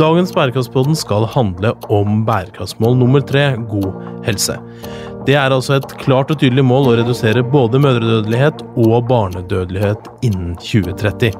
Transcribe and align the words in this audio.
Dagens 0.00 0.30
Bærekraftspodden 0.32 0.96
skal 0.96 1.26
handle 1.28 1.74
om 1.92 2.22
bærekraftsmål 2.24 2.94
nummer 2.96 3.20
tre, 3.20 3.50
god 3.68 3.90
helse. 4.24 4.54
Det 5.26 5.34
er 5.36 5.52
altså 5.52 5.74
et 5.76 5.92
klart 6.00 6.30
og 6.32 6.38
tydelig 6.40 6.64
mål 6.64 6.88
å 6.88 6.94
redusere 7.02 7.42
både 7.44 7.82
mødredødelighet 7.84 8.62
og 8.80 9.10
barnedødelighet 9.10 10.08
innen 10.24 10.54
2030. 10.56 11.36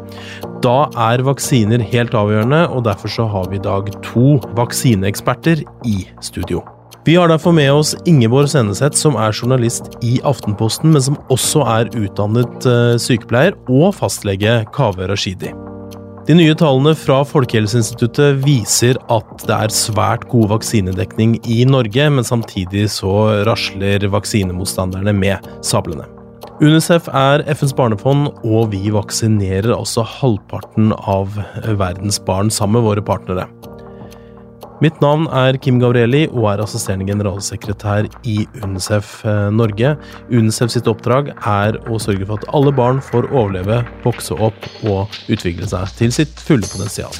Da 0.60 0.74
er 1.06 1.24
vaksiner 1.24 1.80
helt 1.94 2.12
avgjørende, 2.12 2.66
og 2.68 2.84
derfor 2.84 3.14
så 3.14 3.26
har 3.32 3.48
vi 3.48 3.56
i 3.56 3.64
dag 3.64 3.88
to 4.04 4.36
vaksineeksperter 4.60 5.64
i 5.88 5.96
studio. 6.20 6.60
Vi 7.08 7.16
har 7.16 7.32
derfor 7.32 7.56
med 7.56 7.72
oss 7.72 7.94
Ingeborg 8.04 8.52
Seneseth, 8.52 9.00
som 9.00 9.16
er 9.16 9.32
journalist 9.32 9.88
i 10.04 10.18
Aftenposten, 10.20 10.92
men 10.92 11.08
som 11.08 11.16
også 11.32 11.64
er 11.78 11.94
utdannet 11.96 12.68
eh, 12.68 13.00
sykepleier, 13.00 13.56
og 13.72 13.96
fastlege 14.02 14.60
Kaveh 14.76 15.08
Rashidi. 15.08 15.56
De 16.30 16.34
nye 16.38 16.52
tallene 16.54 16.92
fra 16.94 17.24
Folkehelseinstituttet 17.26 18.36
viser 18.44 18.94
at 19.10 19.40
det 19.48 19.56
er 19.56 19.72
svært 19.74 20.28
god 20.30 20.52
vaksinedekning 20.52 21.32
i 21.42 21.64
Norge, 21.66 22.04
men 22.06 22.22
samtidig 22.22 22.84
så 22.94 23.42
rasler 23.48 24.06
vaksinemotstanderne 24.12 25.10
med 25.10 25.48
sablene. 25.66 26.06
UNICEF 26.62 27.08
er 27.18 27.42
FNs 27.50 27.74
barnefond, 27.74 28.28
og 28.46 28.70
vi 28.70 28.94
vaksinerer 28.94 29.72
altså 29.74 30.06
halvparten 30.06 30.94
av 31.00 31.34
verdens 31.66 32.22
barn 32.22 32.54
sammen 32.54 32.78
med 32.78 32.86
våre 32.92 33.06
partnere. 33.10 33.48
Mitt 34.80 34.96
navn 35.04 35.26
er 35.36 35.58
Kim 35.60 35.76
Gabrielli 35.76 36.22
og 36.30 36.46
er 36.54 36.62
assisterende 36.64 37.04
generalsekretær 37.04 38.06
i 38.24 38.38
UNICEF 38.64 39.10
eh, 39.28 39.50
Norge. 39.52 39.92
UNICEF 40.32 40.72
sitt 40.72 40.88
oppdrag 40.88 41.34
er 41.36 41.76
å 41.84 42.00
sørge 42.00 42.24
for 42.24 42.40
at 42.40 42.48
alle 42.56 42.72
barn 42.72 43.04
får 43.04 43.28
overleve, 43.28 43.82
vokse 44.06 44.40
opp 44.40 44.70
og 44.88 45.20
utvikle 45.28 45.68
seg 45.68 45.96
til 46.00 46.16
sitt 46.16 46.40
fulle 46.48 46.64
potensial. 46.72 47.12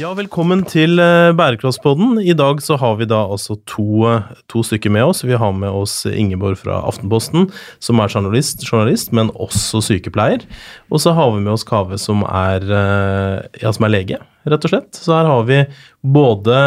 Ja, 0.00 0.14
velkommen 0.16 0.62
til 0.64 0.96
eh, 1.02 1.28
Bærekraftspodden. 1.36 2.14
I 2.24 2.32
dag 2.32 2.62
så 2.64 2.78
har 2.80 2.94
vi 2.96 3.04
da 3.10 3.18
altså 3.34 3.58
to, 3.68 4.06
eh, 4.08 4.28
to, 4.48 4.62
stykker 4.64 4.92
med 4.94 5.10
oss. 5.10 5.18
Vi 5.26 5.36
har 5.36 5.50
med 5.52 5.68
oss 5.68 6.06
Ingeborg 6.08 6.56
fra 6.62 6.78
Aftenposten, 6.88 7.50
som 7.84 8.00
er 8.00 8.08
journalist, 8.08 8.64
journalist 8.64 9.12
men 9.12 9.28
også 9.34 9.82
sykepleier. 9.84 10.46
Og 10.88 11.02
så 11.04 11.12
har 11.18 11.34
vi 11.34 11.42
med 11.42 11.52
oss 11.52 11.66
Kave, 11.68 11.98
som 12.00 12.22
er, 12.24 12.64
eh, 12.64 13.60
ja, 13.60 13.74
som 13.76 13.84
er 13.84 13.92
lege, 13.92 14.20
rett 14.48 14.64
og 14.64 14.72
slett. 14.72 14.96
Så 14.96 15.12
her 15.12 15.28
har 15.28 15.44
vi 15.50 15.58
både 16.00 16.62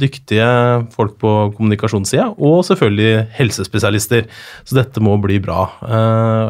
dyktige 0.00 0.48
folk 0.94 1.18
på 1.20 1.34
kommunikasjonssida, 1.58 2.30
og 2.40 2.62
selvfølgelig 2.70 3.26
helsespesialister. 3.36 4.24
Så 4.64 4.80
dette 4.80 5.04
må 5.04 5.18
bli 5.20 5.36
bra. 5.44 5.66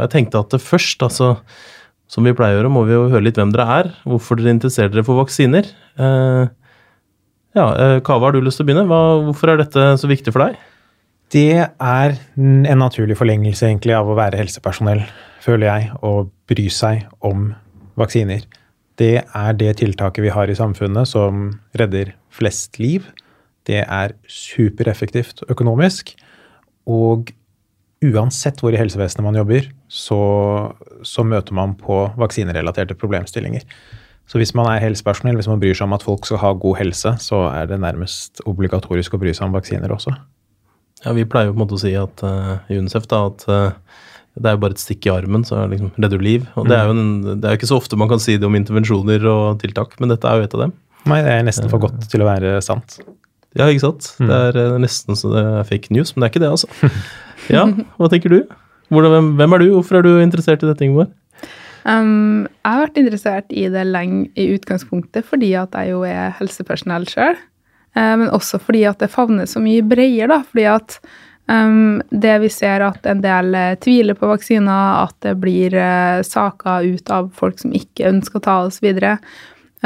Jeg 0.05 0.14
tenkte 0.14 0.45
at 0.45 0.55
det 0.55 0.62
først, 0.62 1.02
altså 1.02 1.41
som 2.09 2.25
vi 2.25 2.34
pleier 2.37 2.56
å 2.56 2.62
gjøre, 2.62 2.73
må 2.73 2.84
vi 2.89 2.97
jo 2.97 3.09
høre 3.12 3.27
litt 3.27 3.39
hvem 3.39 3.53
dere 3.53 3.67
er. 3.75 3.91
Hvorfor 4.09 4.41
dere 4.41 4.55
interesserer 4.56 4.92
dere 4.95 5.05
for 5.05 5.20
vaksiner. 5.20 5.69
Uh, 6.01 6.48
ja, 7.56 7.67
uh, 7.69 7.98
Kava, 8.05 8.28
har 8.28 8.37
du 8.37 8.41
lyst 8.45 8.61
til 8.61 8.64
å 8.64 8.70
begynne? 8.70 8.87
Hva, 8.89 9.01
hvorfor 9.27 9.53
er 9.53 9.61
dette 9.61 9.84
så 10.01 10.11
viktig 10.11 10.33
for 10.33 10.47
deg? 10.47 10.59
Det 11.29 11.61
er 11.61 12.14
en 12.41 12.81
naturlig 12.81 13.19
forlengelse 13.20 13.67
egentlig 13.69 13.92
av 13.92 14.09
å 14.09 14.17
være 14.17 14.41
helsepersonell, 14.41 15.02
føler 15.45 15.69
jeg, 15.69 15.91
og 16.01 16.30
bry 16.48 16.64
seg 16.73 17.05
om 17.24 17.51
vaksiner. 18.01 18.46
Det 18.98 19.19
er 19.20 19.58
det 19.61 19.75
tiltaket 19.83 20.25
vi 20.25 20.33
har 20.33 20.48
i 20.48 20.57
samfunnet 20.57 21.11
som 21.11 21.51
redder 21.77 22.14
flest 22.35 22.80
liv. 22.80 23.05
Det 23.69 23.83
er 23.85 24.17
supereffektivt 24.33 25.45
økonomisk. 25.52 26.14
Og 26.89 27.29
uansett 28.05 28.61
hvor 28.63 28.75
i 28.75 28.79
helsevesenet 28.79 29.27
man 29.27 29.39
jobber, 29.39 29.69
så, 29.91 30.19
så, 31.07 31.25
møter 31.27 31.57
man 31.57 31.75
på 31.79 32.05
vaksinerelaterte 32.20 32.97
problemstillinger. 32.98 33.64
Så 34.29 34.41
hvis 34.41 34.53
man 34.55 34.69
er 34.70 34.83
helsepersonell, 34.85 35.39
hvis 35.41 35.48
man 35.48 35.61
bryr 35.61 35.77
seg 35.77 35.89
om 35.89 35.97
at 35.97 36.05
folk 36.05 36.27
skal 36.29 36.42
ha 36.42 36.53
god 36.61 36.79
helse, 36.83 37.14
så 37.25 37.47
er 37.48 37.70
det 37.70 37.81
nærmest 37.81 38.42
obligatorisk 38.48 39.17
å 39.17 39.23
bry 39.23 39.33
seg 39.33 39.48
om 39.48 39.57
vaksiner 39.57 39.95
også. 39.95 40.13
Ja, 41.05 41.14
Vi 41.17 41.25
pleier 41.31 41.48
jo 41.48 41.55
på 41.55 41.61
en 41.61 41.64
måte 41.64 41.79
å 41.79 41.81
si 41.81 41.95
at 41.97 42.23
uh, 42.27 42.58
i 42.69 42.79
UNICEF 42.79 43.07
da, 43.08 43.23
at 43.31 43.47
uh, 43.48 44.03
det 44.39 44.51
er 44.51 44.57
jo 44.57 44.63
bare 44.63 44.77
et 44.77 44.83
stikk 44.83 45.08
i 45.08 45.14
armen, 45.14 45.47
så 45.48 45.63
liksom, 45.70 45.95
redder 45.97 46.20
du 46.20 46.27
liv. 46.27 46.45
Og 46.61 46.69
det 46.69 46.77
er, 46.77 46.91
jo 46.91 46.95
en, 46.95 47.14
det 47.31 47.41
er 47.41 47.55
jo 47.55 47.61
ikke 47.63 47.70
så 47.70 47.79
ofte 47.81 47.98
man 47.98 48.11
kan 48.11 48.20
si 48.23 48.37
det 48.37 48.47
om 48.47 48.58
intervensjoner 48.58 49.25
og 49.31 49.63
tiltak, 49.63 49.97
men 50.03 50.13
dette 50.13 50.29
er 50.29 50.39
jo 50.39 50.48
et 50.48 50.58
av 50.58 50.67
dem. 50.67 50.77
Nei, 51.08 51.23
det 51.25 51.33
er 51.33 51.47
nesten 51.47 51.70
for 51.73 51.83
godt 51.83 52.05
til 52.13 52.23
å 52.23 52.29
være 52.29 52.58
sant. 52.64 52.98
Ja, 53.57 53.69
ikke 53.69 53.86
sant. 53.86 54.11
Mm. 54.20 54.29
Det 54.29 54.64
er 54.64 54.79
nesten 54.83 55.17
så 55.17 55.33
det 55.33 55.45
er 55.45 55.69
fake 55.69 55.95
news, 55.95 56.13
men 56.14 56.23
det 56.23 56.29
er 56.29 56.35
ikke 56.35 56.45
det, 56.45 56.53
altså. 56.57 56.92
Ja, 57.55 57.63
hva 57.97 58.09
tenker 58.13 58.33
du? 58.33 58.42
Hvordan, 58.92 59.31
hvem 59.39 59.55
er 59.55 59.63
du? 59.63 59.69
Hvorfor 59.77 60.01
er 60.01 60.05
du 60.05 60.19
interessert 60.20 60.64
i 60.64 60.69
dette, 60.69 60.85
Ingeborg? 60.85 61.13
Um, 61.89 62.48
jeg 62.61 62.69
har 62.75 62.83
vært 62.83 62.98
interessert 63.01 63.55
i 63.55 63.69
det 63.73 63.85
lenge 63.89 64.27
i 64.37 64.48
utgangspunktet 64.57 65.25
fordi 65.25 65.55
at 65.57 65.77
jeg 65.79 65.95
jo 65.95 66.03
er 66.05 66.35
helsepersonell 66.41 67.07
sjøl. 67.08 67.39
Uh, 67.97 68.14
men 68.20 68.29
også 68.35 68.61
fordi 68.61 68.83
at 68.89 69.01
det 69.01 69.11
favner 69.13 69.48
så 69.48 69.63
mye 69.64 69.87
bredere, 69.87 70.29
da. 70.35 70.42
Fordi 70.51 70.67
at 70.69 70.98
um, 71.48 72.01
det 72.11 72.35
vi 72.45 72.51
ser 72.53 72.85
at 72.85 73.07
en 73.08 73.23
del 73.25 73.55
uh, 73.57 73.77
tviler 73.81 74.19
på 74.19 74.29
vaksiner, 74.29 75.07
at 75.07 75.17
det 75.25 75.37
blir 75.41 75.77
uh, 75.79 76.20
saker 76.27 76.91
ut 76.91 77.14
av 77.14 77.31
folk 77.39 77.63
som 77.63 77.73
ikke 77.77 78.11
ønsker 78.11 78.42
å 78.42 78.47
ta 78.48 78.58
osv. 78.67 78.91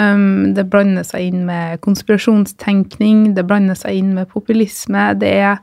Um, 0.00 0.54
det 0.56 0.64
blander 0.72 1.04
seg 1.04 1.28
inn 1.28 1.42
med 1.44 1.80
konspirasjonstenkning, 1.84 3.34
det 3.36 3.44
blander 3.48 3.76
seg 3.76 3.98
inn 3.98 4.14
med 4.16 4.30
populisme. 4.32 5.10
Det 5.20 5.32
er 5.42 5.58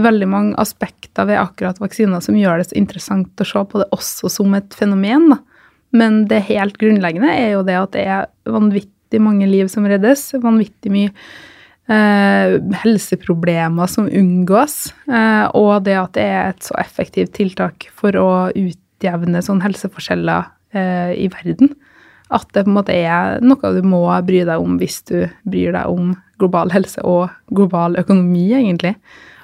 veldig 0.00 0.28
mange 0.30 0.56
aspekter 0.60 1.28
ved 1.28 1.40
akkurat 1.40 1.78
vaksiner 1.82 2.22
som 2.24 2.38
gjør 2.38 2.60
det 2.60 2.70
så 2.70 2.78
interessant 2.80 3.42
å 3.42 3.46
se 3.46 3.62
på 3.68 3.82
det 3.82 3.90
også 3.94 4.30
som 4.32 4.56
et 4.58 4.74
fenomen. 4.76 5.28
Da. 5.34 5.38
Men 5.96 6.24
det 6.30 6.46
helt 6.50 6.78
grunnleggende 6.80 7.30
er 7.34 7.54
jo 7.56 7.62
det 7.66 7.78
at 7.78 7.94
det 7.94 8.04
er 8.06 8.28
vanvittig 8.48 9.22
mange 9.22 9.48
liv 9.50 9.70
som 9.72 9.86
reddes. 9.90 10.28
Vanvittig 10.42 10.92
mye 10.94 11.10
eh, 11.90 12.56
helseproblemer 12.84 13.90
som 13.90 14.06
unngås. 14.06 14.92
Eh, 15.10 15.46
og 15.58 15.86
det 15.86 15.98
at 15.98 16.14
det 16.18 16.26
er 16.26 16.52
et 16.52 16.66
så 16.66 16.78
effektivt 16.80 17.34
tiltak 17.38 17.90
for 17.96 18.16
å 18.18 18.30
utjevne 18.54 19.42
sånne 19.44 19.66
helseforskjeller 19.66 20.50
eh, 20.74 21.14
i 21.26 21.30
verden. 21.32 21.74
At 22.30 22.46
det 22.54 22.64
på 22.66 22.70
en 22.70 22.78
måte 22.78 22.94
er 22.94 23.40
noe 23.42 23.72
du 23.74 23.82
må 23.86 24.04
bry 24.26 24.44
deg 24.46 24.62
om 24.62 24.78
hvis 24.80 25.00
du 25.10 25.16
bryr 25.42 25.74
deg 25.74 25.90
om 25.90 26.14
global 26.40 26.70
helse 26.72 27.02
og 27.04 27.28
global 27.52 27.98
økonomi, 28.00 28.46
egentlig. 28.56 28.94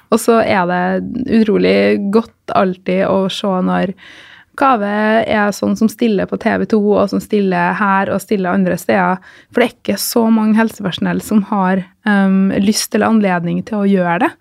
Og 0.07 0.21
så 0.23 0.39
er 0.41 0.63
det 0.69 1.35
utrolig 1.41 1.77
godt 2.13 2.55
alltid 2.55 3.05
å 3.09 3.27
se 3.33 3.51
når 3.67 3.93
Kave 4.57 4.89
er 5.29 5.51
sånn 5.53 5.75
som 5.77 5.89
stiller 5.91 6.25
på 6.25 6.39
TV 6.41 6.63
2, 6.71 6.77
og 6.97 7.11
som 7.11 7.21
stiller 7.21 7.75
her 7.77 8.09
og 8.09 8.23
stiller 8.23 8.55
andre 8.57 8.77
steder. 8.81 9.19
For 9.51 9.61
det 9.61 9.67
er 9.67 9.75
ikke 9.75 9.97
så 10.01 10.23
mange 10.33 10.57
helsepersonell 10.57 11.21
som 11.21 11.43
har 11.51 11.83
um, 12.09 12.49
lyst 12.57 12.95
eller 12.97 13.11
anledning 13.11 13.61
til 13.67 13.83
å 13.83 13.89
gjøre 13.89 14.23
det. 14.25 14.31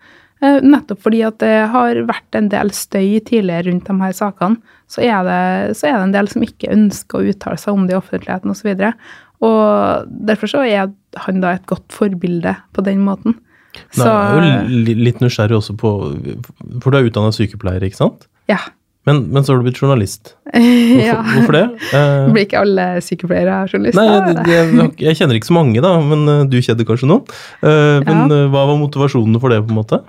Uh, 0.44 0.58
nettopp 0.60 1.00
fordi 1.00 1.22
at 1.24 1.38
det 1.40 1.54
har 1.72 2.02
vært 2.08 2.36
en 2.36 2.50
del 2.52 2.72
støy 2.76 3.22
tidligere 3.24 3.70
rundt 3.70 3.88
de 3.88 3.96
her 4.02 4.16
sakene. 4.16 4.74
Så 4.90 5.02
er, 5.02 5.24
det, 5.26 5.76
så 5.78 5.88
er 5.88 5.96
det 5.96 6.04
en 6.04 6.14
del 6.14 6.28
som 6.30 6.44
ikke 6.44 6.70
ønsker 6.74 7.18
å 7.18 7.32
uttale 7.32 7.58
seg 7.58 7.74
om 7.74 7.88
det 7.88 7.96
i 7.96 7.98
offentligheten 7.98 8.52
osv. 8.52 8.68
Og, 8.70 8.84
så 8.84 8.92
og 9.48 10.12
derfor 10.28 10.52
så 10.52 10.62
er 10.66 10.92
han 11.24 11.42
da 11.42 11.56
et 11.56 11.66
godt 11.68 11.88
forbilde 11.92 12.54
på 12.76 12.84
den 12.86 13.02
måten. 13.04 13.36
Så, 13.92 14.06
jeg 14.06 14.46
er 14.46 14.70
jo 14.70 14.96
litt 15.04 15.18
nysgjerrig 15.20 15.58
også 15.58 15.74
på 15.76 15.90
For 16.80 16.88
du 16.88 16.96
er 16.96 17.08
utdanna 17.10 17.34
sykepleier, 17.34 17.84
ikke 17.84 17.98
sant? 17.98 18.24
Ja. 18.48 18.60
Men, 19.06 19.22
men, 19.30 19.44
så 19.44 19.52
har 19.52 19.60
du 19.60 19.66
blitt 19.68 19.78
journalist. 19.78 20.32
Hvorfor, 20.50 21.02
ja. 21.06 21.18
hvorfor 21.22 21.54
det? 21.54 21.64
Eh, 21.94 22.24
Blir 22.34 22.46
ikke 22.48 22.62
alle 22.64 22.86
sykepleiere 23.06 23.60
journalister? 23.70 24.02
Nei, 24.02 24.32
jeg, 24.50 24.72
jeg, 24.74 24.88
jeg, 25.04 25.18
kjenner 25.20 25.38
ikke 25.38 25.50
så 25.52 25.54
mange, 25.54 25.82
da, 25.84 25.92
men 26.02 26.24
eh, 26.32 26.42
du 26.50 26.56
kjenner 26.58 26.88
kanskje 26.88 27.10
noen. 27.12 27.36
Eh, 27.62 28.00
men 28.02 28.24
ja. 28.24 28.40
Eh, 28.40 28.48
hva 28.50 28.64
var 28.72 28.80
motivasjonen 28.80 29.38
for 29.42 29.54
det, 29.54 29.60
på 29.62 29.70
en 29.70 29.78
måte? 29.78 30.00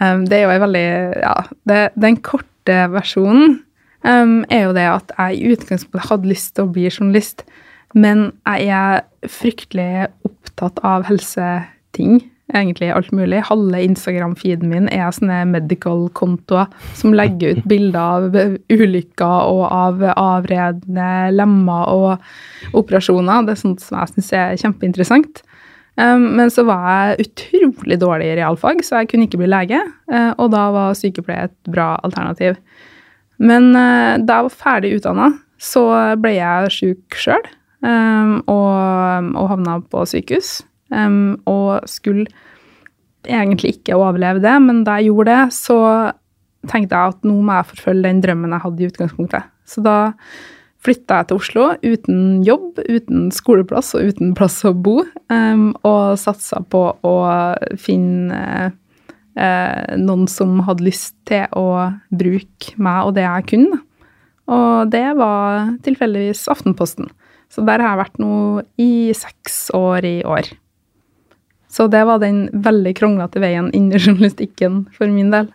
Um, 0.00 0.24
det 0.26 0.38
er 0.38 0.46
jo 0.46 0.54
en 0.54 0.64
veldig 0.64 0.88
Ja, 1.20 1.34
det, 1.68 1.82
den 2.00 2.16
korte 2.24 2.78
versjonen 2.90 3.58
um, 4.02 4.38
er 4.48 4.64
jo 4.64 4.72
det 4.74 4.88
at 4.88 5.12
jeg 5.12 5.36
i 5.36 5.52
utgangspunktet 5.52 6.08
hadde 6.08 6.32
lyst 6.32 6.54
til 6.56 6.64
å 6.64 6.72
bli 6.72 6.88
journalist, 6.88 7.44
men 7.92 8.30
jeg 8.48 8.72
er 8.72 9.28
fryktelig 9.28 10.08
opptatt 10.24 10.80
av 10.88 11.04
helseting 11.06 12.22
egentlig 12.54 12.90
alt 12.92 13.12
mulig. 13.14 13.42
Halve 13.48 13.82
Instagram-feeden 13.86 14.70
min 14.70 14.88
er 14.92 15.12
sånne 15.14 15.42
medical-kontoer 15.50 16.68
som 16.98 17.14
legger 17.16 17.56
ut 17.56 17.68
bilder 17.68 18.00
av 18.00 18.36
ulykker 18.72 19.52
og 19.52 19.64
av 19.68 20.04
avredne 20.12 21.08
lemmer 21.34 21.92
og 21.92 22.76
operasjoner. 22.78 23.46
Det 23.46 23.56
er 23.56 23.62
sånt 23.62 23.84
som 23.84 24.00
jeg 24.00 24.14
syns 24.14 24.32
er 24.38 24.60
kjempeinteressant. 24.64 25.42
Um, 26.00 26.30
men 26.38 26.48
så 26.48 26.64
var 26.64 26.86
jeg 26.88 27.26
utrolig 27.26 27.98
dårlig 28.00 28.30
i 28.30 28.36
realfag, 28.38 28.80
så 28.84 29.02
jeg 29.02 29.10
kunne 29.10 29.28
ikke 29.28 29.42
bli 29.42 29.50
lege. 29.50 29.82
Uh, 30.08 30.32
og 30.40 30.52
da 30.54 30.66
var 30.72 30.96
sykepleie 30.96 31.50
et 31.50 31.72
bra 31.72 31.94
alternativ. 32.06 32.56
Men 33.42 33.72
uh, 33.76 34.16
da 34.22 34.40
jeg 34.40 34.48
var 34.48 34.60
ferdig 34.64 34.94
utdanna, 34.96 35.32
så 35.62 35.84
ble 36.18 36.36
jeg 36.38 36.72
sjuk 36.74 37.18
sjøl. 37.24 37.44
um, 37.82 38.36
og 38.46 39.48
havna 39.50 39.80
på 39.90 40.04
sykehus. 40.06 40.60
Um, 40.92 41.40
og 41.48 41.86
skulle 41.88 42.26
egentlig 43.24 43.78
ikke 43.78 43.96
overleve 43.96 44.42
det, 44.42 44.54
men 44.64 44.82
da 44.84 44.98
jeg 44.98 45.12
gjorde 45.12 45.30
det, 45.30 45.54
så 45.56 45.78
tenkte 46.70 46.98
jeg 46.98 47.14
at 47.14 47.26
nå 47.26 47.36
må 47.42 47.58
jeg 47.58 47.70
forfølge 47.72 48.06
den 48.06 48.20
drømmen 48.22 48.54
jeg 48.54 48.64
hadde 48.66 48.82
i 48.82 48.90
utgangspunktet. 48.90 49.48
Så 49.66 49.82
da 49.84 49.96
flytta 50.82 51.20
jeg 51.20 51.30
til 51.30 51.40
Oslo 51.40 51.66
uten 51.86 52.20
jobb, 52.46 52.82
uten 52.90 53.30
skoleplass 53.34 53.92
og 53.98 54.10
uten 54.10 54.34
plass 54.38 54.60
å 54.66 54.74
bo, 54.74 55.02
um, 55.32 55.70
og 55.86 56.18
satsa 56.20 56.62
på 56.66 56.84
å 57.06 57.16
finne 57.80 58.42
uh, 59.38 59.96
noen 60.02 60.26
som 60.30 60.58
hadde 60.66 60.88
lyst 60.90 61.16
til 61.30 61.46
å 61.58 61.92
bruke 62.10 62.76
meg 62.82 63.08
og 63.08 63.16
det 63.18 63.26
jeg 63.28 63.48
kunne. 63.54 63.82
Og 64.52 64.90
det 64.90 65.06
var 65.16 65.76
tilfeldigvis 65.86 66.48
Aftenposten. 66.50 67.08
Så 67.52 67.62
der 67.68 67.82
har 67.84 67.94
jeg 67.94 68.02
vært 68.02 68.20
nå 68.22 68.34
i 68.80 69.12
seks 69.14 69.68
år 69.76 70.06
i 70.08 70.16
år. 70.26 70.48
Så 71.72 71.88
det 71.88 72.04
var 72.04 72.20
den 72.20 72.46
veldig 72.52 72.92
kronglete 72.98 73.40
veien 73.42 73.72
inn 73.76 73.90
i 73.92 74.00
journalistikken 74.04 74.86
for 74.96 75.12
min 75.12 75.32
del. 75.34 75.50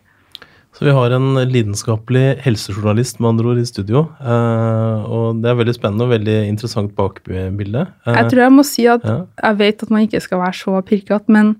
Så 0.78 0.86
vi 0.86 0.94
har 0.94 1.14
en 1.16 1.32
lidenskapelig 1.50 2.44
helsejournalist 2.44 3.18
med 3.18 3.32
andre 3.32 3.50
ord 3.50 3.62
i 3.62 3.66
studio. 3.66 4.04
Eh, 4.22 5.06
og 5.10 5.40
det 5.42 5.50
er 5.50 5.58
veldig 5.58 5.74
spennende 5.74 6.06
og 6.06 6.12
veldig 6.14 6.36
interessant 6.52 6.94
bakbilde. 6.98 7.88
Eh, 8.06 8.18
jeg 8.20 8.30
tror 8.30 8.44
jeg 8.44 8.54
må 8.54 8.66
si 8.68 8.86
at 8.92 9.06
ja. 9.08 9.24
jeg 9.42 9.58
vet 9.64 9.86
at 9.88 9.94
man 9.94 10.06
ikke 10.06 10.22
skal 10.22 10.44
være 10.44 10.60
så 10.60 10.82
pirkete, 10.86 11.34
men 11.34 11.56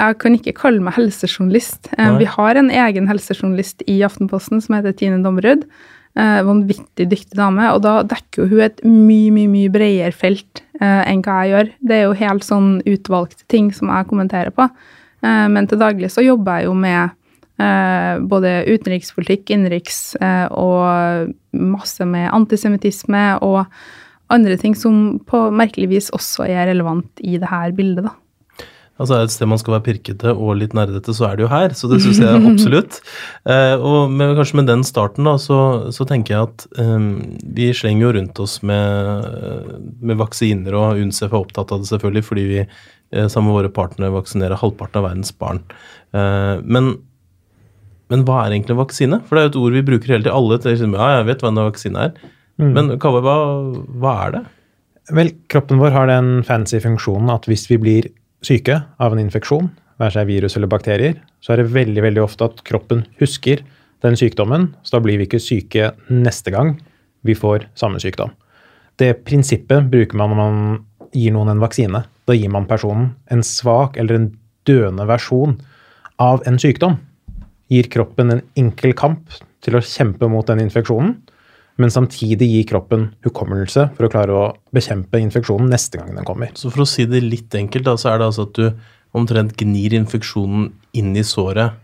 jeg 0.00 0.16
kan 0.22 0.38
ikke 0.38 0.56
kalle 0.56 0.80
meg 0.84 0.96
helsejournalist. 0.96 1.92
Eh, 1.98 2.14
vi 2.16 2.30
har 2.32 2.56
en 2.56 2.72
egen 2.72 3.10
helsejournalist 3.12 3.84
i 3.84 3.98
Aftenposten 4.08 4.64
som 4.64 4.78
heter 4.78 4.96
Tine 4.96 5.20
Dommerud. 5.24 5.66
Eh, 6.18 6.40
vanvittig 6.42 7.06
dyktig 7.06 7.36
dame, 7.38 7.68
og 7.70 7.84
da 7.84 8.00
dekker 8.02 8.48
hun 8.50 8.64
et 8.64 8.80
mye, 8.82 9.30
mye 9.30 9.50
mye 9.52 9.70
bredere 9.70 10.10
felt 10.10 10.62
eh, 10.80 11.04
enn 11.06 11.22
hva 11.22 11.36
jeg 11.44 11.52
gjør. 11.52 11.70
Det 11.86 11.96
er 11.96 12.02
jo 12.02 12.16
helt 12.18 12.46
sånn 12.46 12.70
utvalgte 12.82 13.46
ting 13.52 13.68
som 13.74 13.92
jeg 13.92 14.08
kommenterer 14.10 14.50
på. 14.54 14.66
Eh, 15.22 15.46
men 15.54 15.70
til 15.70 15.78
daglig 15.78 16.10
så 16.10 16.24
jobber 16.26 16.58
jeg 16.58 16.66
jo 16.66 16.74
med 16.82 17.14
eh, 17.62 18.18
både 18.26 18.56
utenrikspolitikk, 18.72 19.52
innenriks 19.54 20.00
eh, 20.18 20.48
og 20.50 21.30
masse 21.54 22.06
med 22.08 22.26
antisemittisme 22.34 23.24
og 23.46 23.62
andre 24.34 24.58
ting 24.58 24.74
som 24.78 25.20
på 25.30 25.46
merkelig 25.54 25.92
vis 25.94 26.10
også 26.16 26.48
er 26.50 26.72
relevant 26.72 27.22
i 27.22 27.38
det 27.38 27.54
her 27.54 27.70
bildet, 27.76 28.10
da. 28.10 28.16
Altså 29.00 29.16
er 29.16 29.22
det 29.22 29.30
et 29.30 29.34
sted 29.34 29.48
man 29.48 29.60
skal 29.60 29.74
være 29.78 29.84
pirkete 29.86 30.32
og 30.34 30.58
litt 30.60 30.74
nerdete, 30.76 31.14
så 31.16 31.30
er 31.30 31.38
det 31.38 31.46
jo 31.46 31.50
her. 31.50 31.72
Så 31.76 31.88
det 31.88 32.02
syns 32.04 32.20
jeg 32.22 32.44
absolutt. 32.52 33.00
Eh, 33.50 33.80
og 33.80 34.10
med, 34.12 34.34
kanskje 34.36 34.58
med 34.58 34.66
den 34.68 34.82
starten, 34.84 35.24
da, 35.24 35.32
så, 35.40 35.56
så 35.94 36.04
tenker 36.06 36.34
jeg 36.34 36.48
at 36.50 36.64
eh, 36.82 37.06
vi 37.56 37.70
slenger 37.74 38.04
jo 38.04 38.10
rundt 38.18 38.40
oss 38.42 38.58
med, 38.66 39.30
med, 40.02 40.18
vaksiner, 40.20 40.76
og 40.76 41.00
UNCEF 41.00 41.32
er 41.32 41.38
opptatt 41.38 41.72
av 41.72 41.80
det 41.80 41.88
selvfølgelig 41.88 42.24
fordi 42.26 42.44
vi 42.50 42.58
eh, 42.60 43.26
sammen 43.32 43.48
med 43.48 43.56
våre 43.56 43.72
partnere 43.72 44.12
vaksinerer 44.14 44.60
halvparten 44.60 45.00
av 45.00 45.08
verdens 45.08 45.32
barn. 45.40 45.62
Eh, 46.12 46.60
men, 46.62 46.92
men 48.12 48.26
hva 48.28 48.42
er 48.44 48.58
egentlig 48.58 48.76
en 48.76 48.82
vaksine? 48.82 49.22
For 49.24 49.36
det 49.36 49.42
er 49.42 49.48
jo 49.48 49.54
et 49.54 49.60
ord 49.64 49.78
vi 49.78 49.86
bruker 49.88 50.14
hele 50.14 50.26
tiden. 50.26 50.36
Alle 50.36 50.60
tenker 50.60 51.00
ja, 51.00 51.10
jeg 51.16 51.28
vet 51.32 51.44
hva 51.44 51.54
en 51.54 51.64
vaksine 51.64 52.06
er. 52.10 52.32
Mm. 52.60 52.72
Men 52.76 52.94
Kaveh, 53.00 53.24
hva, 53.24 53.36
hva 54.04 54.16
er 54.26 54.36
det? 54.36 54.46
Vel, 55.16 55.32
kroppen 55.50 55.80
vår 55.80 55.94
har 55.96 56.10
den 56.10 56.32
fancy 56.46 56.78
funksjonen 56.82 57.32
at 57.32 57.48
hvis 57.50 57.66
vi 57.70 57.80
blir 57.80 58.10
syke 58.46 58.76
av 58.98 59.14
en 59.14 59.22
infeksjon, 59.22 59.68
være 60.00 60.16
seg 60.16 60.30
virus 60.30 60.56
eller 60.56 60.70
bakterier, 60.72 61.18
så 61.44 61.54
er 61.54 61.62
det 61.62 61.72
veldig 61.74 62.04
veldig 62.04 62.22
ofte 62.24 62.46
at 62.48 62.62
kroppen 62.66 63.04
husker 63.20 63.62
den 64.04 64.16
sykdommen, 64.16 64.70
så 64.82 64.96
da 64.96 65.04
blir 65.04 65.20
vi 65.20 65.28
ikke 65.28 65.42
syke 65.42 65.90
neste 66.08 66.52
gang 66.54 66.78
vi 67.26 67.36
får 67.36 67.68
samme 67.76 68.00
sykdom. 68.00 68.32
Det 69.00 69.12
prinsippet 69.24 69.88
bruker 69.92 70.16
man 70.16 70.32
når 70.32 70.40
man 70.40 70.56
gir 71.16 71.34
noen 71.34 71.52
en 71.52 71.62
vaksine. 71.62 72.02
Da 72.28 72.36
gir 72.36 72.52
man 72.52 72.68
personen 72.68 73.14
en 73.32 73.44
svak 73.44 73.96
eller 74.00 74.16
en 74.16 74.30
døende 74.68 75.06
versjon 75.08 75.56
av 76.20 76.44
en 76.48 76.58
sykdom. 76.60 76.98
Gir 77.72 77.88
kroppen 77.92 78.34
en 78.34 78.42
enkel 78.60 78.94
kamp 78.96 79.32
til 79.64 79.76
å 79.76 79.84
kjempe 79.84 80.28
mot 80.32 80.46
den 80.48 80.62
infeksjonen, 80.64 81.18
men 81.80 81.92
samtidig 81.92 82.48
gi 82.50 82.62
kroppen 82.68 83.10
hukommelse 83.24 83.86
for 83.96 84.06
å 84.06 84.10
klare 84.12 84.36
å 84.36 84.46
bekjempe 84.74 85.20
infeksjonen 85.22 85.70
neste 85.72 86.00
gang 86.00 86.14
den 86.16 86.26
kommer. 86.28 86.50
Så 86.58 86.72
for 86.72 86.84
å 86.84 86.88
si 86.88 87.06
det 87.08 87.22
litt 87.24 87.54
enkelt, 87.56 87.86
da, 87.86 87.96
så 88.00 88.12
er 88.12 88.20
det 88.20 88.30
altså 88.30 88.48
at 88.48 88.58
du 88.58 88.66
omtrent 89.16 89.54
gnir 89.58 89.94
infeksjonen 89.98 90.70
inn 90.98 91.14
i 91.18 91.24
såret, 91.26 91.78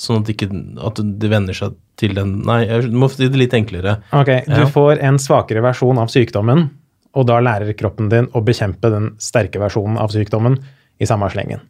sånn 0.00 0.24
at, 0.24 0.30
ikke, 0.32 0.48
at 0.84 0.98
det 1.22 1.30
venner 1.30 1.56
seg 1.56 1.76
til 2.00 2.16
den 2.16 2.40
Nei, 2.46 2.64
jeg 2.66 2.90
må 2.90 3.06
si 3.12 3.28
det 3.30 3.38
litt 3.38 3.54
enklere. 3.54 4.00
Ok, 4.16 4.32
Du 4.50 4.64
får 4.74 4.98
en 5.06 5.20
svakere 5.22 5.62
versjon 5.64 6.00
av 6.02 6.10
sykdommen, 6.12 6.66
og 7.14 7.28
da 7.30 7.38
lærer 7.38 7.76
kroppen 7.78 8.10
din 8.10 8.26
å 8.34 8.42
bekjempe 8.42 8.90
den 8.90 9.12
sterke 9.22 9.62
versjonen 9.62 10.00
av 10.02 10.10
sykdommen 10.10 10.58
i 10.98 11.06
samme 11.06 11.30
slengen. 11.30 11.62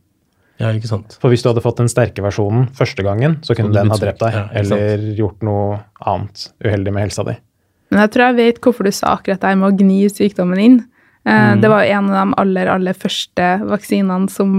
Ja, 0.62 0.70
ikke 0.70 0.90
sant. 0.90 1.16
For 1.18 1.32
hvis 1.32 1.42
du 1.42 1.50
hadde 1.50 1.64
fått 1.64 1.80
den 1.82 1.90
sterke 1.90 2.22
versjonen 2.22 2.68
første 2.78 3.02
gangen, 3.06 3.40
så 3.42 3.56
kunne 3.58 3.74
den 3.74 3.90
ha 3.90 3.98
drept 3.98 4.22
deg, 4.22 4.36
ja, 4.36 4.44
eller 4.60 5.02
gjort 5.18 5.42
noe 5.46 5.80
annet 6.06 6.46
uheldig 6.62 6.94
med 6.94 7.08
helsa 7.08 7.26
di. 7.26 7.34
Men 7.90 8.04
jeg 8.04 8.14
tror 8.14 8.28
jeg 8.28 8.38
vet 8.38 8.60
hvorfor 8.62 8.86
du 8.86 8.94
sa 8.94 9.16
akkurat 9.18 9.42
det 9.42 9.54
med 9.60 9.68
å 9.68 9.76
gni 9.78 9.98
sykdommen 10.10 10.62
inn. 10.62 10.78
Eh, 11.26 11.50
mm. 11.54 11.60
Det 11.62 11.70
var 11.72 11.90
en 11.90 12.10
av 12.10 12.16
de 12.16 12.38
aller, 12.42 12.70
aller 12.70 12.96
første 12.98 13.50
vaksinene 13.66 14.30
som 14.32 14.54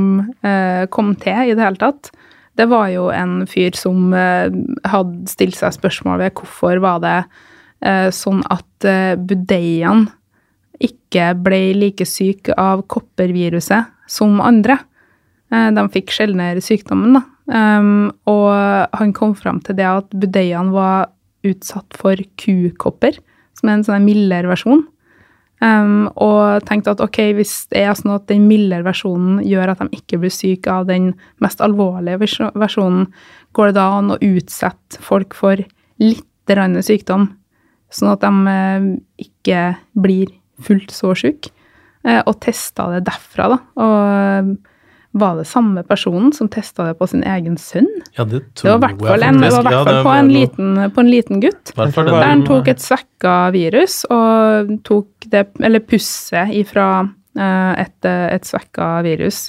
eh, 0.45 0.85
kom 0.91 1.13
til 1.21 1.51
i 1.51 1.55
det 1.55 1.63
hele 1.63 1.81
tatt. 1.81 2.11
Det 2.55 2.67
var 2.71 2.89
jo 2.93 3.09
en 3.11 3.41
fyr 3.51 3.75
som 3.75 4.13
eh, 4.15 4.47
hadde 4.87 5.31
stilt 5.31 5.59
seg 5.59 5.75
spørsmål 5.75 6.23
ved 6.23 6.35
hvorfor 6.39 6.83
var 6.83 7.01
det 7.03 7.17
eh, 7.83 8.09
sånn 8.15 8.43
at 8.51 8.63
budeiene 8.85 10.11
ikke 10.83 11.29
ble 11.39 11.59
like 11.79 12.05
syke 12.05 12.53
av 12.59 12.83
kopperviruset 12.91 13.87
som 14.11 14.41
andre. 14.43 14.75
Eh, 15.53 15.69
de 15.75 15.85
fikk 15.93 16.13
sjeldnere 16.13 16.63
sykdommen, 16.63 17.19
da. 17.19 17.25
Um, 17.45 18.09
og 18.25 18.49
han 18.97 19.11
kom 19.13 19.35
fram 19.37 19.59
til 19.61 19.77
det 19.77 19.85
at 19.85 20.13
budeiene 20.17 20.73
var 20.73 21.11
utsatt 21.45 21.93
for 21.93 22.17
kukopper, 22.41 23.19
som 23.53 23.69
er 23.69 23.77
en 23.77 23.85
sånn 23.85 24.07
mildere 24.07 24.49
versjon. 24.49 24.81
Um, 25.61 26.09
og 26.19 26.65
tenkte 26.67 26.95
at 26.95 27.03
ok, 27.05 27.19
hvis 27.37 27.53
det 27.71 27.85
er 27.85 27.93
sånn 27.95 28.15
at 28.17 28.25
den 28.31 28.47
mildere 28.49 28.85
versjonen 28.85 29.39
gjør 29.45 29.71
at 29.71 29.83
de 29.83 30.01
ikke 30.01 30.19
blir 30.23 30.33
syke 30.33 30.73
av 30.73 30.89
den 30.89 31.13
mest 31.43 31.61
alvorlige 31.63 32.19
versjonen, 32.57 33.07
går 33.55 33.71
det 33.71 33.77
da 33.77 33.87
an 34.01 34.13
å 34.15 34.19
utsette 34.19 35.01
folk 35.05 35.37
for 35.37 35.61
litt 36.01 36.25
sykdom, 36.45 37.29
sånn 37.89 38.11
at 38.11 38.25
de 38.25 38.33
uh, 38.49 38.89
ikke 39.21 39.61
blir 39.93 40.33
fullt 40.65 40.91
så 40.93 41.13
syke? 41.17 41.53
Uh, 42.05 42.21
og 42.25 42.39
testa 42.41 42.89
det 42.91 43.05
derfra, 43.07 43.53
da. 43.53 43.61
Og 43.81 44.55
var 45.15 45.37
det 45.39 45.45
samme 45.47 45.83
personen 45.87 46.33
som 46.35 46.49
testa 46.51 46.89
det 46.89 46.97
på 46.99 47.07
sin 47.07 47.23
egen 47.23 47.55
sønn? 47.61 47.87
Ja, 48.17 48.25
Det 48.27 48.41
tror 48.59 48.67
det 48.67 48.73
var 48.83 49.23
i 49.23 49.51
hvert 49.63 49.87
fall 49.87 50.01
på, 50.03 50.13
en 50.13 50.31
liten, 50.31 50.71
på 50.91 51.03
en 51.03 51.11
liten 51.11 51.43
gutt. 51.43 51.71
Der 51.75 52.17
han 52.19 52.43
tok 52.47 52.67
et 52.67 52.83
svekka 52.83 53.35
virus 53.55 54.01
og 54.11 54.73
tok 54.87 55.29
det, 55.31 55.47
eller 55.63 55.83
pusset 55.87 56.51
ifra 56.59 56.89
uh, 57.07 57.73
et, 57.79 58.09
et 58.09 58.47
svekka 58.47 58.89
virus 59.07 59.45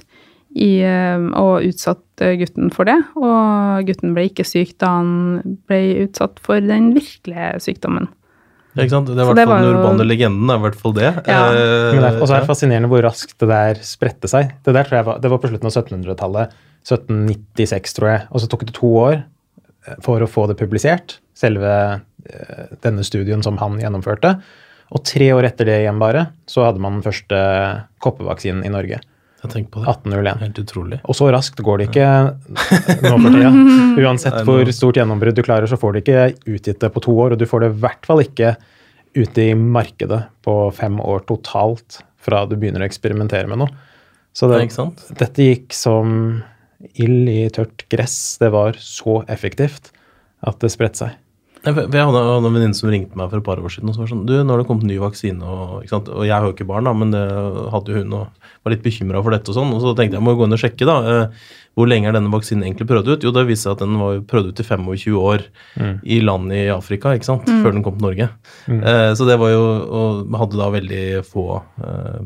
i, 0.54 0.86
uh, 0.86 1.26
og 1.34 1.66
utsatte 1.66 2.30
gutten 2.38 2.70
for 2.74 2.86
det. 2.86 3.00
Og 3.18 3.90
gutten 3.90 4.14
ble 4.14 4.28
ikke 4.30 4.46
syk 4.46 4.76
da 4.78 4.94
han 5.00 5.58
ble 5.66 6.06
utsatt 6.06 6.38
for 6.46 6.62
den 6.62 6.92
virkelige 6.94 7.56
sykdommen. 7.66 8.06
Ja, 8.76 8.84
ikke 8.84 8.92
sant? 8.92 9.08
Det 9.08 9.16
er 9.16 9.24
i 9.24 9.28
hvert 9.30 9.48
fall 9.48 9.64
den 9.64 9.78
urbane 9.78 10.04
legenden. 10.04 10.50
er 10.52 10.58
i 10.60 10.64
hvert 10.66 10.76
fall 10.76 10.94
det. 10.96 11.08
Ja. 11.24 11.38
Eh, 11.48 12.08
og 12.20 12.26
så 12.26 12.36
er 12.36 12.44
det 12.44 12.50
fascinerende 12.50 12.90
hvor 12.92 13.04
raskt 13.06 13.32
det 13.40 13.48
der 13.48 13.80
spredte 13.86 14.28
seg. 14.28 14.52
Det 14.66 14.74
der 14.76 14.84
tror 14.84 14.98
jeg 14.98 15.06
var, 15.08 15.22
det 15.24 15.30
var 15.32 15.40
på 15.40 15.50
slutten 15.52 15.70
av 15.70 15.72
1700-tallet. 15.72 16.58
1796, 16.84 17.96
tror 17.96 18.10
jeg. 18.12 18.26
Og 18.30 18.42
så 18.42 18.50
tok 18.52 18.66
det 18.68 18.76
to 18.76 18.92
år 19.00 19.16
eh, 19.16 19.96
for 20.04 20.20
å 20.20 20.28
få 20.28 20.44
det 20.50 20.58
publisert, 20.60 21.16
selve 21.36 21.72
eh, 21.72 22.76
denne 22.84 23.06
studien 23.06 23.44
som 23.46 23.56
han 23.62 23.80
gjennomførte. 23.80 24.36
Og 24.92 25.02
tre 25.08 25.32
år 25.34 25.48
etter 25.48 25.72
det 25.72 25.80
igjen 25.82 26.02
bare, 26.02 26.28
så 26.46 26.68
hadde 26.68 26.82
man 26.84 27.00
den 27.00 27.06
første 27.06 27.40
koppevaksinen 28.04 28.66
i 28.68 28.74
Norge. 28.76 29.00
Jeg 29.46 29.68
på 29.72 29.82
det. 29.82 29.92
1801. 29.92 30.42
Helt 30.44 30.60
utrolig. 30.62 30.98
Og 31.04 31.18
så 31.18 31.28
raskt 31.34 31.62
går 31.64 31.82
det 31.82 31.88
ikke 31.90 32.08
nå 33.06 33.12
for 33.14 33.36
tida. 33.36 33.52
Uansett 34.04 34.38
hvor 34.48 34.72
stort 34.74 35.00
gjennombrudd 35.00 35.38
du 35.38 35.44
klarer, 35.46 35.70
så 35.70 35.78
får 35.80 35.94
du 35.94 36.00
ikke 36.02 36.24
utgitt 36.44 36.82
det 36.82 36.92
på 36.94 37.04
to 37.06 37.14
år. 37.26 37.36
Og 37.36 37.40
du 37.40 37.46
får 37.48 37.64
det 37.64 37.70
i 37.72 37.78
hvert 37.84 38.08
fall 38.08 38.24
ikke 38.24 38.56
ute 39.16 39.46
i 39.46 39.54
markedet 39.56 40.22
på 40.44 40.56
fem 40.76 40.98
år 41.00 41.24
totalt 41.28 42.02
fra 42.20 42.42
du 42.48 42.56
begynner 42.58 42.84
å 42.84 42.88
eksperimentere 42.88 43.48
med 43.50 43.62
noe. 43.62 43.84
Så 44.36 44.50
det, 44.50 44.66
dette 45.16 45.46
gikk 45.46 45.72
som 45.72 46.10
ild 47.00 47.30
i 47.32 47.46
tørt 47.54 47.86
gress. 47.92 48.36
Det 48.42 48.50
var 48.52 48.76
så 48.80 49.22
effektivt 49.32 49.92
at 50.46 50.60
det 50.60 50.72
spredte 50.74 51.06
seg. 51.06 51.14
Jeg, 51.66 51.74
jeg 51.90 52.06
hadde 52.06 52.20
en 52.36 52.44
venninne 52.46 52.76
som 52.78 52.88
ringte 52.92 53.18
meg 53.18 53.28
for 53.32 53.40
et 53.40 53.46
par 53.46 53.58
år 53.58 53.72
siden 53.74 53.90
og 53.90 53.96
så 53.96 54.04
var 54.04 54.10
sånn 54.12 54.24
Du, 54.28 54.32
nå 54.38 54.54
har 54.54 54.60
det 54.62 54.68
kommet 54.68 54.86
ny 54.86 54.96
vaksine, 55.02 55.42
og, 55.42 55.80
ikke 55.82 55.94
sant? 55.96 56.10
og 56.14 56.22
jeg 56.28 56.36
har 56.36 56.46
jo 56.46 56.54
ikke 56.54 56.68
barn, 56.68 56.86
da, 56.86 56.92
men 56.94 57.10
det 57.14 57.22
hadde 57.74 57.90
jo 57.90 58.02
hun 58.04 58.14
og 58.20 58.50
var 58.62 58.74
litt 58.74 58.84
bekymra 58.86 59.22
for 59.22 59.34
dette 59.34 59.50
og 59.50 59.56
sånn. 59.58 59.72
Og 59.74 59.82
så 59.82 59.92
tenkte 59.98 60.14
jeg 60.16 60.20
jeg 60.20 60.26
må 60.26 60.36
gå 60.38 60.46
inn 60.46 60.54
og 60.56 60.62
sjekke, 60.62 60.86
da. 60.88 60.96
eh, 61.10 61.50
Hvor 61.76 61.90
lenge 61.90 62.08
er 62.10 62.14
denne 62.16 62.30
vaksinen 62.32 62.64
egentlig 62.66 62.86
prøvd 62.90 63.10
ut? 63.12 63.26
Jo, 63.26 63.34
det 63.34 63.44
viste 63.50 63.66
seg 63.68 63.76
at 63.76 63.82
den 63.84 63.98
var 64.00 64.22
prøvd 64.30 64.52
ut 64.54 64.62
i 64.62 64.66
25 64.70 65.18
år 65.20 65.44
i 66.06 66.20
land 66.24 66.54
i 66.54 66.62
Afrika, 66.72 67.12
ikke 67.18 67.28
sant, 67.28 67.50
før 67.50 67.74
den 67.76 67.84
kom 67.86 67.98
til 67.98 68.06
Norge. 68.08 68.30
Eh, 68.70 69.10
så 69.18 69.26
det 69.28 69.36
var 69.42 69.52
jo 69.52 69.62
Og 70.00 70.38
hadde 70.40 70.58
da 70.62 70.70
veldig 70.78 71.04
få 71.26 71.46
eh, 71.82 72.22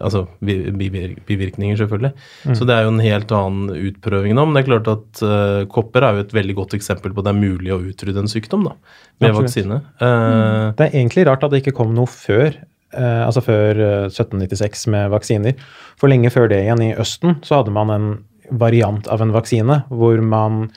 Altså 0.00 0.24
bivirkninger, 0.44 1.78
selvfølgelig. 1.80 2.12
Så 2.56 2.66
det 2.68 2.74
er 2.74 2.84
jo 2.84 2.92
en 2.92 3.02
helt 3.04 3.32
annen 3.32 3.70
utprøving 3.90 4.36
nå. 4.36 4.44
Men 4.46 4.58
det 4.58 4.64
er 4.64 4.68
klart 4.68 4.90
at 4.92 5.22
uh, 5.24 5.62
kopper 5.72 6.04
er 6.04 6.18
jo 6.18 6.24
et 6.26 6.36
veldig 6.36 6.56
godt 6.58 6.76
eksempel 6.76 7.14
på 7.14 7.22
at 7.22 7.28
det 7.30 7.34
er 7.34 7.40
mulig 7.40 7.72
å 7.74 7.80
utrydde 7.80 8.24
en 8.24 8.30
sykdom 8.30 8.66
da, 8.68 8.74
med 9.22 9.30
Absolutt. 9.30 9.48
vaksine. 9.48 9.80
Eh, 9.98 10.66
Det 10.76 10.86
er 10.86 10.98
egentlig 11.00 11.26
rart 11.28 11.46
at 11.46 11.54
det 11.54 11.62
ikke 11.62 11.76
kom 11.80 11.94
noe 11.96 12.10
før. 12.10 12.56
Uh, 12.94 13.24
altså 13.24 13.42
før 13.42 13.80
eh, 13.82 14.06
1796 14.06 14.86
med 14.94 15.10
vaksiner. 15.10 15.56
For 15.98 16.12
lenge 16.12 16.30
før 16.30 16.46
det 16.52 16.60
igjen, 16.62 16.84
i 16.84 16.94
Østen, 17.00 17.40
så 17.42 17.58
hadde 17.58 17.74
man 17.74 17.90
en 17.90 18.08
variant 18.52 19.08
av 19.10 19.22
en 19.24 19.32
vaksine 19.34 19.80
hvor 19.88 20.20
man 20.22 20.68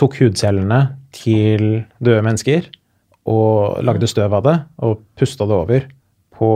tok 0.00 0.18
hudcellene 0.18 0.82
til 1.14 1.84
døde 2.02 2.24
mennesker 2.26 2.66
og 3.30 3.78
lagde 3.86 4.08
støv 4.10 4.34
av 4.34 4.44
det 4.44 4.54
og 4.82 5.02
pusta 5.20 5.46
det 5.46 5.54
over 5.54 5.84
på 6.34 6.50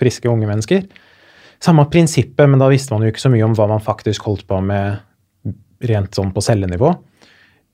friske, 0.00 0.28
unge 0.30 0.48
mennesker. 0.48 0.84
Samme 1.60 1.84
prinsippet, 1.92 2.48
men 2.48 2.60
da 2.60 2.70
visste 2.72 2.94
man 2.94 3.04
jo 3.04 3.12
ikke 3.12 3.22
så 3.22 3.30
mye 3.32 3.44
om 3.44 3.54
hva 3.56 3.66
man 3.68 3.82
faktisk 3.84 4.24
holdt 4.28 4.46
på 4.48 4.60
med 4.64 5.02
rent 5.90 6.16
sånn 6.16 6.32
på 6.32 6.44
cellenivå. 6.44 6.94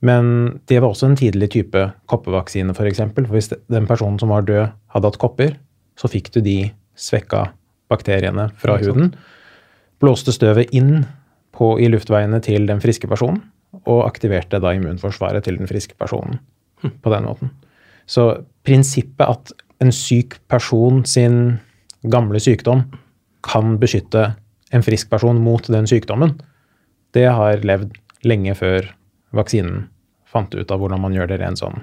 Men 0.07 0.27
det 0.69 0.81
var 0.81 0.91
også 0.91 1.09
en 1.09 1.17
tidlig 1.17 1.49
type 1.55 1.83
koppevaksine, 2.11 2.73
f.eks. 2.73 2.77
For, 2.77 2.89
eksempel. 2.91 3.25
for 3.25 3.37
hvis 3.37 3.49
den 3.71 3.87
personen 3.89 4.19
som 4.21 4.33
var 4.33 4.45
død, 4.47 4.75
hadde 4.93 5.09
hatt 5.09 5.21
kopper, 5.21 5.55
så 5.97 6.09
fikk 6.11 6.29
du 6.35 6.41
de 6.45 6.57
svekka 6.97 7.47
bakteriene 7.89 8.49
fra 8.61 8.77
huden. 8.81 9.13
Blåste 10.03 10.35
støvet 10.35 10.75
inn 10.77 11.07
på, 11.55 11.77
i 11.81 11.87
luftveiene 11.89 12.41
til 12.45 12.67
den 12.69 12.83
friske 12.83 13.09
personen, 13.09 13.41
og 13.87 14.05
aktiverte 14.05 14.59
da 14.61 14.75
immunforsvaret 14.75 15.47
til 15.47 15.57
den 15.57 15.69
friske 15.69 15.97
personen 15.97 16.37
på 16.83 17.13
den 17.13 17.25
måten. 17.25 17.55
Så 18.05 18.43
prinsippet 18.67 19.25
at 19.25 19.55
en 19.83 19.91
syk 19.93 20.37
person 20.51 21.03
sin 21.05 21.57
gamle 22.07 22.39
sykdom 22.41 22.85
kan 23.45 23.77
beskytte 23.81 24.35
en 24.75 24.83
frisk 24.83 25.09
person 25.09 25.37
mot 25.43 25.63
den 25.71 25.87
sykdommen, 25.87 26.35
det 27.15 27.27
har 27.31 27.57
levd 27.63 27.93
lenge 28.27 28.55
før 28.57 28.89
vaksinen 29.35 29.87
fant 30.27 30.53
ut 30.55 30.71
av 30.71 30.79
hvordan 30.81 31.01
man 31.01 31.13
gjør 31.15 31.27
det 31.31 31.39
rent 31.41 31.59
sånn 31.61 31.81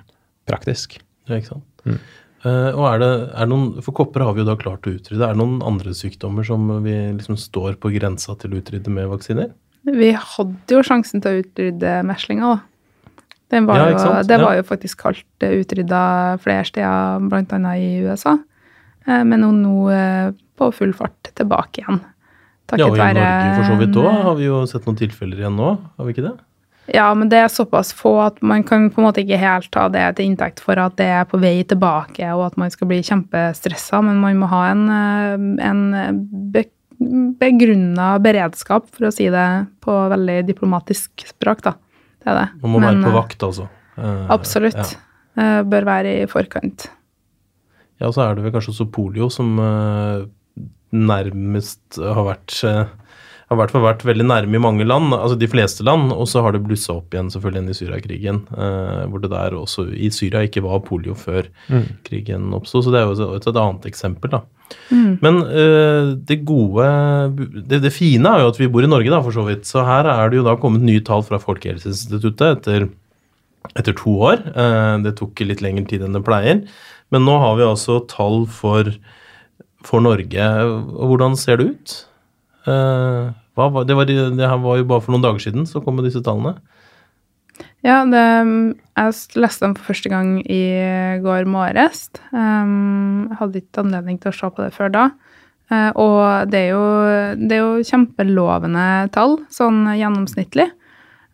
praktisk. 0.48 0.98
Ja, 1.28 1.38
ikke 1.38 1.54
sant. 1.54 2.00
Eh, 2.44 2.70
og 2.76 2.84
er 2.90 2.98
det, 3.00 3.10
er 3.40 3.46
noen, 3.48 3.80
For 3.82 3.92
kopper 3.96 4.20
har 4.26 4.34
vi 4.36 4.42
jo 4.42 4.48
da 4.50 4.56
klart 4.60 4.84
å 4.84 4.92
utrydde. 4.92 5.22
Er 5.24 5.32
det 5.32 5.40
noen 5.40 5.62
andre 5.64 5.94
sykdommer 5.96 6.44
som 6.44 6.66
vi 6.84 6.92
liksom 7.16 7.38
står 7.40 7.78
på 7.80 7.88
grensa 7.94 8.36
til 8.36 8.52
å 8.52 8.60
utrydde 8.60 8.92
med 8.92 9.08
vaksiner? 9.08 9.48
Vi 9.84 10.10
hadde 10.12 10.76
jo 10.76 10.82
sjansen 10.84 11.20
til 11.24 11.30
å 11.38 11.42
utrydde 11.44 11.96
meslinga, 12.08 12.54
da. 12.54 12.60
Den 13.52 13.66
var 13.68 13.76
Ja, 13.78 13.84
jo, 13.88 13.94
ikke 13.94 14.00
sant? 14.04 14.28
det 14.28 14.38
Ja. 14.38 14.44
var 14.44 14.54
jo 14.56 14.62
faktisk 14.62 14.98
kalt 15.00 15.24
eh, 15.44 15.56
utrydda 15.62 16.02
flere 16.40 16.64
steder, 16.68 17.28
bl.a. 17.28 17.74
i 17.76 18.00
USA. 18.04 18.38
Eh, 19.06 19.24
Men 19.24 19.40
nå, 19.40 19.50
nå 19.52 19.74
på 20.58 20.70
full 20.74 20.92
fart 20.96 21.30
tilbake 21.34 21.82
igjen. 21.82 22.00
Takket 22.66 22.80
ja, 22.80 22.86
og 22.90 22.96
i 22.96 23.00
være- 23.00 23.14
Norge 23.20 23.54
for 23.58 23.64
så 23.68 23.78
vidt 23.80 23.96
òg 24.00 24.22
har 24.24 24.34
vi 24.38 24.44
jo 24.48 24.64
sett 24.66 24.86
noen 24.86 24.96
tilfeller 24.96 25.38
igjen 25.42 25.56
nå, 25.58 25.70
har 25.98 26.06
vi 26.06 26.12
ikke 26.14 26.28
det? 26.30 26.34
Ja, 26.94 27.06
men 27.16 27.30
det 27.32 27.38
er 27.40 27.48
såpass 27.48 27.94
få 27.96 28.10
at 28.26 28.42
man 28.44 28.62
kan 28.62 28.90
på 28.92 29.00
en 29.00 29.06
måte 29.06 29.22
ikke 29.24 29.38
helt 29.40 29.70
ta 29.72 29.86
det 29.88 30.16
til 30.16 30.26
inntekt 30.28 30.60
for 30.60 30.76
at 30.78 30.96
det 30.96 31.06
er 31.06 31.24
på 31.24 31.40
vei 31.40 31.62
tilbake, 31.64 32.26
og 32.36 32.46
at 32.50 32.56
man 32.60 32.70
skal 32.70 32.88
bli 32.90 32.98
kjempestressa, 33.00 34.02
men 34.04 34.20
man 34.20 34.36
må 34.36 34.48
ha 34.52 34.66
en, 34.70 34.82
eh, 34.90 35.64
en 35.64 36.28
be, 36.52 36.64
begrunna 37.40 38.18
beredskap, 38.22 38.86
for 38.92 39.08
å 39.08 39.12
si 39.14 39.30
det 39.32 39.46
på 39.84 39.94
veldig 40.12 40.44
diplomatisk 40.48 41.24
språk, 41.32 41.62
da. 41.64 41.72
Det 42.22 42.28
er 42.32 42.38
det. 42.42 42.48
Man 42.62 42.70
må 42.76 42.80
Men, 42.80 43.00
være 43.00 43.04
på 43.04 43.10
eh, 43.12 43.18
vakt, 43.20 43.38
altså. 43.48 43.68
Eh, 43.96 44.26
Absolutt. 44.30 44.76
Ja. 44.76 45.00
Eh, 45.58 45.62
Bør 45.64 45.84
være 45.88 46.22
i 46.22 46.26
forkant. 46.30 46.88
ja, 48.00 48.08
så 48.12 48.22
er 48.28 48.34
det 48.36 48.44
vel 48.44 48.52
kanskje 48.52 48.72
også 48.74 48.90
polio 48.92 49.30
som 49.30 49.58
eh, 49.58 50.26
nærmest 50.94 51.98
har 51.98 52.24
vært 52.28 52.60
eh, 52.68 52.84
har 53.44 53.58
i 53.58 53.60
hvert 53.60 53.74
fall 53.74 53.84
vært 53.84 54.04
veldig 54.08 54.24
nærme 54.24 54.56
i 54.56 54.62
mange 54.62 54.86
land, 54.88 55.12
altså 55.12 55.36
de 55.36 55.48
fleste 55.50 55.84
land, 55.84 56.12
og 56.14 56.24
så 56.30 56.40
har 56.44 56.54
det 56.54 56.62
blussa 56.64 56.94
opp 56.96 57.12
igjen 57.12 57.28
selvfølgelig 57.32 57.60
igjen 57.60 57.74
i 57.74 57.78
Syriakrigen, 57.78 58.40
eh, 58.56 59.02
hvor 59.10 59.20
det 59.20 59.30
der 59.34 59.56
også 59.58 59.86
i 59.92 60.08
Syria 60.14 60.44
ikke 60.46 60.64
var 60.64 60.84
polio 60.86 61.16
før 61.18 61.50
krigen 62.08 62.54
oppsto. 62.56 62.80
Så 62.82 62.94
det 62.94 63.02
er 63.02 63.10
jo 63.10 63.34
et, 63.36 63.44
et 63.50 63.60
annet 63.60 63.88
eksempel, 63.90 64.32
da. 64.38 64.44
Men 65.22 65.40
eh, 65.44 66.12
det 66.26 66.40
gode 66.48 66.84
det, 67.52 67.80
det 67.84 67.92
fine 67.94 68.30
er 68.30 68.42
jo 68.42 68.50
at 68.52 68.60
vi 68.60 68.68
bor 68.72 68.84
i 68.84 68.90
Norge, 68.90 69.12
da, 69.12 69.20
for 69.24 69.36
så 69.36 69.44
vidt. 69.46 69.68
Så 69.68 69.84
her 69.86 70.08
er 70.10 70.30
det 70.30 70.40
jo 70.40 70.46
da 70.46 70.56
kommet 70.60 70.84
nye 70.84 71.04
tall 71.04 71.24
fra 71.26 71.40
Folkehelseinstituttet 71.42 72.60
etter, 72.60 72.88
etter 73.74 73.96
to 74.00 74.16
år. 74.30 74.44
Eh, 74.54 74.94
det 75.04 75.16
tok 75.20 75.44
litt 75.44 75.64
lengre 75.64 75.86
tid 75.90 76.06
enn 76.06 76.16
det 76.16 76.24
pleier. 76.26 76.64
Men 77.12 77.28
nå 77.28 77.36
har 77.42 77.58
vi 77.60 77.68
altså 77.68 78.00
tall 78.10 78.44
for, 78.50 78.88
for 79.84 80.04
Norge. 80.04 80.50
Hvordan 80.94 81.36
ser 81.38 81.60
det 81.60 81.70
ut? 81.72 81.96
Eh, 82.66 83.32
var, 83.54 83.84
det, 83.84 83.96
var, 83.96 84.08
det 84.08 84.48
her 84.48 84.62
var 84.62 84.80
jo 84.80 84.86
bare 84.88 85.04
for 85.04 85.14
noen 85.14 85.24
dager 85.24 85.44
siden 85.44 85.68
så 85.68 85.82
kom 85.84 86.00
disse 86.02 86.22
tallene. 86.24 86.56
Ja, 87.84 88.00
det, 88.08 88.22
jeg 88.96 89.16
leste 89.38 89.66
dem 89.66 89.74
for 89.76 89.92
første 89.92 90.10
gang 90.10 90.38
i 90.50 90.62
går 91.22 91.44
morges. 91.50 92.08
Um, 92.32 93.28
hadde 93.38 93.60
ikke 93.60 93.84
anledning 93.84 94.16
til 94.22 94.32
å 94.32 94.36
se 94.38 94.48
på 94.48 94.64
det 94.64 94.72
før 94.74 94.94
da. 94.94 95.04
Uh, 95.72 95.90
og 95.92 96.22
det 96.52 96.62
er, 96.64 96.72
jo, 96.72 96.86
det 97.44 97.58
er 97.58 97.62
jo 97.62 97.84
kjempelovende 97.86 98.86
tall, 99.14 99.36
sånn 99.52 99.84
gjennomsnittlig. 99.92 100.70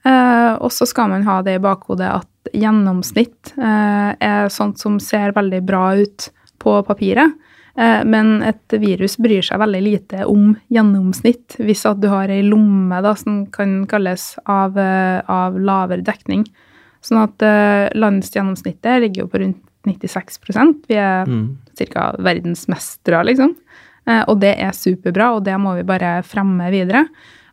Uh, 0.05 0.59
og 0.59 0.73
så 0.75 0.89
skal 0.89 1.13
man 1.13 1.25
ha 1.29 1.39
det 1.47 1.59
i 1.59 1.63
bakhodet 1.63 2.09
at 2.19 2.53
gjennomsnitt 2.57 3.55
uh, 3.61 4.17
er 4.17 4.51
sånt 4.53 4.81
som 4.83 4.99
ser 5.03 5.37
veldig 5.37 5.63
bra 5.69 5.85
ut 6.03 6.29
på 6.61 6.81
papiret. 6.89 7.39
Eh, 7.81 8.03
men 8.05 8.43
et 8.45 8.75
virus 8.83 9.17
bryr 9.17 9.45
seg 9.47 9.61
veldig 9.63 9.81
lite 9.83 10.27
om 10.29 10.53
gjennomsnitt. 10.73 11.57
Hvis 11.65 11.87
at 11.89 12.03
du 12.03 12.11
har 12.13 12.29
ei 12.33 12.43
lomme 12.45 12.99
da, 13.05 13.15
som 13.17 13.47
kan 13.53 13.87
kalles 13.89 14.35
av, 14.45 14.77
eh, 14.79 15.23
av 15.27 15.57
lavere 15.57 16.05
dekning. 16.05 16.45
Sånn 17.01 17.23
at 17.23 17.41
eh, 17.47 17.89
landsgjennomsnittet 17.97 19.01
ligger 19.07 19.25
jo 19.25 19.31
på 19.33 19.41
rundt 19.41 19.67
96% 19.89 20.83
Vi 20.91 20.97
er 21.01 21.25
Mm. 21.25 21.57
ca. 21.89 22.15
verdensmestere, 22.19 23.25
liksom. 23.25 23.57
Og 24.29 24.41
det 24.41 24.59
er 24.59 24.73
superbra, 24.73 25.37
og 25.37 25.45
det 25.45 25.55
må 25.61 25.77
vi 25.77 25.83
bare 25.87 26.23
fremme 26.23 26.69
videre. 26.71 27.07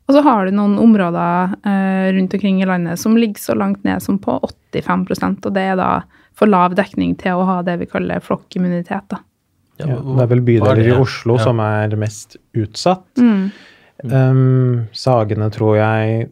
Og 0.07 0.15
så 0.15 0.23
har 0.23 0.45
du 0.45 0.51
noen 0.55 0.77
områder 0.79 1.55
eh, 1.67 2.11
rundt 2.15 2.33
omkring 2.33 2.61
i 2.61 2.65
landet 2.65 2.99
som 2.99 3.15
ligger 3.15 3.39
så 3.39 3.55
langt 3.55 3.83
ned 3.83 4.01
som 4.01 4.17
på 4.19 4.39
85% 4.73 5.45
og 5.45 5.53
det 5.53 5.65
er 5.73 5.75
da 5.79 5.89
for 6.37 6.47
lav 6.47 6.75
dekning 6.75 7.15
til 7.19 7.35
å 7.35 7.45
ha 7.45 7.61
det 7.65 7.77
vi 7.81 7.89
kaller 7.91 8.23
flokkimmunitet. 8.23 9.07
da. 9.09 9.19
Ja, 9.79 9.85
Ja, 9.87 9.95
det 10.01 10.23
er 10.23 10.27
vel 10.31 10.39
er 10.39 10.47
bydeler 10.47 10.79
i 10.87 10.91
Oslo 10.97 11.37
Ja. 11.37 11.43
som 11.43 11.59
er 11.59 11.95
mest 11.95 12.37
utsatt. 12.55 13.05
Mm. 13.17 13.51
Um, 14.03 14.87
Sagene, 14.93 15.49
tror 15.53 15.77
jeg. 15.77 16.29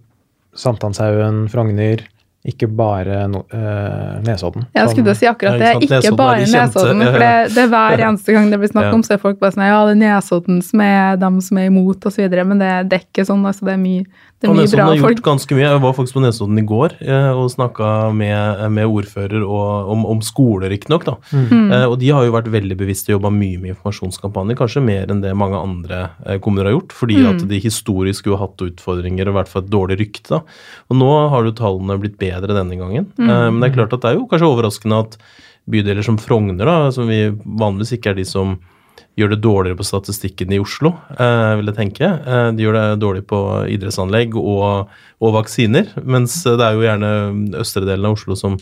Sankthanshaugen, 0.55 1.47
Frogner. 1.51 2.03
Ikke 2.45 2.67
bare 2.69 3.23
no, 3.27 3.39
uh, 3.49 4.19
Nesodden. 4.21 4.67
Jeg 4.75 4.89
skulle 4.91 5.07
til 5.07 5.13
å 5.15 5.17
si 5.17 5.25
akkurat 5.25 5.55
Ja, 5.57 5.57
det. 5.57 5.69
ikke 5.73 5.85
Ikke 5.87 5.95
Nesodden 5.95 6.17
bare 6.19 6.43
de 6.43 6.51
Nesodden. 6.53 6.99
ja, 7.01 7.05
ja. 7.05 7.11
For 7.15 7.23
det, 7.23 7.55
det 7.55 7.63
er 7.63 7.71
hver 7.73 8.03
eneste 8.07 8.35
gang 8.35 8.51
det 8.51 8.59
blir 8.61 8.69
snakk 8.69 8.85
Ja. 8.85 8.93
om, 8.93 9.01
så 9.01 9.13
er 9.15 9.17
folk 9.23 9.39
bare 9.41 9.55
sånn 9.55 9.65
Ja, 9.65 9.79
det 9.89 9.95
er 9.95 10.01
Nesodden 10.03 10.61
som 10.61 10.81
er 10.85 11.17
dem 11.17 11.39
som 11.41 11.57
er 11.57 11.65
imot, 11.71 12.05
osv. 12.05 12.29
Men 12.45 12.59
det, 12.61 12.69
det 12.91 12.99
er 12.99 13.05
ikke 13.07 13.25
sånn. 13.25 13.41
altså 13.49 13.65
Det 13.65 13.73
er 13.73 13.81
mye, 13.81 14.05
det 14.41 14.49
er 14.49 14.51
mye 14.51 14.65
Nesodden 14.65 14.81
bra 14.81 14.85
har 14.91 14.97
gjort 15.13 15.21
ganske 15.25 15.55
mye. 15.55 15.63
Jeg 15.63 15.81
var 15.81 15.93
faktisk 15.95 16.15
på 16.17 16.21
Nesodden 16.21 16.59
i 16.59 16.63
går 16.67 16.95
eh, 17.01 17.29
og 17.39 17.47
snakka 17.53 17.91
med, 18.13 18.59
med 18.75 18.85
ordfører 18.91 19.41
og, 19.45 19.91
om, 19.93 20.03
om 20.11 20.19
skoler, 20.21 20.67
riktignok. 20.73 21.05
da. 21.07 21.13
Mm. 21.31 21.71
Eh, 21.71 21.85
og 21.87 21.95
de 22.01 22.09
har 22.11 22.27
jo 22.27 22.33
vært 22.35 22.49
veldig 22.53 22.77
bevisste 22.77 23.09
og 23.13 23.15
jobba 23.17 23.31
mye 23.33 23.61
med 23.63 23.71
informasjonskampanjer, 23.73 24.59
kanskje 24.59 24.83
mer 24.83 25.09
enn 25.13 25.23
det 25.23 25.31
mange 25.39 25.57
andre 25.57 26.01
eh, 26.27 26.37
kommuner 26.43 26.69
har 26.69 26.75
gjort, 26.77 26.93
fordi 26.99 27.15
Mm. 27.15 27.29
at 27.31 27.47
de 27.47 27.61
historisk 27.63 28.27
jo 28.27 28.35
har 28.35 28.43
hatt 28.49 28.61
utfordringer 28.67 29.25
og 29.29 29.33
i 29.33 29.37
hvert 29.39 29.49
fall 29.53 29.63
et 29.63 29.71
dårlig 29.71 29.97
rykte. 30.03 30.35
da. 30.35 30.41
Og 30.91 30.99
nå 30.99 31.09
har 31.31 31.47
jo 31.47 31.55
tallene 31.55 31.97
blitt 32.03 32.19
bedre 32.19 32.53
denne 32.59 32.75
gangen. 32.77 33.07
Mm. 33.17 33.29
Eh, 33.29 33.49
men 33.49 33.61
det 33.63 33.71
er 33.71 33.77
klart 33.79 33.93
at 33.95 34.03
det 34.03 34.11
er 34.11 34.19
jo 34.19 34.27
kanskje 34.27 34.51
overraskende 34.51 34.99
at 35.07 35.17
bydeler 35.65 36.03
som 36.05 36.19
Frogner, 36.21 36.67
da, 36.67 36.91
som 36.93 37.07
vi 37.09 37.23
vanligvis 37.31 37.95
ikke 37.97 38.11
er 38.11 38.19
de 38.19 38.25
som 38.29 38.57
gjør 39.17 39.29
det 39.31 39.41
dårligere 39.41 39.77
på 39.79 39.85
statistikken 39.87 40.51
i 40.51 40.59
Oslo, 40.59 40.91
eh, 41.17 41.55
vil 41.59 41.71
jeg 41.71 41.77
tenke. 41.77 42.03
Eh, 42.27 42.51
de 42.57 42.63
gjør 42.65 42.73
det 42.79 42.99
dårlig 42.99 43.25
på 43.29 43.39
idrettsanlegg 43.71 44.35
og, 44.35 44.89
og 45.21 45.33
vaksiner, 45.37 45.93
mens 46.03 46.41
det 46.43 46.59
er 46.59 46.73
jo 46.75 46.83
gjerne 46.87 47.11
østre 47.61 47.85
delen 47.87 48.05
av 48.09 48.17
Oslo 48.17 48.35
som, 48.35 48.57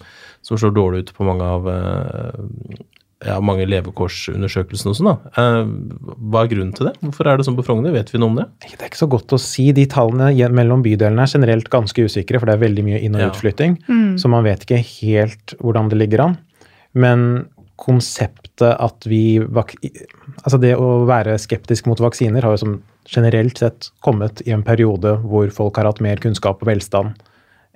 som 0.46 0.58
slår 0.62 0.76
dårlig 0.78 1.00
ut 1.08 1.14
på 1.18 1.26
mange 1.26 1.42
av, 1.56 1.68
eh, 1.74 2.78
ja, 3.24 3.38
mange 3.40 3.66
levekårsundersøkelsene 3.72 4.92
og 4.92 4.98
sånn. 5.00 5.10
da. 5.10 5.32
Eh, 5.40 6.14
hva 6.30 6.44
er 6.44 6.52
grunnen 6.52 6.74
til 6.76 6.90
det? 6.90 6.96
Hvorfor 7.02 7.30
er 7.32 7.38
det 7.40 7.46
sånn 7.48 7.58
på 7.58 7.64
Frogner? 7.66 7.94
Vet 7.96 8.12
vi 8.14 8.20
noe 8.22 8.30
om 8.34 8.36
det? 8.42 8.46
Det 8.66 8.78
er 8.82 8.90
ikke 8.92 9.00
så 9.06 9.10
godt 9.10 9.34
å 9.36 9.40
si. 9.42 9.70
De 9.76 9.86
tallene 9.90 10.32
mellom 10.54 10.84
bydelene 10.86 11.24
er 11.24 11.32
generelt 11.34 11.70
ganske 11.74 12.04
usikre, 12.06 12.38
for 12.42 12.46
det 12.52 12.58
er 12.58 12.66
veldig 12.68 12.84
mye 12.84 13.02
inn- 13.02 13.16
og 13.16 13.22
Ja. 13.26 13.30
utflytting. 13.32 13.78
Så 14.20 14.30
man 14.30 14.44
vet 14.44 14.66
ikke 14.68 14.82
helt 15.02 15.56
hvordan 15.64 15.90
det 15.90 15.98
ligger 16.04 16.20
an. 16.28 16.38
Men 16.94 17.48
konseptet 17.80 18.76
at 18.78 19.06
vi 19.10 19.42
Altså 19.42 20.60
det 20.62 20.76
å 20.78 21.04
være 21.10 21.38
skeptisk 21.42 21.88
mot 21.90 22.00
vaksiner 22.00 22.46
har 22.46 22.56
jo 22.56 22.62
som 22.62 22.76
generelt 23.10 23.60
sett 23.60 23.90
kommet 24.06 24.42
i 24.48 24.54
en 24.56 24.64
periode 24.64 25.18
hvor 25.26 25.50
folk 25.52 25.78
har 25.80 25.90
hatt 25.90 26.02
mer 26.04 26.22
kunnskap 26.24 26.62
og 26.64 26.70
velstand 26.70 27.18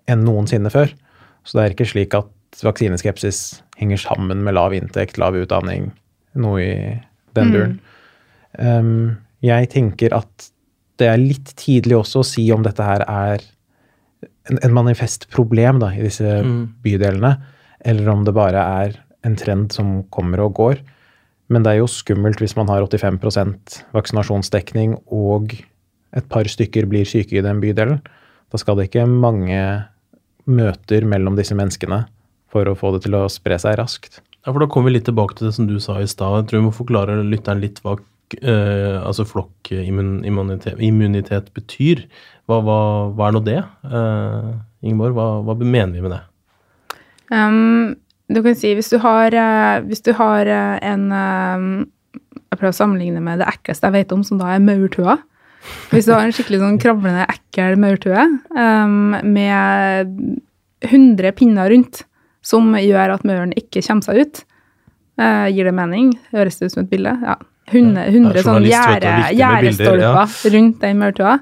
enn 0.08 0.24
noensinne 0.24 0.72
før. 0.72 0.94
Så 1.44 1.58
det 1.58 1.64
er 1.64 1.76
ikke 1.76 1.90
slik 1.90 2.16
at 2.16 2.62
vaksineskepsis 2.64 3.62
henger 3.80 4.00
sammen 4.02 4.44
med 4.46 4.56
lav 4.56 4.76
inntekt, 4.76 5.20
lav 5.20 5.36
utdanning, 5.36 5.92
noe 6.40 6.62
i 6.64 6.76
den 7.38 7.52
duren. 7.54 7.76
Um, 8.58 9.18
jeg 9.44 9.70
tenker 9.74 10.16
at 10.18 10.48
det 10.98 11.12
er 11.12 11.22
litt 11.22 11.52
tidlig 11.60 11.98
også 12.00 12.24
å 12.24 12.28
si 12.28 12.48
om 12.54 12.64
dette 12.66 12.84
her 12.84 13.04
er 13.06 13.44
en, 14.50 14.58
en 14.64 14.74
manifest 14.74 15.28
problem 15.34 15.82
da, 15.84 15.92
i 15.94 16.06
disse 16.08 16.40
bydelene, 16.84 17.36
eller 17.86 18.10
om 18.14 18.24
det 18.26 18.34
bare 18.36 18.64
er 18.82 18.98
en 19.28 19.36
trend 19.40 19.76
som 19.76 20.00
kommer 20.14 20.42
og 20.46 20.56
går. 20.60 20.82
Men 21.52 21.64
det 21.64 21.74
er 21.74 21.82
jo 21.82 21.92
skummelt 21.92 22.42
hvis 22.44 22.58
man 22.58 22.72
har 22.72 22.84
85% 22.84 23.82
vaksinasjonsdekning 23.96 24.98
og 25.14 25.56
et 26.18 26.28
par 26.32 26.48
stykker 26.50 26.88
blir 26.90 27.08
syke 27.08 27.38
i 27.38 27.44
den 27.46 27.62
bydelen. 27.64 28.02
Da 28.52 28.60
skal 28.60 28.80
det 28.80 28.90
ikke 28.90 29.08
mange 29.08 29.60
møter 30.48 31.08
mellom 31.08 31.36
disse 31.40 31.56
menneskene 31.58 32.06
for 32.52 32.68
å 32.68 32.76
få 32.80 32.94
det 32.96 33.04
til 33.06 33.18
å 33.20 33.28
spre 33.32 33.60
seg 33.60 33.78
raskt. 33.80 34.22
Ja, 34.46 34.54
for 34.54 34.64
Da 34.64 34.70
kommer 34.72 34.90
vi 34.90 34.98
litt 34.98 35.08
tilbake 35.10 35.36
til 35.36 35.50
det 35.50 35.56
som 35.58 35.68
du 35.68 35.76
sa 35.84 36.00
i 36.00 36.08
stad. 36.08 36.40
Jeg 36.40 36.50
tror 36.50 36.62
vi 36.62 36.68
må 36.70 36.76
forklare 36.76 37.20
lytteren 37.28 37.60
litt 37.64 37.82
hva 37.84 37.98
eh, 38.40 38.96
altså 39.02 39.28
flokkimmunitet 39.28 40.80
immunitet 40.80 41.52
betyr. 41.56 42.06
Hva, 42.48 42.62
hva, 42.64 42.80
hva 43.12 43.28
er 43.28 43.36
nå 43.36 43.44
det? 43.44 43.60
Eh, 43.92 44.52
Ingeborg, 44.88 45.18
hva, 45.18 45.28
hva 45.44 45.58
mener 45.60 45.98
vi 45.98 46.06
med 46.06 46.16
det? 46.16 46.24
Um, 47.28 47.98
du 48.30 48.42
kan 48.44 48.56
si 48.60 48.74
hvis 48.76 48.90
du 48.92 48.98
har, 49.04 49.34
eh, 49.34 49.78
hvis 49.88 50.04
du 50.04 50.12
har 50.18 50.50
eh, 50.52 50.80
en 50.84 51.06
um, 51.12 51.68
Jeg 52.52 52.60
prøver 52.60 52.74
å 52.74 52.78
sammenligne 52.82 53.22
med 53.24 53.40
det 53.42 53.48
ekleste 53.48 53.88
jeg 53.90 53.96
vet 53.98 54.12
om, 54.16 54.24
som 54.24 54.40
da 54.40 54.54
er 54.56 54.64
maurtua. 54.64 55.18
Hvis 55.92 56.08
du 56.08 56.14
har 56.16 56.24
en 56.24 56.32
skikkelig 56.36 56.62
sånn 56.62 56.78
kravlende, 56.80 57.26
ekkel 57.28 57.76
maurtue 57.82 58.22
um, 58.56 59.18
med 59.28 60.14
100 60.88 61.34
pinner 61.36 61.70
rundt 61.74 62.06
som 62.46 62.70
gjør 62.80 63.18
at 63.18 63.26
mauren 63.28 63.52
ikke 63.60 63.84
kommer 63.84 64.06
seg 64.08 64.22
ut, 64.24 64.42
uh, 65.20 65.48
gir 65.52 65.68
det 65.68 65.76
mening? 65.76 66.14
Høres 66.32 66.60
det 66.62 66.70
ut 66.70 66.78
som 66.78 66.86
et 66.86 66.92
bilde? 66.94 67.12
Ja. 67.20 67.36
100, 67.68 68.06
100 68.14 68.38
Ja, 68.40 68.44
sånn 68.46 68.64
journalist 68.64 68.88
vet 68.88 69.02
du, 69.04 69.08
gjerde- 69.42 69.64
viktig 69.68 69.84
med 69.84 69.98
bilder, 69.98 70.04
ja. 70.06 70.26
rundt 70.56 70.78
den 70.86 71.02
maurtua. 71.02 71.34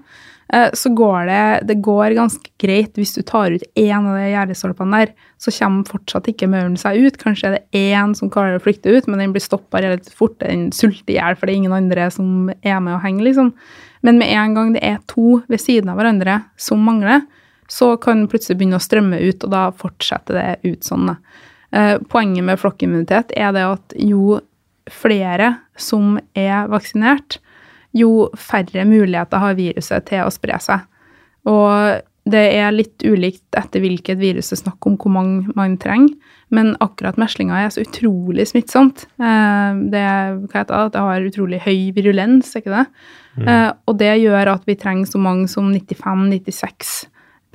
Eh, 0.54 0.70
Så 0.74 0.90
går 0.96 1.25
det, 1.25 1.68
det 1.68 1.82
går 1.82 2.16
ganske 2.16 2.50
greit 2.62 2.94
hvis 3.00 3.16
du 3.16 3.22
tar 3.25 3.52
ut 3.52 3.64
én 3.75 4.06
av 4.06 4.16
de 4.18 4.28
gjerdestolpene 4.30 5.00
der, 5.02 5.14
så 5.42 5.52
kommer 5.52 5.90
fortsatt 5.90 6.30
ikke 6.30 6.50
mauren 6.50 6.78
seg 6.78 7.02
ut. 7.02 7.18
Kanskje 7.22 7.48
er 7.48 7.58
det 7.58 7.82
én 7.82 8.14
som 8.16 8.30
klarer 8.30 8.60
å 8.60 8.64
flykte 8.64 8.94
ut, 8.94 9.08
men 9.08 9.20
den 9.20 9.34
blir 9.34 9.44
stoppa 9.44 9.82
relativt 9.82 10.14
fort. 10.14 10.38
Den 10.40 10.72
sulter 10.72 11.16
i 11.16 11.18
hjel, 11.18 11.36
for 11.36 11.48
det 11.48 11.56
er 11.56 11.62
ingen 11.64 11.74
andre 11.75 12.10
som 12.14 12.52
er 12.62 12.80
med 12.80 12.98
og 12.98 13.02
henger, 13.02 13.25
liksom. 13.25 13.54
Men 14.06 14.20
med 14.22 14.30
en 14.30 14.54
gang 14.54 14.74
det 14.75 14.84
er 14.86 15.02
to 15.10 15.42
ved 15.50 15.60
siden 15.62 15.90
av 15.90 15.98
hverandre 15.98 16.44
som 16.62 16.84
mangler, 16.86 17.25
så 17.68 17.96
kan 17.98 18.22
den 18.22 18.30
plutselig 18.30 18.60
begynne 18.60 18.78
å 18.78 18.84
strømme 18.84 19.18
ut, 19.18 19.44
og 19.44 19.50
da 19.50 19.72
fortsetter 19.74 20.38
det 20.38 20.74
ut 20.75 20.86
sånn. 20.86 21.16
Eh, 21.74 21.98
Poenget 22.12 22.46
med 22.46 22.62
flokkimmunitet 22.62 23.34
er 23.36 23.56
det 23.56 23.64
at 23.66 23.96
jo 23.98 24.42
flere 24.94 25.56
som 25.82 26.20
er 26.38 26.68
vaksinert, 26.70 27.40
jo 27.96 28.28
færre 28.38 28.86
muligheter 28.88 29.42
har 29.42 29.58
viruset 29.58 30.06
til 30.10 30.25
å 30.25 30.34
spre 30.34 30.60
seg. 30.62 30.84
Og 31.48 32.02
det 32.25 32.46
er 32.58 32.74
litt 32.74 33.04
ulikt 33.06 33.58
etter 33.58 33.84
hvilket 33.84 34.18
virus 34.18 34.50
det 34.50 34.58
er 34.58 34.64
snakk 34.64 34.88
om, 34.90 34.98
hvor 34.98 35.14
mange 35.14 35.54
man 35.58 35.78
trenger. 35.82 36.16
Men 36.54 36.74
akkurat 36.84 37.18
meslinger 37.22 37.58
er 37.58 37.72
så 37.74 37.84
utrolig 37.86 38.48
smittsomt. 38.50 39.06
Eh, 39.22 39.80
Det, 39.94 40.04
det, 40.52 40.66
det 40.68 41.06
har 41.06 41.30
utrolig 41.30 41.62
høy 41.66 41.92
virulens, 41.96 42.54
er 42.54 42.64
ikke 42.64 42.75
det? 42.75 42.86
Mm. 43.36 43.48
Og 43.90 43.98
det 44.00 44.14
gjør 44.22 44.54
at 44.54 44.64
vi 44.64 44.78
trenger 44.80 45.10
så 45.10 45.20
mange 45.20 45.50
som 45.52 45.68
95-96 45.74 46.94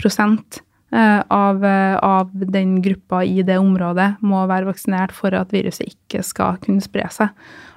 prosent 0.01 0.61
eh, 0.61 0.70
av, 0.93 1.65
eh, 1.65 1.97
av 2.03 2.31
den 2.35 2.81
gruppa 2.83 3.23
i 3.25 3.45
det 3.47 3.59
området 3.63 4.17
må 4.27 4.43
være 4.51 4.67
vaksinert 4.73 5.15
for 5.15 5.35
at 5.39 5.53
viruset 5.55 5.87
ikke 5.93 6.25
skal 6.27 6.59
kunne 6.65 6.83
spre 6.83 7.07
seg. 7.15 7.31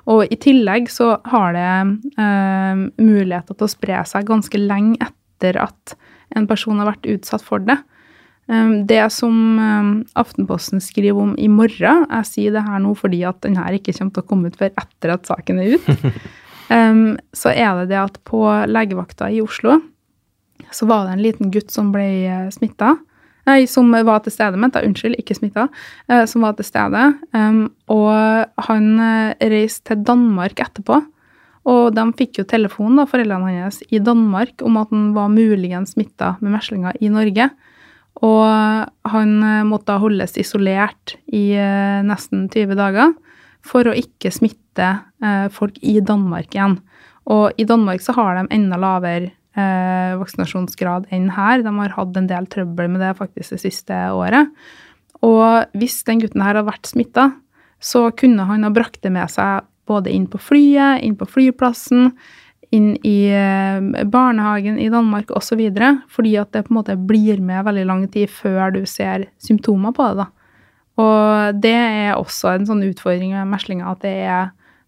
Og 0.09 0.25
i 0.27 0.37
tillegg 0.39 0.89
så 0.91 1.13
har 1.31 1.53
det 1.55 1.67
eh, 2.19 2.81
muligheter 2.99 3.55
til 3.55 3.67
å 3.67 3.71
spre 3.71 4.01
seg 4.09 4.27
ganske 4.27 4.59
lenge 4.59 4.97
etter 4.99 5.59
at 5.61 5.95
en 6.35 6.47
person 6.49 6.79
har 6.81 6.89
vært 6.89 7.07
utsatt 7.13 7.45
for 7.45 7.63
det. 7.63 7.77
Eh, 8.51 8.73
Det 8.89 9.03
som 9.15 9.37
eh, 9.59 10.19
Aftenposten 10.19 10.81
skriver 10.83 11.21
om 11.29 11.35
i 11.37 11.47
morgen, 11.47 12.05
jeg 12.09 12.31
sier 12.31 12.57
det 12.57 12.65
her 12.65 12.83
nå 12.83 12.95
fordi 12.99 13.23
at 13.29 13.41
den 13.45 13.55
her 13.59 13.77
ikke 13.77 13.95
kommer 13.95 14.17
til 14.17 14.25
å 14.25 14.29
komme 14.33 14.51
ut 14.51 14.59
før 14.59 14.73
etter 14.73 15.15
at 15.15 15.29
saken 15.29 15.61
er 15.63 15.77
ut, 15.77 15.89
eh, 16.75 17.01
så 17.31 17.53
er 17.55 17.83
det 17.83 17.89
det 17.93 18.01
at 18.01 18.19
på 18.27 18.43
legevakta 18.67 19.31
i 19.31 19.43
Oslo 19.45 19.79
så 20.75 20.87
var 20.89 21.07
det 21.07 21.15
en 21.15 21.25
liten 21.25 21.51
gutt 21.53 21.71
som 21.73 21.91
ble 21.93 22.49
smitta. 22.53 22.95
Nei, 23.47 23.63
som 23.67 23.89
var 23.91 24.21
til 24.23 24.31
stede, 24.31 24.59
mente 24.59 24.79
jeg. 24.79 24.91
Unnskyld, 24.91 25.17
ikke 25.19 25.35
smitta. 25.35 25.67
Eh, 26.07 26.23
som 26.31 26.45
var 26.45 26.55
til 26.55 26.67
stede. 26.67 27.09
Og 27.91 28.67
han 28.69 28.85
eh, 29.03 29.49
reiste 29.51 29.91
til 29.91 30.05
Danmark 30.07 30.63
etterpå. 30.63 31.01
Og 31.69 31.93
de 31.95 32.03
fikk 32.19 32.41
jo 32.41 32.47
telefon, 32.47 32.97
da, 32.99 33.05
foreldrene 33.07 33.51
hans, 33.61 33.79
i 33.87 34.01
Danmark 34.03 34.63
om 34.67 34.79
at 34.81 34.91
han 34.91 35.11
var 35.15 35.31
muligens 35.31 35.95
smitta 35.95 36.35
med 36.43 36.57
meslinger 36.57 36.97
i 36.99 37.11
Norge. 37.11 37.49
Og 38.23 38.43
han 39.13 39.31
eh, 39.43 39.63
måtte 39.67 39.91
da 39.91 39.99
holdes 40.03 40.37
isolert 40.39 41.15
i 41.33 41.51
eh, 41.57 41.99
nesten 42.05 42.47
20 42.51 42.77
dager 42.79 43.13
for 43.63 43.87
å 43.87 43.95
ikke 43.95 44.31
smitte 44.33 44.89
eh, 45.23 45.47
folk 45.53 45.79
i 45.81 45.97
Danmark 46.03 46.53
igjen. 46.53 46.77
Og 47.31 47.55
i 47.57 47.65
Danmark 47.67 48.03
så 48.03 48.15
har 48.17 48.37
de 48.37 48.47
enda 48.53 48.77
lavere 48.79 49.31
eh, 49.57 50.13
vaksinasjonsgrad 50.19 51.09
enn 51.13 51.29
her. 51.35 51.63
De 51.65 51.73
har 51.77 51.95
hatt 51.97 52.17
en 52.19 52.29
del 52.29 52.47
trøbbel 52.51 52.91
med 52.93 53.03
det 53.03 53.13
faktisk 53.19 53.55
det 53.55 53.63
siste 53.63 53.99
året. 54.13 54.51
Og 55.23 55.77
hvis 55.79 56.01
den 56.07 56.23
gutten 56.23 56.43
her 56.43 56.53
hadde 56.53 56.67
vært 56.67 56.89
smitta, 56.89 57.29
så 57.83 58.07
kunne 58.15 58.45
han 58.47 58.63
ha 58.65 58.71
brakt 58.73 59.01
det 59.03 59.11
med 59.13 59.31
seg 59.31 59.67
både 59.89 60.11
inn 60.13 60.29
på 60.31 60.39
flyet, 60.39 61.03
inn 61.03 61.17
på 61.19 61.27
flyplassen, 61.27 62.13
inn 62.73 62.93
i 63.05 63.27
eh, 63.29 64.05
barnehagen 64.09 64.79
i 64.81 64.89
Danmark 64.91 65.31
osv. 65.35 65.61
Fordi 66.11 66.37
at 66.41 66.53
det 66.55 66.65
på 66.65 66.73
en 66.73 66.79
måte 66.79 66.97
blir 66.97 67.43
med 67.43 67.67
veldig 67.67 67.85
lang 67.89 68.07
tid 68.11 68.31
før 68.31 68.73
du 68.75 68.83
ser 68.89 69.27
symptomer 69.43 69.95
på 69.95 70.09
det. 70.09 70.23
da. 70.23 70.29
Og 71.03 71.61
det 71.61 71.73
er 71.73 72.15
også 72.15 72.53
en 72.53 72.67
sånn 72.69 72.83
utfordring 72.85 73.33
med 73.33 73.49
meslinger 73.49 73.89
at 73.89 74.03
det 74.05 74.17
er 74.29 74.43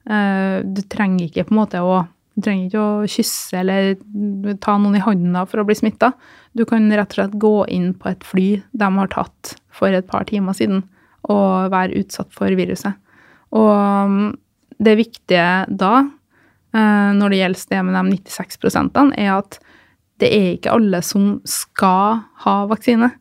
eh, 0.06 0.60
Du 0.62 0.84
trenger 0.86 1.26
ikke 1.26 1.48
på 1.48 1.56
en 1.56 1.62
måte 1.64 1.82
å 1.82 2.04
du 2.36 2.44
trenger 2.44 2.68
ikke 2.68 2.84
å 2.84 3.08
kysse 3.08 3.62
eller 3.62 3.94
ta 4.64 4.76
noen 4.76 4.98
i 5.00 5.04
hånda 5.04 5.46
for 5.48 5.62
å 5.62 5.68
bli 5.68 5.78
smitta. 5.78 6.12
Du 6.52 6.66
kan 6.68 6.90
rett 6.92 7.14
og 7.14 7.20
slett 7.20 7.38
gå 7.40 7.54
inn 7.72 7.94
på 7.96 8.12
et 8.12 8.28
fly 8.28 8.48
de 8.76 8.90
har 8.98 9.12
tatt 9.14 9.56
for 9.76 9.96
et 9.96 10.08
par 10.08 10.28
timer 10.28 10.56
siden, 10.58 10.84
og 11.32 11.72
være 11.72 12.02
utsatt 12.02 12.36
for 12.36 12.52
viruset. 12.60 13.00
Og 13.56 14.12
mm, 14.12 14.34
det 14.84 14.98
viktige 15.00 15.48
da, 15.72 15.94
eh, 16.76 17.12
når 17.16 17.32
det 17.32 17.40
gjelder 17.40 17.72
det 17.72 17.84
med 17.88 17.96
de 17.96 18.20
96% 18.20 19.16
er 19.16 19.32
at 19.38 19.60
det 20.20 20.32
er 20.32 20.52
ikke 20.56 20.76
alle 20.76 21.02
som 21.04 21.38
skal 21.48 22.22
ha 22.44 22.58
vaksine. 22.72 23.14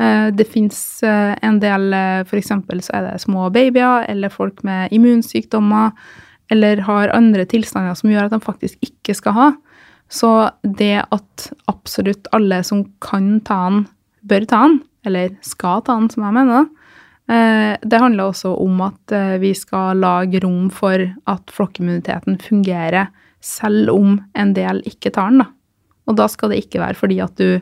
Eh, 0.00 0.30
Det 0.32 0.48
fins 0.48 0.80
en 1.04 1.60
del 1.60 1.92
F.eks. 2.24 2.56
så 2.56 2.96
er 2.96 3.08
det 3.10 3.20
små 3.20 3.50
babyer 3.52 4.08
eller 4.08 4.32
folk 4.32 4.64
med 4.64 4.92
immunsykdommer 4.96 5.92
eller 6.50 6.82
har 6.86 7.12
andre 7.14 7.44
tilstander 7.48 7.94
som 7.98 8.10
gjør 8.10 8.28
at 8.28 8.34
de 8.34 8.40
faktisk 8.42 8.78
ikke 8.84 9.14
skal 9.16 9.36
ha. 9.36 9.48
Så 10.12 10.28
det 10.62 11.04
at 11.08 11.48
absolutt 11.70 12.28
alle 12.36 12.60
som 12.66 12.84
kan 13.04 13.38
ta 13.46 13.62
den, 13.70 13.84
bør 14.28 14.46
ta 14.48 14.62
den, 14.66 14.80
eller 15.08 15.36
skal 15.44 15.82
ta 15.86 15.96
den, 15.96 16.10
som 16.12 16.26
jeg 16.26 16.36
mener, 16.36 16.66
eh, 17.32 17.78
det 17.80 18.02
handler 18.02 18.28
også 18.28 18.52
om 18.60 18.82
at 18.84 19.14
eh, 19.16 19.38
vi 19.42 19.54
skal 19.56 20.02
lage 20.02 20.42
rom 20.44 20.68
for 20.70 21.00
at 21.00 21.54
flokkimmuniteten 21.54 22.36
fungerer, 22.42 23.08
selv 23.42 23.90
om 23.90 24.20
en 24.38 24.52
del 24.54 24.84
ikke 24.86 25.10
tar 25.10 25.32
den. 25.32 25.42
da. 25.42 25.48
Og 26.06 26.18
da 26.18 26.28
skal 26.30 26.52
det 26.52 26.60
ikke 26.62 26.82
være 26.82 26.98
fordi 26.98 27.18
at 27.24 27.34
du 27.40 27.58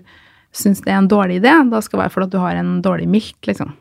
syns 0.52 0.82
det 0.82 0.90
er 0.92 0.98
en 0.98 1.08
dårlig 1.08 1.38
idé, 1.40 1.54
da 1.70 1.80
skal 1.80 2.00
det 2.00 2.04
være 2.04 2.14
fordi 2.16 2.28
at 2.28 2.34
du 2.34 2.42
har 2.42 2.58
en 2.58 2.80
dårlig 2.82 3.08
milk, 3.08 3.38
liksom. 3.46 3.72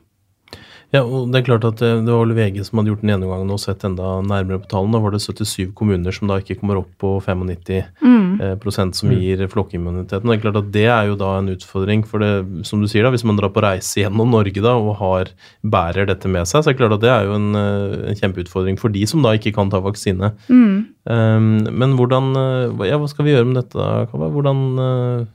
Ja, 0.89 1.03
og 1.05 1.27
det 1.29 1.43
er 1.43 1.45
klart 1.45 1.65
at 1.67 1.77
det, 1.77 1.89
det 2.07 2.09
var 2.09 2.23
vel 2.25 2.33
VG 2.33 2.63
som 2.65 2.79
hadde 2.79 2.89
gjort 2.89 3.03
den 3.03 3.11
gjennomgangen 3.11 3.51
og 3.53 3.59
sett 3.61 3.83
enda 3.85 4.15
nærmere 4.25 4.57
på 4.63 4.69
tallene. 4.71 4.95
Da 4.97 5.01
var 5.03 5.13
det 5.13 5.19
77 5.21 5.67
kommuner 5.77 6.15
som 6.15 6.31
da 6.31 6.39
ikke 6.41 6.55
kommer 6.63 6.79
opp 6.81 6.89
på 6.97 7.11
95 7.21 7.83
Mm. 8.01 8.39
eh, 8.41 8.55
prosent 8.61 8.95
som 8.97 9.11
gir 9.13 9.41
flokkimmuniteten. 9.51 10.25
Det 10.25 10.35
er 10.37 10.41
klart 10.41 10.57
at 10.59 10.71
det 10.73 10.85
er 10.89 11.07
jo 11.11 11.15
da 11.19 11.29
en 11.37 11.51
utfordring, 11.53 12.01
for 12.07 12.19
det, 12.23 12.65
som 12.65 12.81
du 12.81 12.87
sier 12.89 13.03
da, 13.05 13.11
hvis 13.13 13.23
man 13.27 13.37
drar 13.37 13.51
på 13.53 13.61
reise 13.63 14.01
gjennom 14.01 14.31
Norge 14.33 14.61
da 14.65 14.73
og 14.79 14.95
har, 14.97 15.29
bærer 15.63 16.09
dette 16.09 16.27
med 16.31 16.47
seg, 16.49 16.63
så 16.63 16.69
er 16.71 16.73
det 16.73 16.79
klart 16.81 16.97
at 16.97 17.03
det 17.05 17.11
er 17.13 17.29
jo 17.29 17.35
en, 17.37 17.47
eh, 17.59 18.09
en 18.09 18.19
kjempeutfordring 18.19 18.79
for 18.81 18.89
de 18.89 19.05
som 19.09 19.21
da 19.25 19.35
ikke 19.37 19.53
kan 19.55 19.69
ta 19.69 19.79
vaksine. 19.85 20.33
Mm. 20.49 20.73
Um, 21.09 21.47
men 21.73 21.95
hvordan 21.97 22.33
eh, 22.37 22.89
Ja, 22.89 22.97
hva 23.01 23.07
skal 23.09 23.25
vi 23.25 23.33
gjøre 23.37 23.47
med 23.49 23.61
dette, 23.61 23.87
Kaveh? 24.11 24.33
Hvordan 24.33 24.65
eh, 24.79 25.25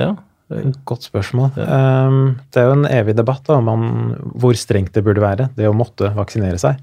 Ja. 0.00 0.14
Godt 0.88 1.06
spørsmål. 1.06 1.52
Um, 1.54 2.38
det 2.50 2.62
er 2.62 2.66
jo 2.66 2.76
en 2.78 2.88
evig 2.90 3.14
debatt 3.18 3.44
da, 3.46 3.60
om 3.60 3.68
man, 3.70 4.14
hvor 4.34 4.56
strengt 4.58 4.96
det 4.96 5.04
burde 5.06 5.22
være, 5.22 5.50
det 5.54 5.68
å 5.68 5.76
måtte 5.76 6.10
vaksinere 6.16 6.58
seg. 6.58 6.80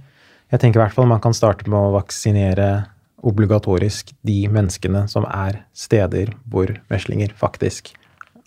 Jeg 0.48 0.62
tenker 0.64 0.80
i 0.80 0.86
hvert 0.86 0.96
fall 0.96 1.10
man 1.10 1.24
kan 1.24 1.36
starte 1.36 1.68
med 1.68 1.76
å 1.76 1.96
vaksinere 1.98 2.88
obligatorisk 3.28 4.14
de 4.28 4.46
menneskene 4.54 5.04
som 5.12 5.26
er 5.28 5.64
steder 5.76 6.32
hvor 6.48 6.72
meslinger 6.92 7.34
faktisk 7.36 7.92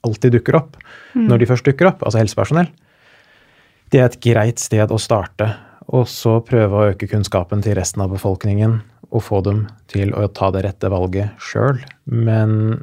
alltid 0.07 0.39
dukker 0.39 0.57
opp. 0.57 0.79
Når 1.13 1.43
de 1.43 1.49
først 1.51 1.67
dukker 1.69 1.91
opp, 1.91 2.05
altså 2.07 2.23
helsepersonell. 2.23 2.71
Det 3.91 4.01
er 4.01 4.09
et 4.09 4.21
greit 4.23 4.63
sted 4.63 4.93
å 4.95 5.01
starte, 5.03 5.51
og 5.91 6.07
så 6.09 6.39
prøve 6.47 6.77
å 6.79 6.93
øke 6.93 7.11
kunnskapen 7.11 7.65
til 7.67 7.77
resten 7.77 8.05
av 8.05 8.15
befolkningen 8.15 8.79
og 9.11 9.25
få 9.27 9.41
dem 9.43 9.65
til 9.91 10.15
å 10.15 10.29
ta 10.31 10.53
det 10.55 10.63
rette 10.69 10.91
valget 10.93 11.35
sjøl. 11.43 11.81
Men 12.07 12.81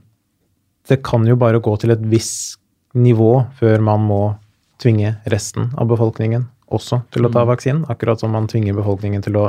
det 0.87 1.01
kan 1.05 1.25
jo 1.27 1.37
bare 1.39 1.61
gå 1.63 1.73
til 1.81 1.93
et 1.93 2.03
visst 2.11 2.59
nivå 2.97 3.31
før 3.59 3.83
man 3.83 4.05
må 4.07 4.21
tvinge 4.81 5.15
resten 5.31 5.71
av 5.77 5.89
befolkningen 5.89 6.47
også 6.73 7.01
til 7.13 7.27
å 7.27 7.31
ta 7.33 7.43
vaksinen. 7.47 7.85
Akkurat 7.91 8.21
som 8.21 8.33
man 8.35 8.47
tvinger 8.49 8.75
befolkningen 8.77 9.23
til 9.25 9.39
å 9.39 9.45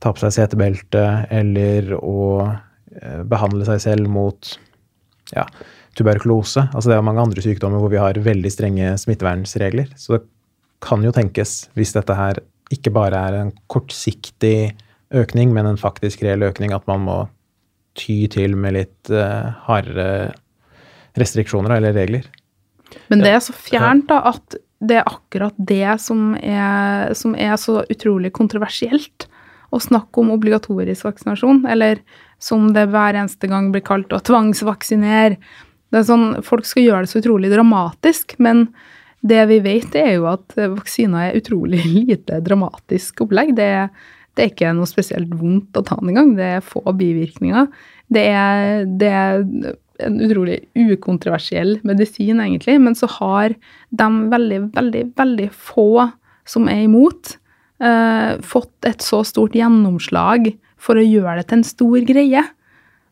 ta 0.00 0.12
på 0.14 0.22
seg 0.22 0.34
setebelte 0.36 1.04
eller 1.32 1.92
å 1.96 2.20
eh, 2.46 3.22
behandle 3.28 3.66
seg 3.68 3.82
selv 3.84 4.10
mot 4.12 4.54
ja, 5.34 5.46
tuberkulose. 5.98 6.68
Altså 6.72 6.92
det 6.92 6.98
er 6.98 7.06
mange 7.06 7.24
andre 7.24 7.44
sykdommer 7.44 7.82
hvor 7.82 7.92
vi 7.92 8.00
har 8.00 8.20
veldig 8.20 8.52
strenge 8.52 8.94
smittevernregler. 9.00 9.92
Så 9.96 10.16
det 10.16 10.22
kan 10.84 11.04
jo 11.04 11.12
tenkes, 11.12 11.68
hvis 11.76 11.92
dette 11.96 12.16
her 12.16 12.40
ikke 12.72 12.92
bare 12.94 13.20
er 13.28 13.36
en 13.40 13.52
kortsiktig 13.72 14.72
økning, 15.16 15.52
men 15.52 15.66
en 15.66 15.80
faktisk 15.80 16.22
reell 16.24 16.46
økning, 16.46 16.72
at 16.72 16.86
man 16.88 17.04
må 17.04 17.18
ty 18.00 18.24
til 18.32 18.56
med 18.58 18.78
litt 18.78 19.12
uh, 19.12 19.52
hardere 19.68 20.32
restriksjoner 21.20 21.76
eller 21.76 21.94
regler. 21.96 22.26
Men 23.12 23.22
det 23.22 23.34
er 23.34 23.42
så 23.44 23.54
fjernt 23.54 24.08
da, 24.10 24.22
at 24.32 24.56
det 24.80 25.00
er 25.00 25.08
akkurat 25.08 25.56
det 25.56 25.96
som 26.00 26.32
er, 26.40 27.12
som 27.14 27.36
er 27.36 27.56
så 27.60 27.82
utrolig 27.92 28.32
kontroversielt. 28.36 29.28
Å 29.70 29.78
snakke 29.78 30.22
om 30.22 30.32
obligatorisk 30.34 31.06
vaksinasjon, 31.06 31.62
eller 31.70 32.00
som 32.42 32.72
det 32.74 32.88
hver 32.90 33.18
eneste 33.20 33.50
gang 33.50 33.68
blir 33.74 33.84
kalt, 33.86 34.10
å 34.10 34.22
tvangsvaksinere. 34.24 35.36
Det 35.90 36.00
er 36.00 36.06
sånn, 36.08 36.40
Folk 36.46 36.66
skal 36.66 36.86
gjøre 36.86 37.04
det 37.06 37.12
så 37.12 37.20
utrolig 37.20 37.52
dramatisk, 37.52 38.34
men 38.42 38.68
det 39.20 39.44
vi 39.50 39.60
vet, 39.62 39.94
er 39.94 40.14
jo 40.16 40.26
at 40.30 40.56
vaksiner 40.56 41.28
er 41.28 41.38
utrolig 41.38 41.84
lite 41.98 42.40
dramatisk 42.42 43.26
opplegg. 43.26 43.52
Det 43.58 43.68
er, 43.84 43.92
det 44.40 44.46
er 44.46 44.52
ikke 44.54 44.72
noe 44.72 44.88
spesielt 44.88 45.32
vondt 45.36 45.76
å 45.76 45.82
ta 45.84 45.98
den 46.00 46.14
engang. 46.14 46.30
Det 46.38 46.46
er 46.56 46.62
få 46.64 46.80
bivirkninger. 46.96 47.66
Det 48.08 48.22
er, 48.32 48.86
det 48.88 49.10
er 49.12 49.42
en 50.06 50.16
utrolig 50.24 50.62
ukontroversiell 50.72 51.74
medisin, 51.84 52.40
egentlig, 52.40 52.78
men 52.80 52.96
så 52.96 53.08
har 53.18 53.52
de 53.92 54.08
veldig, 54.32 54.62
veldig, 54.72 55.02
veldig 55.20 55.50
få 55.52 56.08
som 56.48 56.70
er 56.72 56.86
imot, 56.86 57.34
eh, 57.84 58.40
fått 58.40 58.88
et 58.88 59.04
så 59.04 59.20
stort 59.28 59.52
gjennomslag 59.52 60.54
for 60.80 60.96
å 60.96 61.04
gjøre 61.04 61.36
det 61.42 61.50
til 61.50 61.60
en 61.60 61.68
stor 61.68 62.08
greie. 62.08 62.46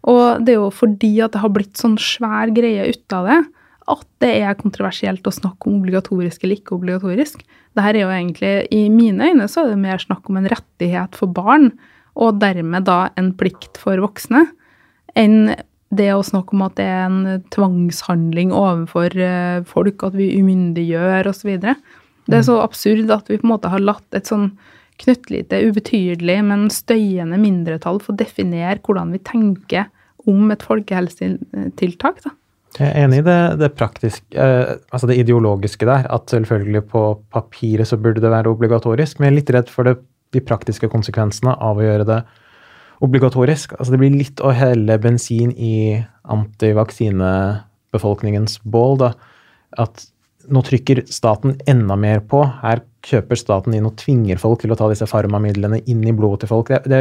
Og 0.09 0.41
det 0.41 0.55
er 0.55 0.63
jo 0.63 0.73
fordi 0.73 1.13
at 1.21 1.37
det 1.37 1.45
har 1.45 1.53
blitt 1.53 1.77
sånn 1.77 1.99
svær 2.01 2.49
greie 2.57 2.89
ut 2.89 3.13
av 3.13 3.29
det, 3.29 3.39
at 3.89 4.09
det 4.25 4.33
er 4.43 4.57
kontroversielt 4.57 5.29
å 5.29 5.33
snakke 5.33 5.69
om 5.69 5.83
obligatorisk 5.83 6.45
eller 6.45 6.57
ikke 6.57 6.77
obligatorisk. 6.77 7.45
Dette 7.79 7.95
er 7.95 8.01
jo 8.03 8.11
egentlig, 8.11 8.53
I 8.75 8.89
mine 8.91 9.31
øyne 9.31 9.47
så 9.47 9.63
er 9.63 9.73
det 9.73 9.83
mer 9.85 10.01
snakk 10.03 10.27
om 10.31 10.41
en 10.41 10.49
rettighet 10.51 11.15
for 11.15 11.31
barn, 11.31 11.71
og 12.19 12.41
dermed 12.43 12.89
da 12.89 13.13
en 13.21 13.31
plikt 13.39 13.79
for 13.79 14.01
voksne, 14.03 14.49
enn 15.15 15.55
det 15.95 16.09
å 16.13 16.25
snakke 16.27 16.57
om 16.57 16.65
at 16.67 16.75
det 16.77 16.85
er 16.85 17.05
en 17.07 17.45
tvangshandling 17.55 18.51
overfor 18.53 19.15
eh, 19.15 19.61
folk, 19.69 20.03
at 20.05 20.19
vi 20.19 20.33
umyndiggjør 20.41 21.31
osv. 21.31 21.55
Det 21.63 22.37
er 22.37 22.45
så 22.45 22.59
absurd 22.61 23.09
at 23.15 23.31
vi 23.31 23.39
på 23.39 23.47
en 23.47 23.55
måte 23.55 23.71
har 23.73 23.81
latt 23.81 24.19
et 24.19 24.29
sånn 24.29 24.51
knøttlite, 24.99 25.63
ubetydelig, 25.71 26.41
men 26.45 26.67
støyende 26.75 27.39
mindretall 27.41 28.03
få 28.03 28.17
definere 28.19 28.83
hvordan 28.83 29.15
vi 29.15 29.23
tenker 29.23 29.87
om 30.29 30.51
et 30.53 30.67
folkehelsetiltak. 30.67 32.21
da. 32.27 32.35
Jeg 32.77 32.91
er 32.91 33.07
enig 33.07 33.19
i 33.23 33.27
det, 33.27 33.41
det 33.63 33.71
praktiske, 33.79 34.29
eh, 34.37 34.75
altså 34.93 35.07
det 35.09 35.21
ideologiske 35.23 35.87
der. 35.89 36.03
At 36.13 36.25
selvfølgelig 36.31 36.83
på 36.93 37.03
papiret 37.33 37.89
så 37.89 37.97
burde 37.97 38.21
det 38.23 38.31
være 38.31 38.53
obligatorisk, 38.53 39.19
men 39.19 39.27
jeg 39.27 39.33
er 39.33 39.41
litt 39.41 39.55
redd 39.57 39.69
for 39.73 39.83
det, 39.89 39.95
de 40.37 40.41
praktiske 40.45 40.89
konsekvensene 40.93 41.53
av 41.65 41.75
å 41.81 41.87
gjøre 41.87 42.05
det 42.09 42.21
obligatorisk. 43.05 43.73
Altså 43.79 43.93
det 43.95 44.01
blir 44.03 44.15
litt 44.15 44.41
å 44.45 44.51
helle 44.55 44.99
bensin 45.01 45.51
i 45.57 46.05
antivaksinebefolkningens 46.29 48.61
bål. 48.69 48.99
da, 49.01 49.13
At 49.81 50.07
nå 50.49 50.63
trykker 50.65 51.03
staten 51.13 51.61
enda 51.67 51.97
mer 51.97 52.21
på. 52.21 52.53
Her 52.63 52.81
kjøper 53.07 53.37
staten 53.39 53.75
inn 53.77 53.87
og 53.89 53.97
tvinger 54.01 54.37
folk 54.41 54.61
til 54.63 54.73
å 54.75 54.79
ta 54.79 54.89
disse 54.91 55.07
farmamidlene 55.09 55.79
inn 55.87 56.05
i 56.05 56.17
blodet 56.17 56.41
til 56.45 56.53
folk. 56.53 56.69
Det, 56.69 56.81
det, 56.89 56.99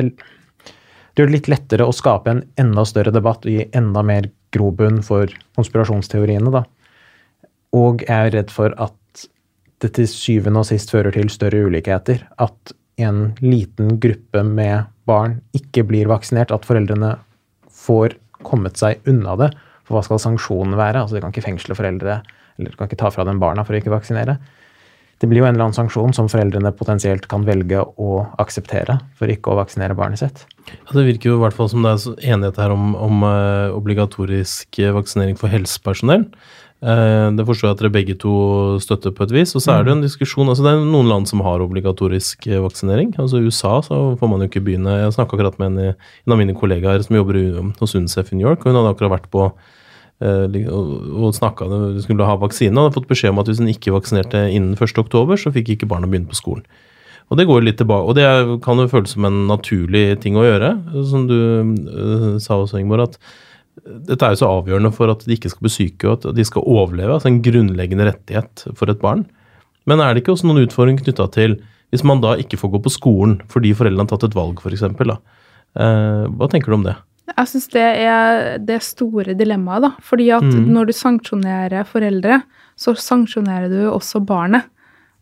det 1.17 1.19
gjør 1.19 1.27
det 1.31 1.37
litt 1.37 1.51
lettere 1.51 1.87
å 1.87 1.95
skape 1.95 2.29
en 2.33 2.43
enda 2.61 2.83
større 2.87 3.11
debatt 3.15 3.45
og 3.47 3.51
gi 3.51 3.69
enda 3.75 4.01
mer 4.05 4.23
grobunn 4.55 5.01
for 5.05 5.31
konspirasjonsteoriene. 5.57 6.51
da. 6.51 6.63
Og 7.75 8.03
jeg 8.07 8.31
er 8.31 8.33
redd 8.35 8.53
for 8.53 8.73
at 8.77 8.95
det 9.83 9.93
til 9.93 10.07
syvende 10.09 10.63
og 10.63 10.69
sist 10.69 10.91
fører 10.93 11.13
til 11.13 11.29
større 11.29 11.65
ulikheter. 11.67 12.23
At 12.41 12.73
en 12.97 13.35
liten 13.43 13.99
gruppe 14.01 14.43
med 14.43 14.87
barn 15.05 15.41
ikke 15.57 15.85
blir 15.87 16.09
vaksinert. 16.09 16.51
At 16.51 16.65
foreldrene 16.65 17.15
får 17.69 18.17
kommet 18.43 18.79
seg 18.79 19.03
unna 19.09 19.35
det. 19.39 19.51
For 19.87 19.97
hva 19.97 20.03
skal 20.05 20.21
sanksjonene 20.21 20.79
være? 20.79 21.03
Altså, 21.03 21.15
De 21.15 21.23
kan 21.23 21.33
ikke 21.33 21.45
fengsle 21.45 21.77
foreldre, 21.77 22.21
eller 22.57 22.71
de 22.71 22.77
kan 22.79 22.89
ikke 22.89 22.99
ta 22.99 23.11
fra 23.13 23.25
dem 23.27 23.39
barna 23.39 23.63
for 23.63 23.75
å 23.75 23.79
ikke 23.79 23.93
vaksinere. 23.93 24.37
Det 25.19 25.25
blir 25.29 25.41
jo 25.41 25.47
en 25.47 25.55
eller 25.55 25.65
annen 25.69 25.73
sanksjon 25.77 26.13
som 26.13 26.27
foreldrene 26.29 26.69
potensielt 26.77 27.25
kan 27.31 27.41
velge 27.47 27.79
å 27.81 28.19
akseptere 28.37 28.99
for 29.17 29.31
ikke 29.33 29.49
å 29.49 29.57
vaksinere 29.57 29.95
barnet 29.97 30.19
sitt. 30.21 30.43
Ja, 30.69 30.91
det 30.93 31.07
virker 31.07 31.31
jo 31.31 31.39
i 31.39 31.41
hvert 31.41 31.55
fall 31.57 31.69
som 31.71 31.81
det 31.81 31.95
er 31.95 32.33
enighet 32.35 32.59
her 32.61 32.69
om, 32.75 32.91
om 32.93 33.23
uh, 33.25 33.73
obligatorisk 33.73 34.77
vaksinering 34.93 35.37
for 35.39 35.49
helsepersonell. 35.49 36.27
Uh, 36.85 37.33
det 37.33 37.41
forstår 37.47 37.71
jeg 37.71 37.73
at 37.73 37.79
dere 37.81 37.89
begge 37.95 38.15
to 38.21 38.33
støtter 38.83 39.09
på 39.17 39.25
et 39.25 39.31
vis. 39.33 39.55
Og 39.57 39.63
så 39.65 39.73
er 39.73 39.81
det 39.87 39.89
jo 39.89 39.95
en 39.97 40.03
diskusjon 40.05 40.51
altså 40.53 40.67
Det 40.67 40.75
er 40.75 40.83
noen 40.85 41.09
land 41.09 41.25
som 41.31 41.41
har 41.41 41.63
obligatorisk 41.65 42.45
eh, 42.51 42.61
vaksinering. 42.61 43.15
altså 43.17 43.39
I 43.41 43.47
USA 43.49 43.79
så 43.81 43.97
får 44.19 44.29
man 44.29 44.43
jo 44.45 44.51
ikke 44.51 44.61
begynne 44.67 44.99
Jeg 44.99 45.15
snakka 45.17 45.33
akkurat 45.39 45.57
med 45.57 45.71
en, 45.71 45.79
i- 45.87 45.95
en 46.27 46.35
av 46.35 46.37
mine 46.37 46.53
kollegaer 46.53 47.01
som 47.01 47.17
jobber 47.17 47.41
hos 47.81 47.95
UNICEF 47.97 48.29
i 48.31 48.37
New 48.37 48.45
York. 48.51 48.61
og 48.61 48.69
Hun 48.69 48.77
hadde 48.83 48.93
akkurat 48.93 49.15
vært 49.17 49.31
på 49.33 49.47
og, 50.17 50.91
og 51.13 51.33
snakka 51.37 51.67
de 51.69 52.01
skulle 52.01 52.25
ha 52.25 52.37
vaksine. 52.41 52.73
og 52.73 52.87
hadde 52.87 52.97
fått 52.97 53.09
beskjed 53.11 53.33
om 53.33 53.41
at 53.43 53.49
hvis 53.51 53.61
hun 53.61 53.71
ikke 53.71 53.93
vaksinerte 53.93 54.47
innen 54.49 54.73
1. 54.73 54.97
oktober, 54.97 55.37
så 55.37 55.53
fikk 55.53 55.75
ikke 55.75 55.89
barna 55.89 56.09
begynne 56.09 56.29
på 56.31 56.39
skolen. 56.39 56.65
Og 57.27 57.35
det 57.39 57.47
går 57.49 57.65
litt 57.65 57.77
tilbake, 57.81 58.07
og 58.07 58.15
det 58.15 58.27
kan 58.63 58.79
jo 58.79 58.87
føles 58.87 59.11
som 59.13 59.27
en 59.27 59.41
naturlig 59.49 60.05
ting 60.23 60.37
å 60.39 60.45
gjøre. 60.45 60.71
Som 61.09 61.27
du 61.27 61.37
eh, 61.37 62.37
sa 62.43 62.55
også, 62.55 62.79
Ingeborg, 62.79 63.11
at 63.11 63.19
dette 64.07 64.25
er 64.25 64.33
jo 64.33 64.41
så 64.41 64.51
avgjørende 64.57 64.93
for 64.95 65.11
at 65.11 65.25
de 65.27 65.35
ikke 65.35 65.51
skal 65.51 65.67
bli 65.67 65.73
syke 65.73 66.07
og 66.07 66.15
at 66.17 66.37
de 66.37 66.45
skal 66.47 66.65
overleve. 66.65 67.17
altså 67.17 67.29
En 67.29 67.41
grunnleggende 67.43 68.07
rettighet 68.07 68.63
for 68.79 68.89
et 68.89 69.01
barn. 69.03 69.25
Men 69.87 70.01
er 70.03 70.13
det 70.13 70.23
ikke 70.23 70.33
også 70.35 70.47
noen 70.49 70.65
utfordring 70.65 70.99
knytta 70.99 71.27
til 71.35 71.59
hvis 71.93 72.03
man 72.03 72.19
da 72.23 72.33
ikke 72.39 72.59
får 72.59 72.73
gå 72.73 72.81
på 72.83 72.91
skolen 72.91 73.37
fordi 73.51 73.71
foreldrene 73.77 74.03
har 74.03 74.11
tatt 74.11 74.25
et 74.27 74.35
valg, 74.35 74.59
f.eks.? 74.59 74.83
Eh, 74.83 76.23
hva 76.31 76.49
tenker 76.51 76.71
du 76.71 76.79
om 76.79 76.87
det? 76.87 76.97
Jeg 77.35 77.49
syns 77.51 77.67
det 77.73 77.83
er 78.07 78.57
det 78.63 78.79
store 78.85 79.35
dilemmaet, 79.35 79.81
da. 79.83 79.89
Fordi 80.01 80.29
at 80.31 80.43
Mm. 80.47 80.69
når 80.73 80.87
du 80.87 80.93
sanksjonerer 80.93 81.85
foreldre, 81.85 82.43
så 82.77 82.95
sanksjonerer 82.95 83.69
du 83.69 83.91
også 83.91 84.23
barnet. 84.25 84.63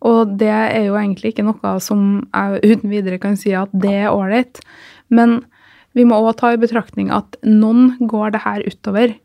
Og 0.05 0.37
det 0.37 0.47
er 0.51 0.85
jo 0.85 0.93
egentlig 0.93 1.33
ikke 1.33 1.45
noe 1.45 1.79
som 1.81 2.27
jeg 2.33 2.61
uten 2.77 2.89
videre 2.91 3.17
kan 3.19 3.35
si 3.35 3.53
at 3.57 3.69
det 3.73 3.91
er 4.05 4.11
ålreit. 4.13 4.59
Men 5.09 5.45
vi 5.95 6.03
må 6.03 6.19
òg 6.21 6.35
ta 6.37 6.51
i 6.53 6.57
betraktning 6.61 7.09
at 7.11 7.37
noen 7.43 7.97
går 8.05 8.31
det 8.33 8.41
her 8.41 8.61
utover. 8.67 9.15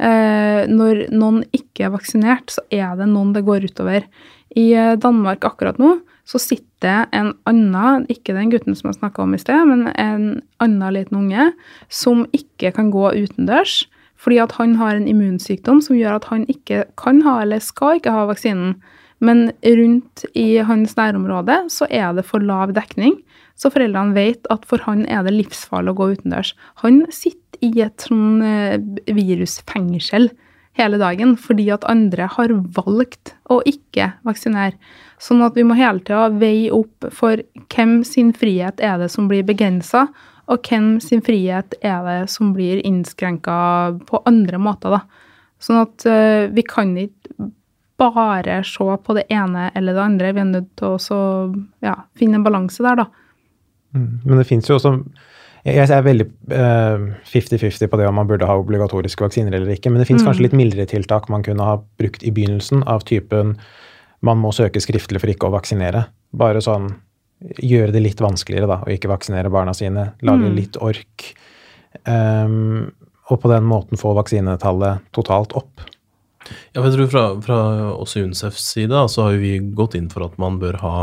Eh, 0.00 0.66
når 0.66 1.10
noen 1.12 1.44
ikke 1.52 1.84
er 1.84 1.90
vaksinert, 1.90 2.46
så 2.48 2.62
er 2.72 2.96
det 2.96 3.08
noen 3.08 3.34
det 3.34 3.44
går 3.44 3.66
utover. 3.68 4.04
I 4.56 4.72
eh, 4.72 4.96
Danmark 4.96 5.40
akkurat 5.44 5.76
nå 5.78 6.00
så 6.30 6.38
sitter 6.38 7.08
en 7.16 7.32
annen, 7.50 8.04
ikke 8.12 8.36
den 8.36 8.52
gutten 8.52 8.76
som 8.78 8.90
jeg 8.90 9.00
snakka 9.00 9.24
om 9.24 9.34
i 9.34 9.40
sted, 9.42 9.64
men 9.66 9.88
en 9.98 10.28
annen 10.62 10.94
liten 10.94 11.18
unge, 11.24 11.48
som 11.90 12.22
ikke 12.36 12.70
kan 12.76 12.92
gå 12.94 13.10
utendørs 13.18 13.82
fordi 14.20 14.36
at 14.42 14.52
han 14.58 14.74
har 14.76 14.98
en 14.98 15.08
immunsykdom 15.08 15.78
som 15.80 15.96
gjør 15.96 16.18
at 16.18 16.26
han 16.28 16.42
ikke 16.52 16.82
kan 17.00 17.22
ha 17.24 17.38
eller 17.40 17.62
skal 17.64 17.96
ikke 17.96 18.12
ha 18.12 18.26
vaksinen. 18.28 18.74
Men 19.24 19.50
rundt 19.64 20.26
i 20.36 20.60
hans 20.64 20.92
nærområde 20.98 21.56
så 21.72 21.88
er 21.88 22.12
det 22.16 22.26
for 22.28 22.44
lav 22.44 22.74
dekning. 22.76 23.16
Så 23.56 23.72
foreldrene 23.72 24.16
vet 24.16 24.44
at 24.52 24.66
for 24.68 24.84
han 24.84 25.06
er 25.08 25.24
det 25.24 25.32
livsfarlig 25.36 25.92
å 25.92 25.98
gå 25.98 26.10
utendørs. 26.14 26.54
Han 26.84 27.06
sitter 27.12 27.64
i 27.64 27.72
et 27.84 28.04
sånn 28.04 28.44
eh, 28.44 28.76
virusfengsel 29.08 30.30
hele 30.78 31.00
dagen 31.00 31.36
fordi 31.40 31.68
at 31.74 31.86
andre 31.90 32.28
har 32.30 32.52
valgt 32.76 33.34
å 33.50 33.60
ikke 33.66 34.12
vaksinere. 34.26 34.76
Sånn 35.20 35.42
at 35.44 35.56
vi 35.58 35.66
må 35.66 35.76
hele 35.78 36.00
tida 36.00 36.28
veie 36.32 36.70
opp 36.72 37.10
for 37.14 37.42
hvem 37.72 38.00
sin 38.08 38.32
frihet 38.36 38.80
er 38.80 39.00
det 39.02 39.10
som 39.12 39.28
blir 39.28 39.44
begrensa, 39.46 40.06
og 40.50 40.66
hvem 40.66 40.96
sin 41.02 41.22
frihet 41.22 41.76
er 41.84 42.00
det 42.06 42.20
som 42.32 42.54
blir 42.56 42.80
innskrenka 42.86 43.56
på 44.08 44.22
andre 44.26 44.58
måter. 44.58 44.96
da. 44.96 45.26
Sånn 45.60 45.82
at 45.82 46.06
uh, 46.08 46.48
vi 46.50 46.64
kan 46.66 46.96
ikke 46.98 47.50
bare 48.00 48.62
se 48.64 48.96
på 49.04 49.14
det 49.14 49.26
ene 49.28 49.68
eller 49.76 49.94
det 49.94 50.02
andre. 50.02 50.32
Vi 50.32 50.40
er 50.40 50.48
nødt 50.48 50.70
til 50.80 50.96
å 50.96 51.20
ja, 51.84 51.98
finne 52.16 52.40
en 52.40 52.46
balanse 52.46 52.82
der, 52.82 53.04
da. 53.04 53.06
Mm. 53.92 54.22
Men 54.24 54.40
det 54.40 54.46
fins 54.48 54.70
jo 54.70 54.78
også 54.78 54.94
jeg 55.66 55.90
er 55.92 56.06
veldig 56.06 56.26
50-50 56.48 57.84
uh, 57.84 57.90
på 57.92 58.00
det 58.00 58.08
om 58.08 58.16
man 58.16 58.28
burde 58.30 58.48
ha 58.48 58.56
obligatoriske 58.60 59.24
vaksiner 59.24 59.56
eller 59.56 59.74
ikke. 59.74 59.92
Men 59.92 60.02
det 60.02 60.08
fins 60.08 60.24
mm. 60.24 60.28
kanskje 60.28 60.46
litt 60.46 60.56
mildere 60.56 60.88
tiltak 60.88 61.28
man 61.32 61.44
kunne 61.46 61.66
ha 61.66 61.76
brukt 62.00 62.24
i 62.24 62.32
begynnelsen, 62.34 62.84
av 62.88 63.04
typen 63.08 63.56
man 64.24 64.40
må 64.40 64.52
søke 64.52 64.80
skriftlig 64.82 65.20
for 65.22 65.32
ikke 65.32 65.48
å 65.48 65.54
vaksinere. 65.54 66.06
Bare 66.36 66.62
sånn 66.64 66.92
gjøre 67.40 67.94
det 67.94 68.02
litt 68.04 68.20
vanskeligere 68.20 68.68
da, 68.68 68.80
å 68.84 68.92
ikke 68.92 69.10
vaksinere 69.10 69.52
barna 69.52 69.72
sine. 69.76 70.10
Lage 70.24 70.48
mm. 70.48 70.56
litt 70.56 70.76
ork. 70.80 71.30
Um, 72.04 72.90
og 73.30 73.40
på 73.42 73.50
den 73.52 73.64
måten 73.68 74.00
få 74.00 74.12
vaksinetallet 74.18 75.06
totalt 75.16 75.54
opp. 75.58 75.86
Ja, 76.74 76.82
jeg 76.82 76.94
tror 76.96 77.08
Fra, 77.12 77.24
fra 77.44 77.58
også 77.92 78.24
UNICEFs 78.24 78.64
side 78.74 79.00
så 79.12 79.28
har 79.28 79.40
vi 79.40 79.58
gått 79.76 79.94
inn 79.98 80.08
for 80.10 80.26
at 80.26 80.38
man 80.40 80.58
bør 80.60 80.80
ha 80.82 80.94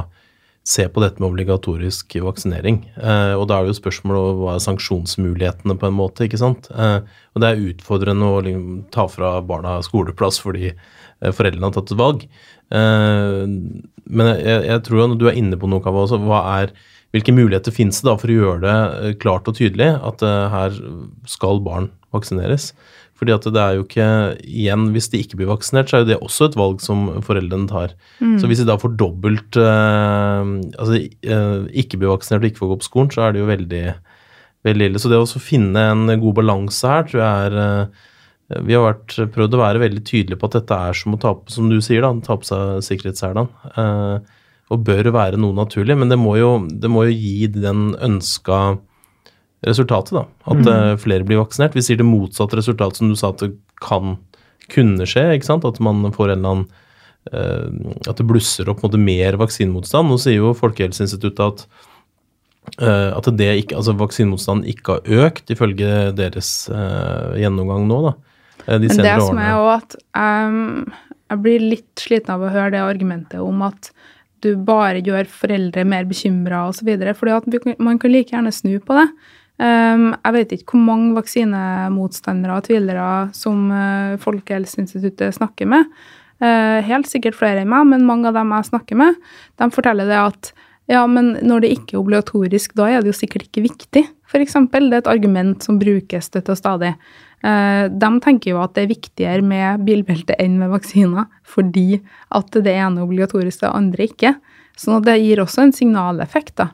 se 0.68 0.84
på 0.92 1.00
dette 1.00 1.22
med 1.24 1.30
obligatorisk 1.30 2.18
vaksinering. 2.26 2.82
Eh, 3.00 3.34
og 3.38 3.46
da 3.48 3.58
er 3.58 3.66
det 3.66 3.72
jo 3.72 3.80
spørsmålet 3.80 4.40
hva 4.42 4.56
er 4.58 4.66
sanksjonsmulighetene 4.66 5.78
på 5.80 5.88
en 5.88 5.96
måte. 5.96 6.26
ikke 6.28 6.40
sant? 6.42 6.68
Eh, 6.76 7.00
og 7.34 7.44
det 7.44 7.50
er 7.50 7.64
utfordrende 7.70 8.28
å 8.28 8.42
liksom, 8.44 8.68
ta 8.92 9.08
fra 9.12 9.38
barna 9.48 9.78
skoleplass 9.86 10.42
fordi 10.44 10.74
eh, 10.74 11.32
foreldrene 11.32 11.70
har 11.70 11.78
tatt 11.78 11.96
et 11.96 12.02
valg. 12.02 12.28
Eh, 12.76 13.44
men 13.48 14.32
jeg, 14.34 14.60
jeg, 14.68 14.84
tror 14.88 15.06
at 15.06 15.18
du 15.22 15.28
er 15.32 15.40
inne 15.40 15.60
på 15.60 15.72
noe, 15.72 15.84
Kava, 15.84 16.04
også. 16.04 16.20
Hva 16.28 16.44
er, 16.58 16.76
hvilke 17.16 17.36
muligheter 17.36 17.76
finnes 17.76 18.02
det 18.02 18.10
da 18.10 18.18
for 18.20 18.32
å 18.32 18.38
gjøre 18.38 18.64
det 18.66 18.78
eh, 19.00 19.18
klart 19.24 19.48
og 19.48 19.56
tydelig 19.60 19.94
at 19.96 20.24
uh, 20.26 20.50
her 20.52 20.76
skal 21.30 21.64
barn 21.64 21.92
vaksineres? 22.16 22.74
Fordi 23.18 23.34
at 23.34 23.48
det 23.50 23.62
er 23.62 23.78
jo 23.78 23.86
ikke 23.86 24.08
Igjen, 24.46 24.90
hvis 24.94 25.10
de 25.14 25.22
ikke 25.24 25.40
blir 25.40 25.50
vaksinert, 25.50 25.90
så 25.90 25.98
er 25.98 26.04
jo 26.04 26.10
det 26.12 26.20
også 26.22 26.50
et 26.50 26.58
valg 26.60 26.84
som 26.84 27.08
foreldrene 27.26 27.70
tar. 27.70 27.96
Mm. 28.22 28.36
Så 28.42 28.50
hvis 28.50 28.62
de 28.62 28.68
da 28.70 28.78
får 28.82 28.94
dobbelt 29.00 29.58
eh, 29.62 30.52
Altså 30.78 31.00
eh, 31.00 31.64
ikke 31.84 32.02
blir 32.02 32.14
vaksinert 32.14 32.46
og 32.46 32.52
ikke 32.52 32.64
får 32.64 32.74
gå 32.74 32.80
på 32.84 32.90
skolen, 32.90 33.14
så 33.14 33.26
er 33.26 33.34
det 33.34 33.42
jo 33.42 33.50
veldig, 33.50 33.86
veldig 34.68 34.92
ille. 34.92 35.02
Så 35.02 35.12
det 35.12 35.22
å 35.22 35.42
finne 35.42 35.90
en 35.94 36.06
god 36.22 36.38
balanse 36.42 36.94
her 36.94 37.08
tror 37.10 37.24
jeg 37.24 37.50
er 37.50 37.60
eh, 37.64 38.08
Vi 38.68 38.78
har 38.78 38.86
vært, 38.86 39.20
prøvd 39.34 39.58
å 39.58 39.64
være 39.66 39.86
veldig 39.88 40.04
tydelige 40.08 40.42
på 40.42 40.52
at 40.52 40.60
dette 40.62 40.82
er 40.90 41.02
som 41.02 41.18
å 41.18 41.22
ta 41.22 41.34
på, 41.36 41.54
som 41.54 41.72
du 41.72 41.80
sier, 41.84 42.06
da, 42.06 42.14
ta 42.24 42.38
på 42.40 42.48
seg 42.48 42.84
sikkerhetsselene. 42.86 43.50
og 44.68 44.84
bør 44.84 45.10
være 45.16 45.40
noe 45.40 45.56
naturlig, 45.56 45.96
men 45.96 46.10
det 46.12 46.18
må 46.20 46.36
jo, 46.36 46.52
det 46.68 46.90
må 46.92 47.06
jo 47.08 47.16
gi 47.16 47.48
den 47.52 47.90
ønska 48.04 48.78
resultatet, 49.66 50.14
da. 50.14 50.26
At 50.46 50.62
mm. 50.62 50.68
uh, 50.68 50.94
flere 51.02 51.26
blir 51.28 51.42
vaksinert. 51.42 51.76
Vi 51.78 51.86
sier 51.86 52.00
det 52.00 52.08
motsatte 52.08 52.60
resultatet 52.60 53.02
som 53.02 53.10
du 53.12 53.18
sa 53.18 53.32
at 53.34 53.42
det 53.44 53.54
kan 53.84 54.18
kunne 54.74 55.08
skje. 55.10 55.30
ikke 55.38 55.50
sant? 55.50 55.66
At 55.66 55.82
man 55.84 56.06
får 56.14 56.34
en 56.34 56.38
eller 56.38 56.54
annen 56.54 56.68
uh, 57.34 57.98
At 58.10 58.20
det 58.20 58.28
blusser 58.30 58.70
opp 58.70 58.84
måte, 58.86 59.02
mer 59.02 59.40
vaksinemotstand. 59.42 60.12
Nå 60.12 60.20
sier 60.22 60.40
jo 60.42 60.54
Folkehelseinstituttet 60.58 61.44
at, 61.46 61.66
uh, 62.84 63.18
at 63.18 63.32
det 63.40 63.52
ikke, 63.64 63.80
altså 63.80 63.98
vaksinemotstanden 63.98 64.70
ikke 64.70 64.98
har 64.98 65.28
økt, 65.28 65.50
ifølge 65.54 66.12
deres 66.18 66.54
gjennomgang 66.70 67.90
nå. 67.90 68.02
da. 68.10 68.16
De 68.68 68.90
Men 68.92 69.06
det 69.06 69.20
som 69.24 69.38
er 69.40 69.54
jo 69.54 69.68
at 69.72 69.94
um, 70.18 70.88
jeg 71.32 71.40
blir 71.44 71.64
litt 71.64 72.02
sliten 72.02 72.34
av 72.34 72.42
å 72.44 72.50
høre 72.52 72.74
det 72.74 72.82
argumentet 72.84 73.40
om 73.40 73.62
at 73.64 73.92
du 74.46 74.52
bare 74.68 75.00
gjør 75.02 75.30
foreldre 75.32 75.86
mer 75.88 76.06
bekymra 76.10 76.66
osv. 76.70 76.90
For 77.18 77.80
man 77.84 78.00
kan 78.02 78.14
like 78.14 78.36
gjerne 78.36 78.54
snu 78.54 78.78
på 78.84 78.98
det. 79.00 79.08
Um, 79.58 80.12
jeg 80.14 80.36
vet 80.36 80.54
ikke 80.54 80.76
hvor 80.76 80.84
mange 80.86 81.16
vaksinemotstandere 81.18 82.60
og 82.60 82.68
tvilere 82.68 83.08
som 83.34 83.72
uh, 83.74 84.14
Folkehelseinstituttet 84.22 85.34
snakker 85.40 85.70
med. 85.72 85.88
Uh, 86.38 86.86
helt 86.86 87.10
sikkert 87.10 87.38
flere 87.40 87.64
enn 87.64 87.72
meg, 87.72 87.88
men 87.90 88.06
mange 88.06 88.30
av 88.30 88.38
dem 88.38 88.54
jeg 88.54 88.68
snakker 88.70 89.00
med, 89.00 89.18
de 89.58 89.70
forteller 89.74 90.10
det 90.10 90.20
at 90.22 90.52
ja, 90.88 91.02
men 91.10 91.34
når 91.44 91.64
det 91.64 91.72
ikke 91.74 91.98
er 91.98 92.02
obligatorisk, 92.04 92.76
da 92.78 92.86
er 92.88 93.02
det 93.02 93.12
jo 93.12 93.18
sikkert 93.18 93.50
ikke 93.50 93.66
viktig, 93.66 94.04
f.eks. 94.30 94.54
Det 94.70 94.80
er 94.80 95.00
et 95.02 95.10
argument 95.12 95.66
som 95.66 95.80
brukes 95.82 96.30
støtt 96.30 96.52
og 96.54 96.60
stadig. 96.60 96.94
Uh, 97.42 97.90
de 97.90 98.12
tenker 98.24 98.54
jo 98.54 98.62
at 98.62 98.78
det 98.78 98.86
er 98.86 98.94
viktigere 98.94 99.44
med 99.46 99.84
bilbelte 99.90 100.38
enn 100.40 100.56
med 100.62 100.72
vaksiner, 100.72 101.26
fordi 101.44 101.98
at 102.30 102.54
det 102.54 102.78
ene 102.78 103.02
er 103.02 103.10
obligatorisk, 103.10 103.66
det 103.66 103.74
andre 103.74 104.08
ikke. 104.08 104.36
Sånn 104.78 105.00
at 105.00 105.10
det 105.10 105.18
gir 105.24 105.42
også 105.42 105.66
en 105.66 105.76
signaleffekt. 105.76 106.56
da. 106.62 106.70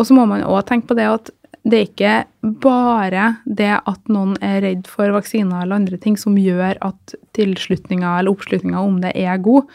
Og 0.00 0.08
så 0.08 0.16
må 0.16 0.24
man 0.26 0.42
òg 0.48 0.64
tenke 0.66 0.88
på 0.88 0.96
det 0.98 1.06
at 1.12 1.30
det 1.62 1.78
er 1.78 1.86
ikke 1.86 2.14
bare 2.62 3.26
det 3.46 3.70
at 3.78 4.10
noen 4.10 4.34
er 4.42 4.60
redd 4.64 4.88
for 4.90 5.12
vaksiner 5.14 5.62
eller 5.62 5.78
andre 5.78 5.98
ting 6.02 6.16
som 6.18 6.38
gjør 6.38 6.80
at 6.82 7.14
tilslutninga 7.38 8.16
eller 8.18 8.34
oppslutninga 8.34 8.82
om 8.82 8.98
det 9.04 9.12
er 9.18 9.38
god. 9.42 9.68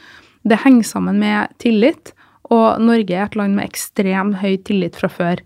Det 0.47 0.59
henger 0.65 0.87
sammen 0.87 1.19
med 1.23 1.53
tillit, 1.63 2.11
og 2.51 2.81
Norge 2.83 3.15
er 3.15 3.27
et 3.27 3.37
land 3.39 3.55
med 3.55 3.67
ekstremt 3.67 4.39
høy 4.41 4.57
tillit 4.67 4.99
fra 4.99 5.09
før. 5.11 5.43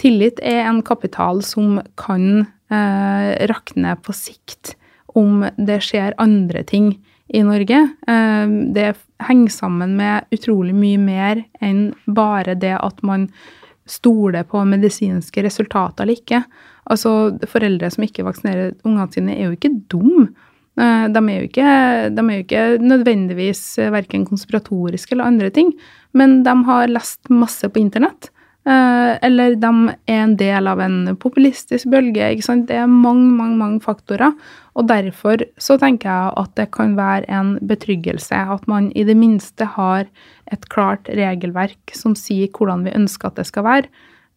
Tillit 0.00 0.40
er 0.44 0.66
en 0.68 0.82
kapital 0.84 1.42
som 1.44 1.80
kan 2.00 2.44
eh, 2.72 3.30
rakne 3.48 3.96
på 4.04 4.16
sikt 4.16 4.74
om 5.16 5.46
det 5.56 5.80
skjer 5.84 6.16
andre 6.20 6.62
ting 6.68 6.92
i 7.32 7.42
Norge. 7.44 7.80
Eh, 8.08 8.52
det 8.76 8.92
henger 9.28 9.56
sammen 9.56 9.96
med 9.96 10.28
utrolig 10.32 10.76
mye 10.76 11.00
mer 11.00 11.42
enn 11.60 11.90
bare 12.04 12.56
det 12.56 12.76
at 12.76 13.00
man 13.04 13.30
stoler 13.90 14.46
på 14.48 14.62
medisinske 14.68 15.44
resultater 15.46 16.04
eller 16.04 16.20
ikke. 16.20 16.42
Altså, 16.90 17.34
Foreldre 17.50 17.90
som 17.92 18.06
ikke 18.06 18.26
vaksinerer 18.26 18.74
ungene 18.84 19.10
sine, 19.14 19.36
er 19.36 19.48
jo 19.50 19.58
ikke 19.58 19.74
dumme. 19.92 20.30
Eh, 20.80 21.06
de 21.12 21.22
er 21.22 21.36
jo 21.36 21.48
ikke, 21.48 21.70
de 22.14 22.24
er 22.24 22.36
jo 22.36 22.44
ikke 22.46 22.66
nødvendigvis 22.82 23.64
verken 23.92 24.26
konspiratoriske 24.28 25.16
eller 25.16 25.30
andre 25.32 25.50
ting, 25.54 25.72
men 26.14 26.42
de 26.46 26.54
har 26.70 26.90
lest 26.90 27.30
masse 27.30 27.68
på 27.68 27.82
internett. 27.82 28.30
Eh, 28.70 29.12
eller 29.26 29.56
de 29.58 29.70
er 30.06 30.20
en 30.22 30.34
del 30.38 30.68
av 30.70 30.80
en 30.84 31.16
populistisk 31.18 31.88
bølge. 31.90 32.28
ikke 32.30 32.46
sant? 32.46 32.68
Det 32.68 32.76
er 32.78 32.90
mange, 32.90 33.30
mange, 33.34 33.56
mange 33.58 33.80
faktorer. 33.82 34.36
Og 34.78 34.86
derfor 34.86 35.42
så 35.58 35.76
tenker 35.80 36.10
jeg 36.10 36.34
at 36.44 36.54
det 36.60 36.68
kan 36.76 36.94
være 36.98 37.26
en 37.28 37.56
betryggelse 37.66 38.36
at 38.54 38.68
man 38.70 38.90
i 38.94 39.04
det 39.04 39.16
minste 39.18 39.66
har 39.74 40.06
et 40.52 40.68
klart 40.70 41.08
regelverk 41.08 41.94
som 41.96 42.14
sier 42.14 42.50
hvordan 42.54 42.86
vi 42.86 42.94
ønsker 42.94 43.30
at 43.30 43.40
det 43.40 43.48
skal 43.50 43.66
være. 43.66 43.90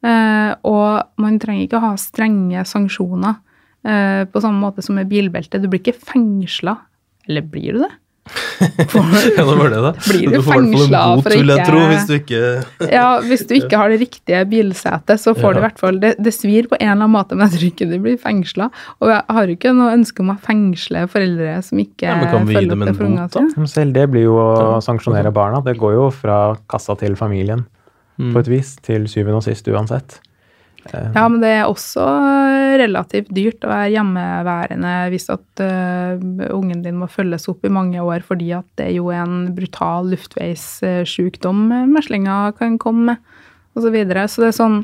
Eh, 0.03 0.51
og 0.65 1.21
man 1.21 1.37
trenger 1.39 1.67
ikke 1.67 1.83
ha 1.83 1.93
strenge 2.01 2.65
sanksjoner 2.67 3.37
eh, 3.85 4.23
på 4.25 4.41
samme 4.41 4.63
måte 4.63 4.81
som 4.81 4.97
med 4.97 5.11
bilbelte. 5.11 5.61
Du 5.61 5.69
blir 5.69 5.83
ikke 5.83 5.99
fengsla. 5.99 6.79
Eller 7.29 7.45
blir 7.45 7.77
du 7.77 7.85
det? 7.85 7.93
ja, 8.59 9.43
det 9.43 9.43
var 9.43 9.69
det, 9.69 9.79
da. 9.83 9.91
Blir 10.07 10.29
du, 10.29 10.37
du 10.37 10.45
fengsla 10.47 11.01
for 11.25 11.35
ikke, 11.35 11.57
tro, 11.67 11.81
hvis 11.89 12.05
du 12.07 12.13
ikke 12.15 12.41
Ja, 12.97 13.07
hvis 13.19 13.43
du 13.49 13.53
ikke 13.57 13.79
har 13.81 13.91
det 13.91 13.99
riktige 13.99 14.39
bilsetet, 14.47 15.19
så 15.19 15.33
får 15.35 15.49
ja. 15.49 15.51
du 15.51 15.59
i 15.59 15.63
hvert 15.65 15.81
fall 15.81 15.99
det, 15.99 16.13
det, 16.23 16.33
svir 16.35 16.69
på 16.71 16.77
en 16.79 16.87
eller 16.87 17.03
annen 17.03 17.13
måte, 17.17 17.35
men 17.35 17.49
jeg 17.49 17.57
tror 17.57 17.67
ikke 17.73 17.89
du 17.91 17.97
blir 18.05 18.17
fengsla. 18.23 18.69
Og 19.03 19.11
jeg 19.11 19.21
har 19.35 19.51
jo 19.51 19.57
ikke 19.57 19.75
noe 19.75 19.91
ønske 19.97 20.23
om 20.23 20.31
å 20.31 20.37
fengsle 20.47 21.05
foreldre 21.11 21.57
som 21.67 21.83
ikke 21.83 22.07
ja, 22.07 22.17
følger 22.23 22.75
opp 22.77 22.87
det 22.87 22.95
for 22.95 23.09
ungene 23.09 23.29
sine. 23.35 23.71
Selv 23.73 23.97
det 23.99 24.07
blir 24.13 24.27
jo 24.29 24.39
å 24.39 24.81
sanksjonere 24.83 25.33
barna. 25.35 25.59
Det 25.65 25.75
går 25.79 25.97
jo 25.99 26.09
fra 26.15 26.39
kassa 26.71 26.95
til 26.99 27.19
familien 27.19 27.65
mm. 28.17 28.31
på 28.31 28.43
et 28.43 28.53
vis, 28.55 28.77
til 28.87 29.09
syvende 29.11 29.41
og 29.41 29.47
sist 29.49 29.67
uansett. 29.67 30.21
Ja, 30.91 31.23
men 31.29 31.39
det 31.41 31.49
er 31.49 31.69
også 31.69 32.03
relativt 32.81 33.31
dyrt 33.33 33.63
å 33.63 33.71
være 33.71 33.91
hjemmeværende 33.93 34.93
hvis 35.13 35.29
at 35.31 35.63
uh, 35.63 36.19
ungen 36.49 36.83
din 36.83 36.99
må 36.99 37.07
følges 37.11 37.47
opp 37.51 37.63
i 37.63 37.71
mange 37.73 38.03
år 38.03 38.25
fordi 38.27 38.51
at 38.57 38.67
det 38.79 38.89
er 38.89 38.97
jo 38.97 39.07
en 39.15 39.53
brutal 39.55 40.09
luftveissjukdom 40.11 41.63
meslinga 41.93 42.39
kan 42.59 42.75
komme 42.81 43.13
med, 43.13 43.23
osv. 43.77 43.87
Så, 43.87 43.93
videre. 43.95 44.27
så 44.27 44.43
det 44.43 44.51
er 44.51 44.59
sånn 44.59 44.83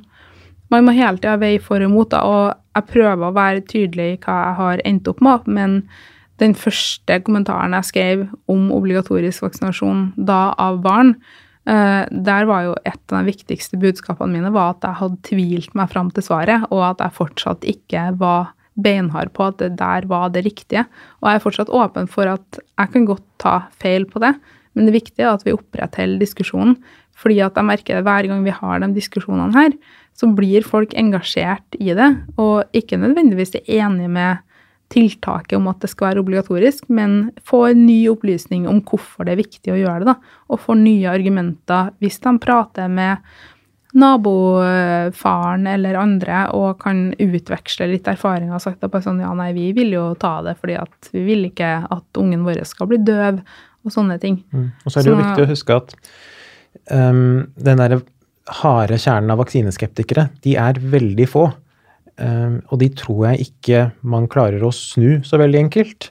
Man 0.69 0.85
må 0.85 0.93
hele 0.93 1.17
tida 1.17 1.33
veie 1.41 1.57
for 1.57 1.81
og 1.81 1.89
imot, 1.89 2.11
da, 2.11 2.19
og 2.29 2.77
jeg 2.77 2.89
prøver 2.91 3.25
å 3.25 3.33
være 3.33 3.63
tydelig 3.65 4.07
i 4.11 4.17
hva 4.21 4.35
jeg 4.37 4.57
har 4.59 4.81
endt 4.85 5.07
opp 5.09 5.23
med, 5.25 5.47
men 5.49 5.79
den 6.39 6.53
første 6.53 7.17
kommentaren 7.25 7.73
jeg 7.73 7.87
skrev 7.87 8.25
om 8.51 8.69
obligatorisk 8.75 9.47
vaksinasjon 9.47 10.11
da 10.29 10.51
av 10.61 10.77
barn, 10.85 11.15
der 11.65 12.45
var 12.49 12.63
jo 12.65 12.75
et 12.87 13.11
av 13.11 13.19
de 13.19 13.29
viktigste 13.29 13.77
budskapene 13.77 14.31
mine 14.37 14.49
var 14.55 14.71
at 14.73 14.85
jeg 14.87 14.99
hadde 15.01 15.19
tvilt 15.27 15.75
meg 15.77 15.91
fram 15.91 16.07
til 16.15 16.25
svaret, 16.25 16.63
og 16.71 16.81
at 16.87 17.03
jeg 17.03 17.17
fortsatt 17.17 17.67
ikke 17.67 18.05
var 18.17 18.53
beinhard 18.79 19.33
på 19.35 19.49
at 19.49 19.59
det 19.61 19.73
der 19.79 20.07
var 20.09 20.31
det 20.33 20.45
riktige. 20.47 20.85
Og 21.19 21.29
jeg 21.29 21.39
er 21.39 21.43
fortsatt 21.43 21.73
åpen 21.75 22.07
for 22.09 22.31
at 22.31 22.61
jeg 22.61 22.93
kan 22.95 23.05
godt 23.09 23.25
ta 23.43 23.55
feil 23.81 24.07
på 24.09 24.23
det, 24.23 24.33
Men 24.77 24.85
det 24.85 24.93
viktige 24.93 25.25
er 25.25 25.33
at 25.33 25.43
vi 25.43 25.51
opprettholder 25.51 26.21
diskusjonen. 26.21 26.77
Fordi 27.19 27.39
at 27.43 27.57
jeg 27.57 27.67
merker 27.67 27.97
det 27.97 28.05
hver 28.07 28.27
gang 28.29 28.43
vi 28.45 28.53
har 28.53 28.79
de 28.79 28.87
diskusjonene 28.95 29.51
her, 29.51 29.73
så 30.15 30.29
blir 30.35 30.63
folk 30.63 30.93
engasjert 30.95 31.75
i 31.79 31.91
det. 31.97 32.09
Og 32.39 32.63
ikke 32.71 32.99
nødvendigvis 33.01 33.57
enige 33.65 34.07
med 34.07 34.45
tiltaket 34.89 35.57
om 35.57 35.69
at 35.69 35.83
det 35.83 35.91
skal 35.91 36.09
være 36.09 36.23
obligatorisk, 36.23 36.87
men 36.89 37.29
får 37.45 37.77
ny 37.77 38.01
opplysning 38.11 38.67
om 38.69 38.81
hvorfor 38.85 39.27
det 39.27 39.35
er 39.35 39.43
viktig 39.43 39.73
å 39.73 39.79
gjøre 39.79 40.03
det. 40.03 40.11
da, 40.13 40.41
Og 40.49 40.61
får 40.63 40.81
nye 40.81 41.11
argumenter 41.11 41.93
hvis 42.01 42.19
de 42.25 42.35
prater 42.41 42.91
med 42.91 43.23
nabofaren 43.97 45.65
eller 45.67 45.97
andre 45.97 46.43
og 46.53 46.77
kan 46.83 47.07
utveksle 47.17 47.87
litt 47.89 48.09
erfaringer 48.09 48.53
og 48.53 48.61
sagt 48.61 48.85
at 48.85 48.97
sånn, 49.01 49.21
ja, 49.23 49.31
nei, 49.33 49.49
vi 49.55 49.71
vil 49.77 49.95
jo 49.95 50.03
ta 50.19 50.35
det 50.45 50.59
fordi 50.59 50.75
at 50.77 51.09
vi 51.15 51.23
vil 51.25 51.47
ikke 51.47 51.71
at 51.89 52.21
ungen 52.21 52.45
vår 52.45 52.61
skal 52.69 52.91
bli 52.91 53.01
døv, 53.01 53.41
og 53.85 53.93
sånne 53.93 54.19
ting. 54.21 54.41
Mm. 54.51 54.69
Og 54.83 54.91
så 54.91 54.99
er 54.99 55.05
det 55.05 55.11
jo 55.11 55.17
så, 55.17 55.23
viktig 55.23 55.45
å 55.45 55.49
huske 55.53 55.77
at 55.79 55.93
um, 56.91 57.47
den 57.55 57.81
derre 57.81 58.01
harde 58.59 58.97
kjernen 58.99 59.33
av 59.33 59.39
vaksineskeptikere, 59.43 60.29
de 60.43 60.55
er 60.59 60.79
veldig 60.81 61.27
få. 61.29 61.47
Um, 62.19 62.59
og 62.67 62.81
de 62.81 62.89
tror 62.99 63.29
jeg 63.29 63.49
ikke 63.49 63.83
man 64.03 64.27
klarer 64.31 64.63
å 64.65 64.73
snu 64.75 65.21
så 65.23 65.39
veldig 65.39 65.61
enkelt. 65.65 66.09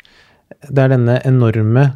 Det 0.69 0.85
er 0.85 0.95
denne 0.95 1.19
enorme 1.29 1.91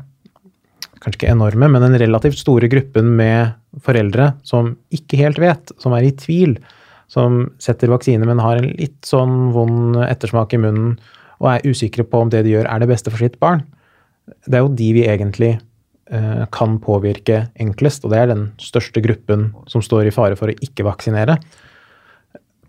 kanskje 1.03 1.23
ikke 1.23 1.33
enorme, 1.35 1.69
men 1.73 1.83
den 1.83 1.99
relativt 2.01 2.39
store 2.39 2.69
gruppen 2.71 3.11
med 3.19 3.57
foreldre 3.83 4.33
som 4.47 4.75
ikke 4.95 5.19
helt 5.21 5.41
vet, 5.43 5.73
som 5.83 5.95
er 5.97 6.07
i 6.07 6.15
tvil, 6.15 6.55
som 7.11 7.45
setter 7.63 7.91
vaksine, 7.93 8.27
men 8.29 8.43
har 8.43 8.61
en 8.61 8.71
litt 8.79 9.01
sånn 9.07 9.51
vond 9.57 9.99
ettersmak 10.07 10.55
i 10.55 10.63
munnen 10.63 10.95
og 11.43 11.49
er 11.51 11.67
usikre 11.67 12.07
på 12.07 12.23
om 12.23 12.31
det 12.31 12.45
de 12.47 12.55
gjør, 12.55 12.69
er 12.71 12.83
det 12.83 12.91
beste 12.93 13.11
for 13.11 13.19
sitt 13.19 13.41
barn. 13.43 13.65
Det 14.47 14.55
er 14.55 14.63
jo 14.63 14.75
de 14.79 14.89
vi 14.95 15.03
egentlig 15.11 15.51
eh, 15.57 16.45
kan 16.55 16.79
påvirke 16.83 17.49
enklest, 17.61 18.07
og 18.07 18.15
det 18.15 18.21
er 18.23 18.31
den 18.31 18.45
største 18.63 19.03
gruppen 19.03 19.51
som 19.71 19.83
står 19.83 20.07
i 20.07 20.15
fare 20.15 20.39
for 20.39 20.53
å 20.53 20.59
ikke 20.63 20.87
vaksinere. 20.87 21.41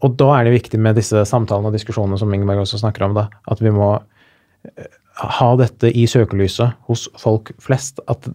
Og 0.03 0.17
da 0.19 0.29
er 0.35 0.47
det 0.47 0.57
viktig 0.57 0.79
med 0.83 0.97
disse 0.99 1.23
samtalene 1.29 1.71
og 1.71 1.77
diskusjonene 1.77 2.19
som 2.19 2.33
Ingeborg 2.35 2.65
også 2.65 2.81
snakker 2.81 3.07
om, 3.07 3.15
da, 3.17 3.29
at 3.51 3.63
vi 3.63 3.71
må 3.73 3.95
eh, 3.95 4.89
ha 5.39 5.49
dette 5.59 5.91
i 5.95 6.05
søkelyset 6.09 6.79
hos 6.89 7.07
folk 7.21 7.53
flest. 7.63 8.01
At 8.11 8.27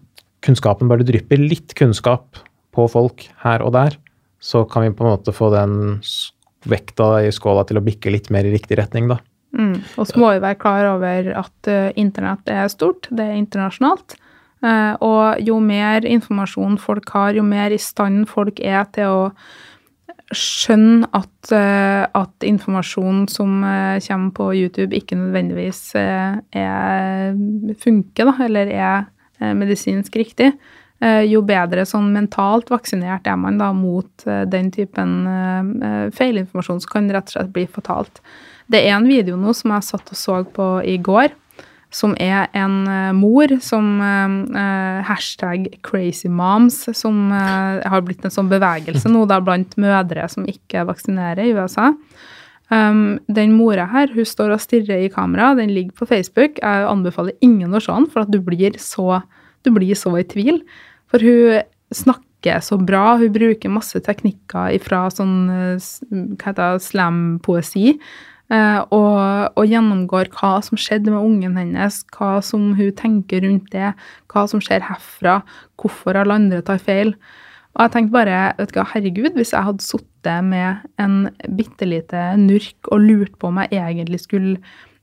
kunnskapen 0.45 0.89
bare 0.89 1.05
drypper 1.05 1.41
litt 1.41 1.75
kunnskap 1.77 2.41
på 2.75 2.85
folk 2.91 3.27
her 3.43 3.63
og 3.65 3.75
der. 3.77 3.97
Så 4.39 4.63
kan 4.71 4.85
vi 4.85 4.95
på 4.95 5.05
en 5.05 5.13
måte 5.13 5.35
få 5.35 5.51
den 5.53 5.99
vekta 6.69 7.19
i 7.23 7.33
skåla 7.33 7.65
til 7.67 7.79
å 7.79 7.83
bikke 7.83 8.11
litt 8.11 8.29
mer 8.33 8.47
i 8.47 8.53
riktig 8.53 8.79
retning, 8.79 9.09
da. 9.11 9.19
Mm. 9.57 9.79
Og 9.97 10.05
så 10.05 10.19
må 10.21 10.33
vi 10.35 10.41
være 10.43 10.59
klar 10.61 10.87
over 10.91 11.31
at 11.41 11.69
uh, 11.71 11.89
internett 11.97 12.51
er 12.53 12.67
stort, 12.71 13.09
det 13.09 13.25
er 13.25 13.39
internasjonalt. 13.39 14.15
Uh, 14.59 14.93
og 15.05 15.39
jo 15.47 15.57
mer 15.63 16.05
informasjon 16.05 16.77
folk 16.81 17.09
har, 17.15 17.33
jo 17.37 17.45
mer 17.47 17.73
i 17.73 17.79
stand 17.81 18.27
folk 18.29 18.59
er 18.59 18.83
til 18.95 19.07
å 19.07 19.21
skjønne 20.35 21.07
at, 21.17 21.51
uh, 21.51 22.05
at 22.19 22.45
informasjon 22.45 23.23
som 23.31 23.63
kommer 24.05 24.35
på 24.35 24.51
YouTube, 24.57 24.93
ikke 24.95 25.17
nødvendigvis 25.19 25.81
er, 25.95 27.33
funker, 27.81 28.29
da, 28.29 28.35
eller 28.45 28.73
er 28.73 29.09
medisinsk 29.55 30.17
riktig. 30.19 30.51
Jo 30.99 31.39
bedre 31.47 31.85
sånn 31.87 32.09
mentalt 32.11 32.67
vaksinert 32.73 33.27
er 33.31 33.37
man 33.39 33.55
da 33.55 33.69
mot 33.71 34.25
den 34.51 34.67
typen 34.75 35.13
feilinformasjon 36.11 36.81
som 36.83 36.91
kan 36.91 37.07
rett 37.15 37.31
og 37.31 37.37
slett 37.37 37.53
bli 37.55 37.63
fatalt. 37.71 38.19
Det 38.67 38.81
er 38.83 38.97
en 38.97 39.07
video 39.07 39.37
nå 39.39 39.53
som 39.55 39.71
jeg 39.77 39.87
satt 39.87 40.11
og 40.11 40.19
så 40.19 40.41
på 40.57 40.67
i 40.83 40.97
går, 40.99 41.31
som 41.89 42.13
er 42.21 42.49
en 42.57 42.83
uh, 42.85 43.11
mor 43.17 43.49
som 43.65 43.97
eh, 44.01 44.99
hashtag 45.07 45.65
crazymoms, 45.85 46.83
som 46.97 47.31
eh, 47.33 47.79
har 47.89 48.03
blitt 48.05 48.25
en 48.25 48.33
sånn 48.33 48.51
bevegelse 48.51 49.09
nå 49.09 49.23
da 49.29 49.39
blant 49.41 49.73
mødre 49.81 50.27
som 50.29 50.45
ikke 50.49 50.85
vaksinerer 50.89 51.47
i 51.47 51.55
USA. 51.57 51.89
Um, 52.69 53.17
den 53.25 53.55
mora 53.57 53.87
her 53.89 54.13
hun 54.13 54.27
står 54.29 54.53
og 54.53 54.61
stirrer 54.61 55.07
i 55.07 55.09
kamera. 55.09 55.55
Den 55.57 55.73
ligger 55.73 55.97
på 55.97 56.09
Facebook. 56.11 56.61
Jeg 56.61 56.85
anbefaler 56.85 57.33
ingen 57.41 57.73
å 57.73 57.81
se 57.81 57.95
den, 57.95 58.09
for 58.13 58.21
at 58.27 58.33
du 58.33 58.37
blir 58.45 58.77
så, 58.77 59.23
du 59.65 59.73
blir 59.73 59.97
så 59.97 60.13
i 60.19 60.25
tvil. 60.29 60.61
For 61.09 61.25
hun 61.25 61.63
snakker 61.89 62.61
så 62.61 62.77
bra. 62.77 63.15
Hun 63.17 63.33
bruker 63.33 63.73
masse 63.73 63.97
teknikker 64.05 64.77
fra 64.85 65.07
sånn 65.09 65.39
hva 65.49 66.51
heter 66.51 66.77
slam-poesi. 66.85 67.97
Uh, 68.49 68.81
og, 68.89 69.17
og, 69.53 69.65
gjennomgår 69.69 70.31
hva 70.33 70.55
som 70.65 70.79
skjedde 70.79 71.11
med 71.13 71.21
ungen 71.21 71.57
hennes, 71.59 71.99
hva 72.15 72.39
som 72.41 72.71
hun 72.79 72.95
tenker 72.97 73.43
rundt 73.45 73.67
det, 73.75 73.91
hva 74.33 74.45
som 74.49 74.63
skjer 74.63 74.87
herfra, 74.87 75.43
hvorfor 75.77 76.17
alle 76.17 76.39
andre 76.39 76.63
tar 76.65 76.81
feil. 76.81 77.13
Og 77.75 77.83
jeg 77.83 77.93
tenkte 77.93 78.15
bare 78.15 78.39
vet 78.57 78.73
du 78.73 78.79
hva, 78.79 78.87
herregud, 78.95 79.35
hvis 79.37 79.53
jeg 79.53 79.67
hadde 79.67 79.85
sittet 79.85 80.47
med 80.49 80.81
en 80.99 81.29
bitte 81.59 81.85
lite 81.85 82.23
nurk 82.41 82.89
og 82.89 83.05
lurt 83.05 83.37
på 83.37 83.51
om 83.51 83.61
jeg 83.61 83.77
egentlig 83.77 84.23
skulle 84.25 84.57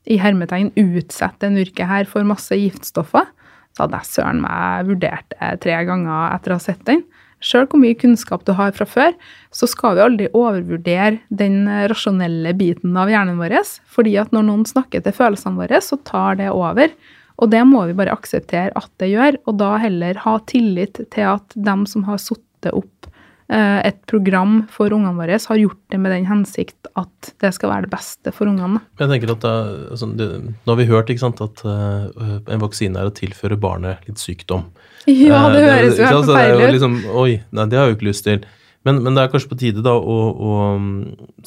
i 0.07 0.19
hermetegn 0.19 0.73
utsette 0.77 1.47
nurket 1.51 1.87
her 1.87 2.07
for 2.07 2.27
masse 2.27 2.55
giftstoffer, 2.55 3.31
så 3.75 3.85
hadde 3.85 4.01
jeg 4.01 4.11
søren 4.11 4.43
meg 4.43 4.91
vurdert 4.91 5.31
det 5.31 5.53
tre 5.63 5.79
ganger 5.87 6.35
etter 6.35 6.53
å 6.53 6.59
ha 6.59 6.63
sett 6.67 6.83
den. 6.87 7.05
Sjøl 7.43 7.67
hvor 7.69 7.81
mye 7.81 7.97
kunnskap 7.97 8.45
du 8.47 8.53
har 8.57 8.71
fra 8.73 8.87
før, 8.89 9.13
så 9.53 9.69
skal 9.69 9.97
vi 9.97 10.05
aldri 10.05 10.29
overvurdere 10.33 11.19
den 11.29 11.67
rasjonelle 11.91 12.55
biten 12.57 12.97
av 12.97 13.11
hjernen 13.13 13.37
vår. 13.37 13.59
fordi 13.85 14.17
at 14.17 14.33
når 14.33 14.47
noen 14.49 14.65
snakker 14.65 15.03
til 15.05 15.13
følelsene 15.13 15.59
våre, 15.59 15.81
så 15.81 15.99
tar 16.03 16.39
det 16.41 16.49
over. 16.49 16.89
Og 17.37 17.51
det 17.51 17.61
må 17.69 17.85
vi 17.85 17.93
bare 17.93 18.15
akseptere 18.17 18.73
at 18.75 18.89
det 18.97 19.11
gjør, 19.11 19.37
og 19.45 19.59
da 19.61 19.77
heller 19.77 20.17
ha 20.25 20.39
tillit 20.49 20.97
til 21.13 21.29
at 21.35 21.53
dem 21.53 21.85
som 21.85 22.03
har 22.09 22.17
satt 22.17 22.41
opp 22.73 22.97
Eh, 23.07 23.16
et 23.47 23.99
program 24.11 24.57
for 24.67 24.91
ungene 24.91 25.15
våre 25.15 25.37
har 25.39 25.59
gjort 25.61 25.79
det 25.93 25.99
med 26.03 26.11
den 26.11 26.25
hensikt 26.27 26.89
at 26.99 27.29
det 27.39 27.53
skal 27.55 27.71
være 27.71 27.85
det 27.85 27.93
beste 27.93 28.33
for 28.35 28.49
ungene. 28.49 28.81
Jeg 28.99 29.11
tenker 29.11 29.31
at 29.35 29.43
da, 29.45 29.53
altså, 29.93 30.09
det, 30.19 30.27
Nå 30.51 30.73
har 30.73 30.79
vi 30.79 30.87
hørt 30.89 31.11
sant, 31.21 31.39
at 31.43 31.63
uh, 31.63 32.09
en 32.43 32.63
vaksine 32.63 32.99
er 32.99 33.09
å 33.09 33.15
tilføre 33.15 33.59
barnet 33.59 34.03
litt 34.09 34.21
sykdom. 34.21 34.67
Ja, 35.07 35.45
det 35.53 35.61
uh, 35.63 35.69
høres 35.71 35.99
jo 36.01 36.03
helt 36.03 36.25
forferdelig 36.27 36.65
ut. 36.65 36.73
Liksom, 36.75 36.95
Oi, 37.21 37.37
nei, 37.55 37.65
det 37.71 37.79
har 37.79 37.87
jeg 37.87 37.93
jo 37.93 37.97
ikke 37.99 38.09
lyst 38.09 38.25
til. 38.27 38.41
Men, 38.87 39.01
men, 39.03 39.15
det 39.15 39.23
er 39.23 39.31
kanskje 39.31 39.51
på 39.51 39.59
tide 39.59 39.83
da 39.83 39.93
å, 39.95 40.17
å 40.31 40.51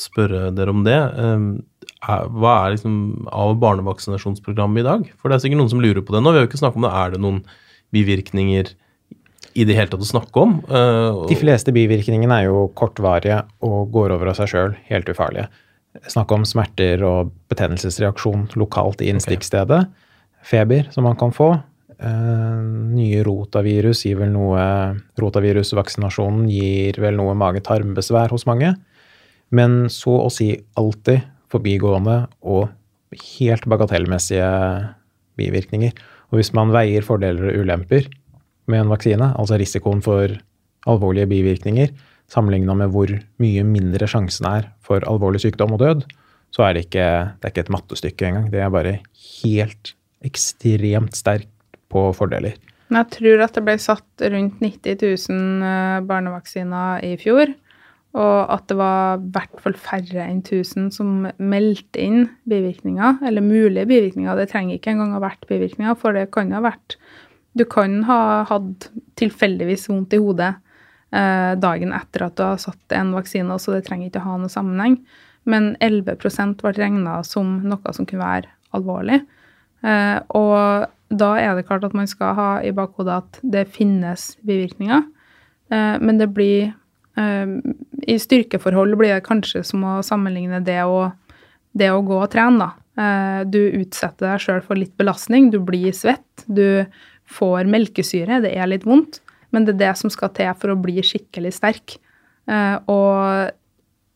spørre 0.01 0.49
dere 0.57 0.73
om 0.73 0.85
det. 0.87 0.97
Um, 1.17 1.51
er, 2.01 2.29
hva 2.33 2.55
er 2.63 2.75
liksom 2.75 2.95
av 3.29 3.55
barnevaksinasjonsprogrammet 3.61 4.83
i 4.83 4.87
dag? 4.87 5.07
For 5.21 5.29
det 5.29 5.39
er 5.39 5.45
sikkert 5.45 5.63
noen 5.63 5.73
som 5.73 5.83
lurer 5.85 6.05
på 6.05 6.17
det 6.17 6.23
nå. 6.25 6.33
Vi 6.33 6.41
har 6.41 6.47
jo 6.47 6.51
ikke 6.51 6.61
snakket 6.63 6.81
om 6.81 6.87
det. 6.89 6.95
Er 7.03 7.15
det 7.15 7.23
noen 7.25 7.43
bivirkninger? 7.97 8.73
I 9.59 9.65
det 9.67 9.77
hele 9.77 9.91
tatt 9.91 10.05
å 10.05 10.09
snakke 10.09 10.43
om. 10.45 10.59
Uh, 10.71 11.25
de 11.31 11.37
fleste 11.39 11.75
bivirkningene 11.75 12.43
er 12.43 12.51
jo 12.51 12.69
kortvarige 12.79 13.43
og 13.67 13.91
går 13.95 14.15
over 14.17 14.33
av 14.33 14.39
seg 14.39 14.53
sjøl, 14.53 14.77
helt 14.91 15.11
ufarlige. 15.11 15.49
Snakk 16.07 16.31
om 16.35 16.47
smerter 16.47 17.03
og 17.07 17.33
betennelsesreaksjon 17.51 18.47
lokalt 18.61 19.03
i 19.03 19.11
innstikkstedet. 19.11 19.83
Okay. 19.89 20.07
Feber, 20.51 20.87
som 20.95 21.05
man 21.09 21.19
kan 21.21 21.35
få. 21.35 21.53
Uh, 22.01 22.61
nye 22.95 23.25
rotavirus 23.27 24.07
gir 24.07 24.17
vel 24.23 24.31
noe 24.33 24.63
Rotavirusvaksinasjonen 25.21 26.47
gir 26.49 26.97
vel 27.03 27.19
noe 27.19 27.35
mage-tarmbesvær 27.37 28.33
hos 28.33 28.47
mange. 28.49 28.73
Men 29.51 29.83
så 29.93 30.15
å 30.23 30.31
si 30.33 30.55
alltid 30.79 31.27
forbigående 31.51 32.23
og 32.47 32.71
helt 33.35 33.67
bagatellmessige 33.69 34.49
bivirkninger. 35.41 35.93
Og 36.31 36.39
hvis 36.39 36.53
man 36.55 36.71
veier 36.75 37.05
fordeler 37.05 37.51
og 37.51 37.65
ulemper, 37.65 38.07
med 38.71 38.85
en 38.85 38.93
vaksine, 38.93 39.33
altså 39.39 39.59
risikoen 39.61 40.03
for 40.05 40.35
alvorlige 40.89 41.29
bivirkninger, 41.31 41.93
sammenligna 42.31 42.77
med 42.79 42.93
hvor 42.95 43.11
mye 43.43 43.63
mindre 43.67 44.09
sjansen 44.11 44.49
er 44.51 44.69
for 44.87 45.05
alvorlig 45.09 45.43
sykdom 45.43 45.75
og 45.77 45.83
død, 45.83 46.05
så 46.55 46.67
er 46.67 46.75
det 46.75 46.87
ikke, 46.89 47.07
det 47.39 47.47
er 47.47 47.55
ikke 47.55 47.67
et 47.67 47.75
mattestykke 47.75 48.27
engang. 48.27 48.51
Det 48.51 48.63
er 48.63 48.75
bare 48.75 48.99
helt 49.43 49.95
ekstremt 50.27 51.17
sterkt 51.19 51.51
på 51.91 52.11
fordeler. 52.15 52.59
Jeg 52.91 53.07
tror 53.15 53.45
at 53.45 53.55
det 53.55 53.63
ble 53.67 53.77
satt 53.79 54.25
rundt 54.33 54.63
90 54.63 55.29
000 55.31 55.67
eh, 55.67 55.99
barnevaksiner 56.07 57.05
i 57.07 57.15
fjor. 57.21 57.53
Og 58.19 58.39
at 58.51 58.65
det 58.67 58.75
var 58.75 59.21
i 59.21 59.29
hvert 59.37 59.61
fall 59.63 59.77
færre 59.79 60.25
enn 60.25 60.41
1000 60.43 60.89
som 60.97 61.29
meldte 61.39 62.01
inn 62.03 62.25
bivirkninger, 62.51 63.21
eller 63.23 63.45
mulige 63.45 63.87
bivirkninger. 63.87 64.35
Det 64.35 64.49
trenger 64.51 64.81
ikke 64.81 64.97
engang 64.97 65.15
ha 65.15 65.21
vært 65.23 65.47
bivirkninger, 65.47 65.95
for 65.99 66.19
det 66.19 66.27
kan 66.35 66.51
ha 66.57 66.65
vært 66.65 66.99
du 67.53 67.65
kan 67.65 68.03
ha 68.07 68.21
hatt 68.49 68.91
tilfeldigvis 69.19 69.89
vondt 69.91 70.15
i 70.15 70.21
hodet 70.23 70.53
eh, 71.15 71.53
dagen 71.59 71.93
etter 71.97 72.27
at 72.29 72.37
du 72.39 72.45
har 72.47 72.61
satt 72.63 72.95
en 72.97 73.13
vaksine, 73.17 73.59
så 73.59 73.75
det 73.75 73.85
trenger 73.89 74.11
ikke 74.11 74.23
å 74.23 74.29
ha 74.29 74.39
noe 74.41 74.53
sammenheng. 74.53 75.01
Men 75.51 75.73
11% 75.83 76.61
ble 76.61 76.75
regna 76.77 77.21
som 77.27 77.59
noe 77.67 77.95
som 77.97 78.07
kunne 78.07 78.27
være 78.27 78.51
alvorlig. 78.77 79.23
Eh, 79.83 80.19
og 80.37 80.91
da 81.11 81.31
er 81.41 81.57
det 81.57 81.67
klart 81.67 81.87
at 81.87 81.97
man 81.97 82.09
skal 82.11 82.37
ha 82.39 82.51
i 82.63 82.75
bakhodet 82.77 83.17
at 83.25 83.41
det 83.43 83.67
finnes 83.75 84.35
bivirkninger. 84.47 85.03
Eh, 85.73 85.97
men 85.99 86.21
det 86.21 86.31
blir 86.37 86.71
eh, 87.19 87.57
I 88.07 88.19
styrkeforhold 88.21 88.95
blir 89.01 89.17
det 89.17 89.27
kanskje 89.27 89.65
som 89.67 89.87
å 89.87 89.97
sammenligne 90.07 90.63
det 90.67 90.83
å, 90.87 91.09
det 91.73 91.91
å 91.91 92.05
gå 92.07 92.21
og 92.21 92.31
trene, 92.33 92.69
da. 92.69 92.71
Eh, 93.01 93.41
du 93.49 93.61
utsetter 93.81 94.29
deg 94.29 94.43
sjøl 94.45 94.63
for 94.65 94.79
litt 94.79 94.95
belastning. 95.01 95.51
Du 95.51 95.61
blir 95.65 95.95
svett. 95.97 96.45
Du 96.47 96.85
får 97.31 97.69
melkesyre. 97.71 98.41
Det 98.45 98.53
er 98.57 98.71
litt 98.71 98.87
vondt, 98.89 99.21
men 99.55 99.67
det 99.67 99.77
er 99.77 99.83
det 99.85 99.95
som 100.01 100.13
skal 100.13 100.33
til 100.37 100.53
for 100.59 100.75
å 100.75 100.79
bli 100.81 101.01
skikkelig 101.05 101.55
sterk. 101.57 101.97
Eh, 102.51 102.77
og 102.91 103.51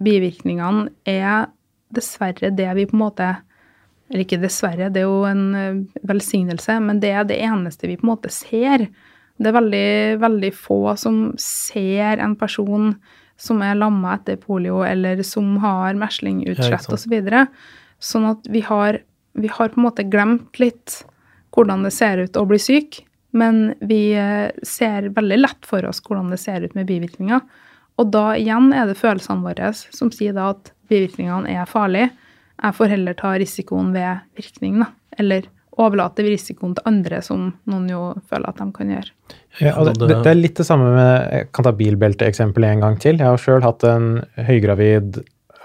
bivirkningene 0.04 0.88
er 1.08 1.48
dessverre 1.94 2.50
det 2.54 2.70
vi 2.74 2.86
på 2.90 2.96
en 2.96 3.04
måte 3.04 3.34
Eller 4.10 4.26
ikke 4.26 4.40
dessverre, 4.42 4.90
det 4.92 5.00
er 5.00 5.06
jo 5.08 5.22
en 5.24 5.44
eh, 5.56 6.00
velsignelse, 6.06 6.74
men 6.84 6.98
det 7.00 7.10
er 7.16 7.24
det 7.24 7.38
eneste 7.40 7.88
vi 7.88 7.96
på 7.96 8.04
en 8.04 8.10
måte 8.12 8.30
ser. 8.30 8.84
Det 9.40 9.48
er 9.48 9.56
veldig, 9.56 9.88
veldig 10.20 10.50
få 10.54 10.92
som 11.00 11.22
ser 11.40 12.20
en 12.22 12.36
person 12.38 12.92
som 13.40 13.62
er 13.64 13.78
lamma 13.80 14.12
etter 14.18 14.36
polio, 14.38 14.82
eller 14.86 15.22
som 15.26 15.56
har 15.62 15.96
meslingutslett 15.98 16.84
Ja, 16.84 16.92
osv. 16.94 17.00
Så 17.06 17.10
videre. 17.10 17.46
sånn 17.98 18.28
at 18.28 18.44
vi 18.52 18.60
har, 18.68 19.00
vi 19.32 19.48
har 19.48 19.72
på 19.72 19.80
en 19.80 19.86
måte 19.88 20.04
glemt 20.04 20.60
litt 20.60 21.00
hvordan 21.54 21.86
det 21.86 21.92
ser 21.94 22.22
ut 22.24 22.36
å 22.36 22.46
bli 22.48 22.58
syk, 22.62 23.02
men 23.34 23.74
vi 23.82 24.14
eh, 24.18 24.50
ser 24.66 25.10
veldig 25.14 25.38
lett 25.40 25.66
for 25.66 25.86
oss 25.88 26.02
hvordan 26.04 26.30
det 26.34 26.40
ser 26.42 26.66
ut 26.66 26.74
med 26.78 26.86
bivirkninger. 26.90 27.42
Og 27.98 28.10
da 28.14 28.32
igjen 28.38 28.72
er 28.74 28.88
det 28.90 28.98
følelsene 28.98 29.44
våre 29.44 29.72
som 29.74 30.10
sier 30.14 30.34
da 30.34 30.50
at 30.54 30.72
bivirkningene 30.90 31.50
er 31.54 31.70
farlige. 31.70 32.10
Jeg 32.62 32.78
får 32.78 32.92
heller 32.94 33.18
ta 33.18 33.34
risikoen 33.38 33.92
ved 33.94 34.22
virkning, 34.38 34.80
da. 34.82 34.90
Eller 35.18 35.48
overlate 35.74 36.22
risikoen 36.22 36.76
til 36.76 36.86
andre, 36.86 37.18
som 37.24 37.48
noen 37.70 37.88
jo 37.90 38.02
føler 38.30 38.50
at 38.50 38.60
de 38.60 38.66
kan 38.76 38.92
gjøre. 38.94 39.10
Ja, 39.58 39.74
og 39.78 39.88
det, 39.88 39.96
det, 40.02 40.20
det 40.22 40.30
er 40.30 40.38
litt 40.38 40.58
det 40.58 40.66
samme 40.66 40.90
med 40.94 41.12
Jeg 41.34 41.48
kan 41.54 41.66
ta 41.66 41.72
bilbelteeksempelet 41.74 42.76
en 42.76 42.84
gang 42.84 42.98
til. 43.02 43.18
Jeg 43.18 43.26
har 43.26 43.42
sjøl 43.42 43.64
hatt 43.64 43.86
en 43.88 44.08
høygravid 44.38 45.20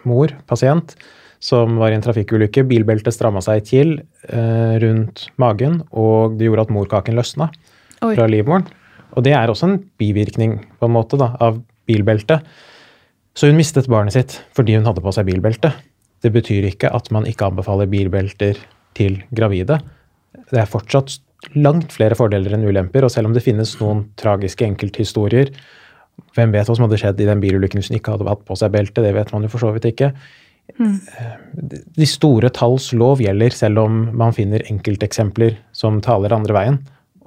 mor, 0.10 0.34
pasient, 0.50 0.96
som 1.40 1.78
var 1.80 1.94
i 1.94 1.98
en 1.98 2.04
trafikkulykke. 2.04 2.66
Bilbeltet 2.68 3.16
stramma 3.16 3.42
seg 3.44 3.64
til 3.68 3.96
eh, 4.28 4.76
rundt 4.84 5.28
magen, 5.42 5.82
og 5.92 6.38
det 6.40 6.50
gjorde 6.50 6.68
at 6.68 6.74
morkaken 6.76 7.18
løsna 7.20 7.50
Oi. 8.04 8.14
fra 8.14 8.28
livmoren. 8.30 8.68
Og 9.18 9.26
det 9.26 9.34
er 9.36 9.50
også 9.50 9.70
en 9.70 9.80
bivirkning 10.00 10.60
på 10.80 10.90
en 10.90 10.96
måte 10.96 11.18
da, 11.20 11.32
av 11.42 11.62
bilbeltet. 11.90 12.44
Så 13.38 13.50
hun 13.50 13.58
mistet 13.58 13.88
barnet 13.90 14.16
sitt 14.16 14.36
fordi 14.58 14.76
hun 14.78 14.88
hadde 14.90 15.04
på 15.04 15.14
seg 15.16 15.30
bilbelte. 15.30 15.72
Det 16.20 16.34
betyr 16.36 16.68
ikke 16.74 16.92
at 16.92 17.08
man 17.16 17.28
ikke 17.30 17.48
anbefaler 17.48 17.90
bilbelter 17.90 18.60
til 18.98 19.22
gravide. 19.36 19.80
Det 20.52 20.60
er 20.60 20.70
fortsatt 20.70 21.22
langt 21.56 21.94
flere 21.96 22.18
fordeler 22.20 22.58
enn 22.58 22.68
ulemper, 22.68 23.06
og 23.08 23.14
selv 23.14 23.30
om 23.30 23.36
det 23.36 23.46
finnes 23.46 23.72
noen 23.80 24.10
tragiske 24.20 24.66
enkelthistorier 24.68 25.54
Hvem 26.36 26.52
vet 26.52 26.68
hva 26.68 26.74
som 26.76 26.84
hadde 26.84 26.98
skjedd 27.00 27.22
i 27.24 27.28
den 27.30 27.40
bilulykken 27.40 27.80
hvis 27.80 27.88
hun 27.94 27.96
ikke 27.96 28.12
hadde 28.12 28.28
hatt 28.28 28.42
på 28.44 28.56
seg 28.60 28.74
belte? 28.74 29.00
Det 29.06 29.14
vet 29.16 29.30
man 29.32 29.46
jo 29.46 29.52
for 29.54 29.64
så 29.64 29.70
vidt 29.72 29.86
ikke. 29.88 30.10
De 30.78 32.07
store 32.07 32.49
talls 32.53 32.91
lov 32.93 33.24
gjelder, 33.24 33.55
selv 33.55 33.84
om 33.86 33.99
man 34.17 34.36
finner 34.36 34.63
enkelteksempler 34.70 35.57
som 35.76 36.01
taler 36.05 36.36
andre 36.36 36.55
veien. 36.55 36.80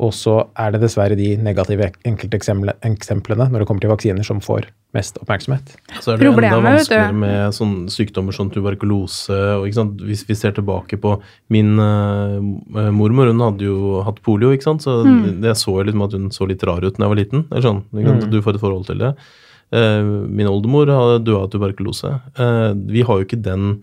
Og 0.02 0.10
så 0.16 0.38
er 0.58 0.72
det 0.72 0.80
dessverre 0.82 1.14
de 1.18 1.34
negative 1.38 1.90
enkelteksemplene 2.08 3.44
når 3.52 3.62
det 3.62 3.66
kommer 3.68 3.84
til 3.84 3.92
vaksiner, 3.92 4.24
som 4.26 4.40
får 4.42 4.66
mest 4.96 5.18
oppmerksomhet. 5.22 5.74
Så 6.00 6.14
er 6.14 6.18
det 6.18 6.26
Problemet, 6.26 6.56
enda 6.56 6.72
vanskeligere 6.72 7.18
med 7.20 7.54
sånne 7.56 7.92
sykdommer 7.92 8.34
som 8.36 8.50
tuberkulose. 8.52 9.36
og 9.58 9.68
ikke 9.68 9.78
sant? 9.78 10.02
Hvis 10.08 10.24
vi 10.28 10.36
ser 10.36 10.56
tilbake 10.56 10.98
på 11.00 11.14
Min 11.52 11.78
uh, 11.78 12.90
mormor 12.92 13.30
hun 13.30 13.44
hadde 13.44 13.68
jo 13.68 14.02
hatt 14.04 14.20
polio, 14.24 14.50
ikke 14.56 14.70
sant? 14.70 14.82
så 14.82 15.02
Mm. 15.02 15.40
det 15.42 15.54
så 15.56 15.76
jo 15.78 15.86
litt 15.86 15.94
med 15.96 16.08
at 16.08 16.18
hun 16.18 16.30
så 16.30 16.48
litt 16.48 16.62
rar 16.64 16.82
ut 16.82 16.96
da 16.96 17.04
jeg 17.04 17.12
var 17.12 17.20
liten. 17.20 17.46
Eller 17.50 17.62
sånn, 17.62 17.82
ikke 17.92 18.08
sant? 18.10 18.26
Mm. 18.26 18.30
Du 18.32 18.42
får 18.42 18.54
et 18.54 18.64
forhold 18.64 18.86
til 18.86 18.98
det. 18.98 19.14
Eh, 19.72 20.04
min 20.04 20.48
oldemor 20.50 20.90
døde 21.24 21.38
av 21.38 21.48
tuberkulose. 21.52 22.12
Eh, 22.36 22.70
vi 22.92 23.04
har 23.08 23.18
jo 23.18 23.26
ikke 23.26 23.40
den 23.40 23.78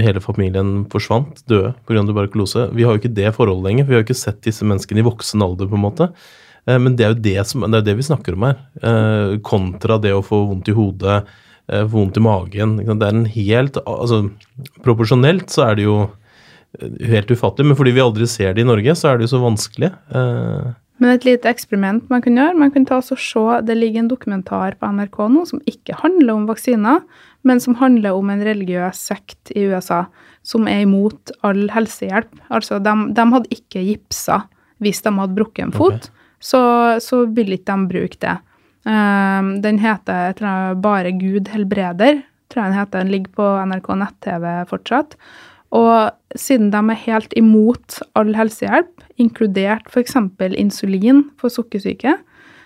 hele 0.00 0.20
familien 0.20 0.86
forsvant, 0.92 1.42
døde 1.48 1.74
pga. 1.88 2.04
tuberkulose. 2.08 2.68
Vi 2.72 2.84
har 2.84 2.96
jo 2.96 3.02
ikke 3.02 3.14
det 3.14 3.34
forholdet 3.36 3.66
lenger, 3.68 3.84
vi 3.88 3.94
har 3.94 4.02
jo 4.02 4.08
ikke 4.08 4.22
sett 4.24 4.40
disse 4.44 4.64
menneskene 4.64 5.00
i 5.00 5.06
voksen 5.06 5.44
alder, 5.44 5.68
på 5.68 5.76
en 5.76 5.84
måte. 5.84 6.10
Eh, 6.66 6.78
Men 6.78 6.96
det 6.96 7.04
er 7.04 7.14
jo 7.14 7.20
det, 7.20 7.46
som, 7.46 7.60
det, 7.60 7.78
er 7.78 7.88
det 7.90 7.96
vi 7.96 8.08
snakker 8.08 8.34
om 8.34 8.48
her. 8.48 9.38
Kontra 9.42 9.98
det 10.00 10.12
å 10.16 10.24
få 10.24 10.46
vondt 10.48 10.68
i 10.68 10.76
hodet, 10.76 11.24
få 11.68 11.92
vondt 11.92 12.16
i 12.16 12.24
magen. 12.24 12.76
Det 12.80 13.06
er 13.06 13.14
en 13.14 13.26
helt 13.26 13.76
altså, 13.86 14.30
Proporsjonelt 14.82 15.50
så 15.50 15.68
er 15.68 15.76
det 15.76 15.84
jo 15.84 16.10
helt 16.78 17.30
ufattelig, 17.30 17.70
men 17.70 17.78
fordi 17.78 17.94
vi 17.96 18.04
aldri 18.04 18.28
ser 18.30 18.54
det 18.54 18.62
i 18.62 18.68
Norge, 18.68 18.94
så 18.98 19.10
er 19.10 19.18
det 19.18 19.26
jo 19.26 19.34
så 19.34 19.42
vanskelig. 19.42 19.90
Eh, 20.14 20.70
Men 21.00 21.14
et 21.14 21.24
lite 21.24 21.48
eksperiment 21.48 22.10
man 22.12 22.22
kan 22.22 22.36
gjøre, 22.36 22.58
man 22.60 22.70
kan 22.70 22.84
ta 22.86 22.98
oss 23.00 23.10
og 23.14 23.18
se, 23.18 23.44
det 23.66 23.76
ligger 23.78 24.04
en 24.04 24.10
dokumentar 24.10 24.76
på 24.78 24.90
NRK 24.92 25.18
nå 25.32 25.46
som 25.48 25.62
ikke 25.70 25.96
handler 26.02 26.34
om 26.34 26.46
vaksiner, 26.50 27.00
men 27.42 27.60
som 27.60 27.78
handler 27.80 28.12
om 28.12 28.30
en 28.30 28.44
religiøs 28.44 29.00
sekt 29.08 29.52
i 29.56 29.64
USA 29.72 30.04
som 30.44 30.68
er 30.68 30.84
imot 30.84 31.32
all 31.44 31.68
helsehjelp. 31.72 32.30
Altså, 32.52 32.78
de, 32.84 32.92
de 33.16 33.26
hadde 33.32 33.56
ikke 33.56 33.84
gipsa 33.84 34.42
hvis 34.80 35.02
de 35.04 35.12
hadde 35.16 35.36
brukket 35.36 35.66
en 35.66 35.74
fot, 35.76 36.08
så, 36.40 36.60
så 37.04 37.24
vil 37.28 37.56
ikke 37.56 37.74
de 37.74 37.90
bruke 37.90 38.20
det. 38.20 38.38
Um, 38.88 39.58
den 39.60 39.76
heter 39.82 40.30
jeg 40.30 40.38
tror, 40.38 40.78
Bare 40.80 41.12
Gud 41.12 41.50
helbreder, 41.52 42.22
tror 42.48 42.62
jeg 42.62 42.72
den 42.72 42.78
heter. 42.78 43.02
Den 43.04 43.12
ligger 43.12 43.34
på 43.36 43.48
NRK 43.68 43.90
nett-TV 44.00 44.46
fortsatt. 44.70 45.16
Og 45.70 46.10
siden 46.38 46.70
de 46.72 46.80
er 46.80 47.04
helt 47.04 47.34
imot 47.38 48.00
all 48.18 48.34
helsehjelp, 48.34 49.04
inkludert 49.22 49.86
f.eks. 49.90 50.16
insulin 50.58 51.24
for 51.38 51.52
sukkersyke, 51.52 52.16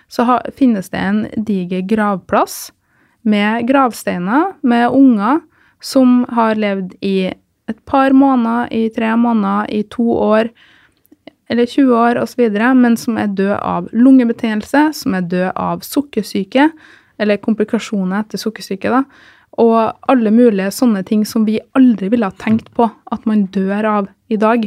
så 0.09 0.39
finnes 0.57 0.89
det 0.93 1.01
en 1.01 1.25
diger 1.47 1.85
gravplass 1.89 2.71
med 3.25 3.65
gravsteiner 3.69 4.53
med 4.61 4.93
unger 4.93 5.41
som 5.81 6.23
har 6.33 6.57
levd 6.57 6.93
i 7.01 7.31
et 7.69 7.79
par 7.89 8.13
måneder, 8.13 8.69
i 8.73 8.89
tre 8.93 9.15
måneder, 9.17 9.69
i 9.69 9.81
to 9.89 10.05
år 10.13 10.49
eller 11.49 11.65
20 11.65 11.95
år 11.97 12.19
osv., 12.21 12.49
men 12.73 12.97
som 12.97 13.17
er 13.21 13.33
død 13.37 13.57
av 13.59 13.89
lungebetennelse, 13.93 14.87
som 14.97 15.13
er 15.13 15.27
død 15.29 15.51
av 15.55 15.83
sukkersyke, 15.85 16.69
eller 17.21 17.41
komplikasjoner 17.41 18.23
etter 18.23 18.41
sukkersyke, 18.41 18.89
da, 18.91 19.03
og 19.57 19.95
alle 20.11 20.31
mulige 20.31 20.71
sånne 20.73 21.03
ting 21.05 21.25
som 21.25 21.45
vi 21.45 21.59
aldri 21.75 22.09
ville 22.11 22.25
ha 22.27 22.31
tenkt 22.41 22.73
på 22.75 22.89
at 23.11 23.25
man 23.25 23.45
dør 23.55 23.85
av 23.85 24.07
i 24.29 24.35
dag. 24.41 24.65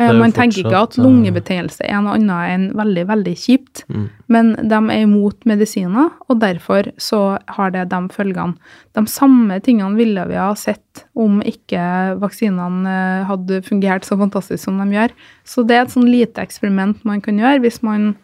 Eh, 0.00 0.10
Man 0.16 0.32
tenker 0.32 0.62
ikke 0.64 0.72
at 0.72 0.94
fortsatt, 0.94 0.98
eh, 0.98 1.04
lungebetennelse 1.04 1.84
er 1.84 2.00
noe 2.00 2.14
annet 2.16 2.50
enn 2.54 2.62
veldig, 2.74 3.06
veldig 3.10 3.34
kjipt, 3.36 3.82
Mm. 3.88 4.08
men 4.28 4.52
de 4.56 4.74
er 4.74 5.02
imot 5.04 5.44
medisiner, 5.44 6.10
og 6.30 6.40
derfor 6.40 6.90
så 6.96 7.38
har 7.46 7.70
det 7.70 7.90
de 7.90 8.08
følgene. 8.08 8.56
De 8.94 9.02
samme 9.06 9.60
tingene 9.60 9.94
ville 9.96 10.26
vi 10.28 10.34
ha 10.34 10.54
sett 10.54 11.04
om 11.14 11.42
ikke 11.42 12.18
vaksinene 12.18 12.86
eh, 12.88 13.24
hadde 13.26 13.60
fungert 13.62 14.02
så 14.04 14.16
fantastisk 14.16 14.64
som 14.64 14.78
de 14.78 14.96
gjør. 14.96 15.10
Så 15.44 15.66
det 15.66 15.76
er 15.76 15.82
et 15.82 15.90
sånn 15.90 16.08
lite 16.10 16.40
eksperiment 16.40 17.04
man 17.04 17.20
kan 17.20 17.36
gjøre 17.38 17.60
hvis 17.60 17.82
man 17.82 18.16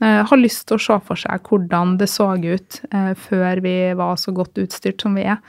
har 0.00 0.40
lyst 0.40 0.66
til 0.68 0.78
å 0.78 0.82
se 0.82 0.96
for 1.04 1.20
seg 1.20 1.50
hvordan 1.50 1.98
det 2.00 2.08
så 2.08 2.30
ut 2.36 2.80
eh, 2.88 3.12
før 3.18 3.60
vi 3.64 3.74
var 3.98 4.16
så 4.20 4.32
godt 4.32 4.60
utstyrt 4.62 5.02
som 5.04 5.18
vi 5.18 5.26
er. 5.28 5.40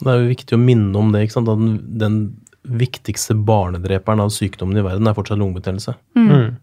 Det 0.00 0.10
er 0.10 0.22
jo 0.22 0.32
viktig 0.32 0.56
å 0.56 0.62
minne 0.62 0.98
om 0.98 1.12
det. 1.12 1.24
ikke 1.24 1.36
sant? 1.36 1.50
Den, 1.50 1.76
den 2.00 2.18
viktigste 2.64 3.36
barnedreperen 3.36 4.22
av 4.24 4.32
sykdommen 4.34 4.80
i 4.80 4.84
verden 4.84 5.08
er 5.08 5.16
fortsatt 5.16 5.40
lungebetennelse. 5.40 5.94
Mm. 6.16 6.56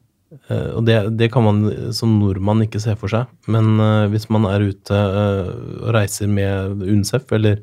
Uh, 0.47 0.72
og 0.80 0.86
det, 0.88 0.97
det 1.19 1.30
kan 1.34 1.45
man 1.45 1.61
som 1.95 2.17
nordmann 2.19 2.63
ikke 2.65 2.82
se 2.82 2.95
for 2.99 3.11
seg. 3.11 3.30
Men 3.51 3.76
uh, 3.78 4.09
hvis 4.11 4.28
man 4.34 4.47
er 4.49 4.65
ute 4.72 4.97
uh, 4.97 5.53
og 5.82 5.93
reiser 5.95 6.32
med 6.32 6.82
UNICEF, 6.82 7.30
eller 7.38 7.61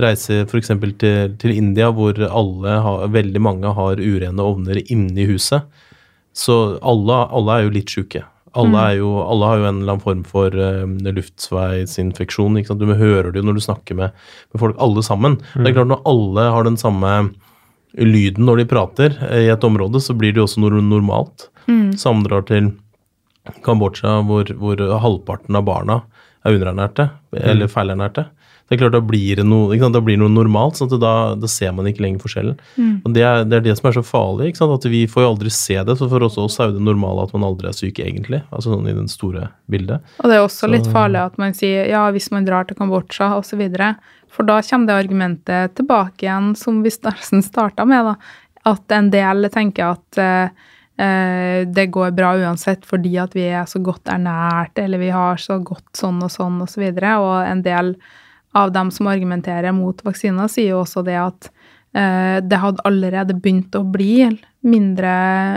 reiser 0.00 0.46
f.eks. 0.46 0.72
Til, 1.00 1.36
til 1.40 1.54
India, 1.56 1.90
hvor 1.92 2.16
alle 2.30 2.80
har, 2.86 3.06
veldig 3.12 3.42
mange 3.42 3.74
har 3.76 4.00
urene 4.00 4.44
ovner 4.46 4.82
inne 4.86 5.18
i 5.18 5.28
huset, 5.32 5.66
så 6.36 6.60
alle, 6.86 7.24
alle 7.34 7.56
er 7.56 7.66
jo 7.66 7.74
litt 7.74 7.90
sjuke. 7.90 8.22
Alle, 8.58 8.80
er 8.82 8.96
jo, 8.98 9.10
alle 9.22 9.46
har 9.46 9.60
jo 9.60 9.66
en 9.68 9.76
eller 9.82 9.94
annen 9.94 10.02
form 10.02 10.24
for 10.26 10.54
uh, 10.54 10.82
luftveisinfeksjon. 11.14 12.58
Du 12.80 12.88
hører 12.88 13.30
det 13.30 13.42
jo 13.42 13.46
når 13.46 13.60
du 13.60 13.62
snakker 13.62 13.98
med, 13.98 14.16
med 14.50 14.62
folk, 14.62 14.78
alle 14.82 15.04
sammen. 15.06 15.38
Det 15.54 15.70
er 15.70 15.76
klart 15.78 15.92
Når 15.92 16.02
alle 16.10 16.48
har 16.56 16.66
den 16.66 16.80
samme 16.80 17.14
lyden 17.98 18.46
når 18.46 18.60
de 18.60 18.68
prater 18.70 19.16
eh, 19.30 19.46
i 19.46 19.50
et 19.50 19.64
område, 19.66 20.02
så 20.02 20.14
blir 20.14 20.34
det 20.34 20.42
jo 20.42 20.46
også 20.46 20.62
noe 20.62 20.82
normalt. 20.82 21.48
Samme 21.98 22.26
drar 22.26 22.42
til 22.48 22.72
Kambodsja, 23.64 24.20
hvor, 24.26 24.50
hvor 24.58 24.82
halvparten 25.02 25.58
av 25.58 25.66
barna 25.66 26.00
er 26.44 26.56
underernærte 26.56 27.10
eller 27.36 27.68
feilernærte. 27.70 28.28
Det 28.70 28.76
er 28.76 28.82
klart 28.84 28.94
Da 28.94 29.00
blir 29.02 29.34
det 29.40 29.44
noe, 29.50 29.72
ikke 29.74 29.82
sant? 29.82 29.96
Da 29.96 30.00
blir 30.06 30.14
det 30.14 30.22
noe 30.22 30.30
normalt, 30.30 30.76
sånn 30.78 30.92
at 30.94 31.00
da, 31.02 31.14
da 31.34 31.48
ser 31.50 31.72
man 31.74 31.88
ikke 31.90 32.04
lenger 32.04 32.22
forskjellen. 32.22 32.60
Og 33.02 33.08
det 33.16 33.24
er, 33.26 33.42
det 33.42 33.56
er 33.58 33.64
det 33.64 33.72
som 33.80 33.88
er 33.90 33.96
så 33.96 34.02
farlig. 34.06 34.46
ikke 34.52 34.60
sant? 34.60 34.76
At 34.78 34.86
Vi 34.92 35.00
får 35.10 35.24
jo 35.24 35.30
aldri 35.32 35.50
se 35.50 35.74
det. 35.82 35.96
så 35.98 36.06
For 36.08 36.22
oss 36.22 36.38
også 36.38 36.62
er 36.62 36.70
jo 36.70 36.76
det 36.76 36.84
normale 36.86 37.24
at 37.26 37.34
man 37.34 37.48
aldri 37.48 37.66
er 37.66 37.74
syk, 37.74 37.98
egentlig. 37.98 38.44
altså 38.52 38.76
sånn 38.76 38.86
i 38.86 38.94
den 38.94 39.10
store 39.10 39.48
bildet. 39.66 40.06
Og 40.22 40.30
det 40.30 40.38
er 40.38 40.44
også 40.46 40.70
litt 40.70 40.86
farlig 40.86 41.18
at 41.24 41.36
man 41.42 41.56
sier 41.58 41.90
ja, 41.90 42.04
hvis 42.14 42.30
man 42.30 42.46
drar 42.46 42.68
til 42.68 42.78
Kambodsja 42.78 43.32
osv. 43.40 43.66
For 44.30 44.46
da 44.46 44.60
kommer 44.62 44.86
det 44.86 45.00
argumentet 45.02 45.74
tilbake 45.74 46.28
igjen 46.28 46.54
som 46.54 46.84
vi 46.86 46.94
nesten 47.10 47.42
starta 47.42 47.84
med, 47.84 48.12
da. 48.12 48.14
At 48.70 48.92
en 48.94 49.10
del 49.10 49.50
tenker 49.50 49.96
at 49.96 50.18
eh, 50.20 50.54
det 51.00 51.86
går 51.94 52.10
bra 52.12 52.34
uansett 52.36 52.82
fordi 52.84 53.14
at 53.22 53.32
vi 53.32 53.46
er 53.48 53.64
så 53.70 53.80
godt 53.80 54.10
ernært, 54.12 54.76
eller 54.82 55.00
vi 55.00 55.08
har 55.14 55.40
så 55.40 55.56
godt 55.64 55.96
sånn 55.96 56.18
og 56.20 56.32
sånn 56.34 56.58
osv. 56.60 56.66
Og, 56.66 56.72
så 56.74 56.82
videre, 56.82 57.14
og 57.22 57.36
en 57.46 57.62
del 57.64 57.94
av 58.52 58.72
dem 58.74 58.90
som 58.90 59.08
argumenterer 59.10 59.72
mot 59.72 60.04
vaksiner, 60.04 60.50
sier 60.50 60.74
jo 60.74 60.82
også 60.82 61.04
det 61.06 61.18
at 61.20 61.50
eh, 61.94 62.38
det 62.42 62.58
hadde 62.62 62.84
allerede 62.88 63.36
begynt 63.38 63.76
å 63.78 63.84
bli 63.86 64.26
mindre 64.66 65.12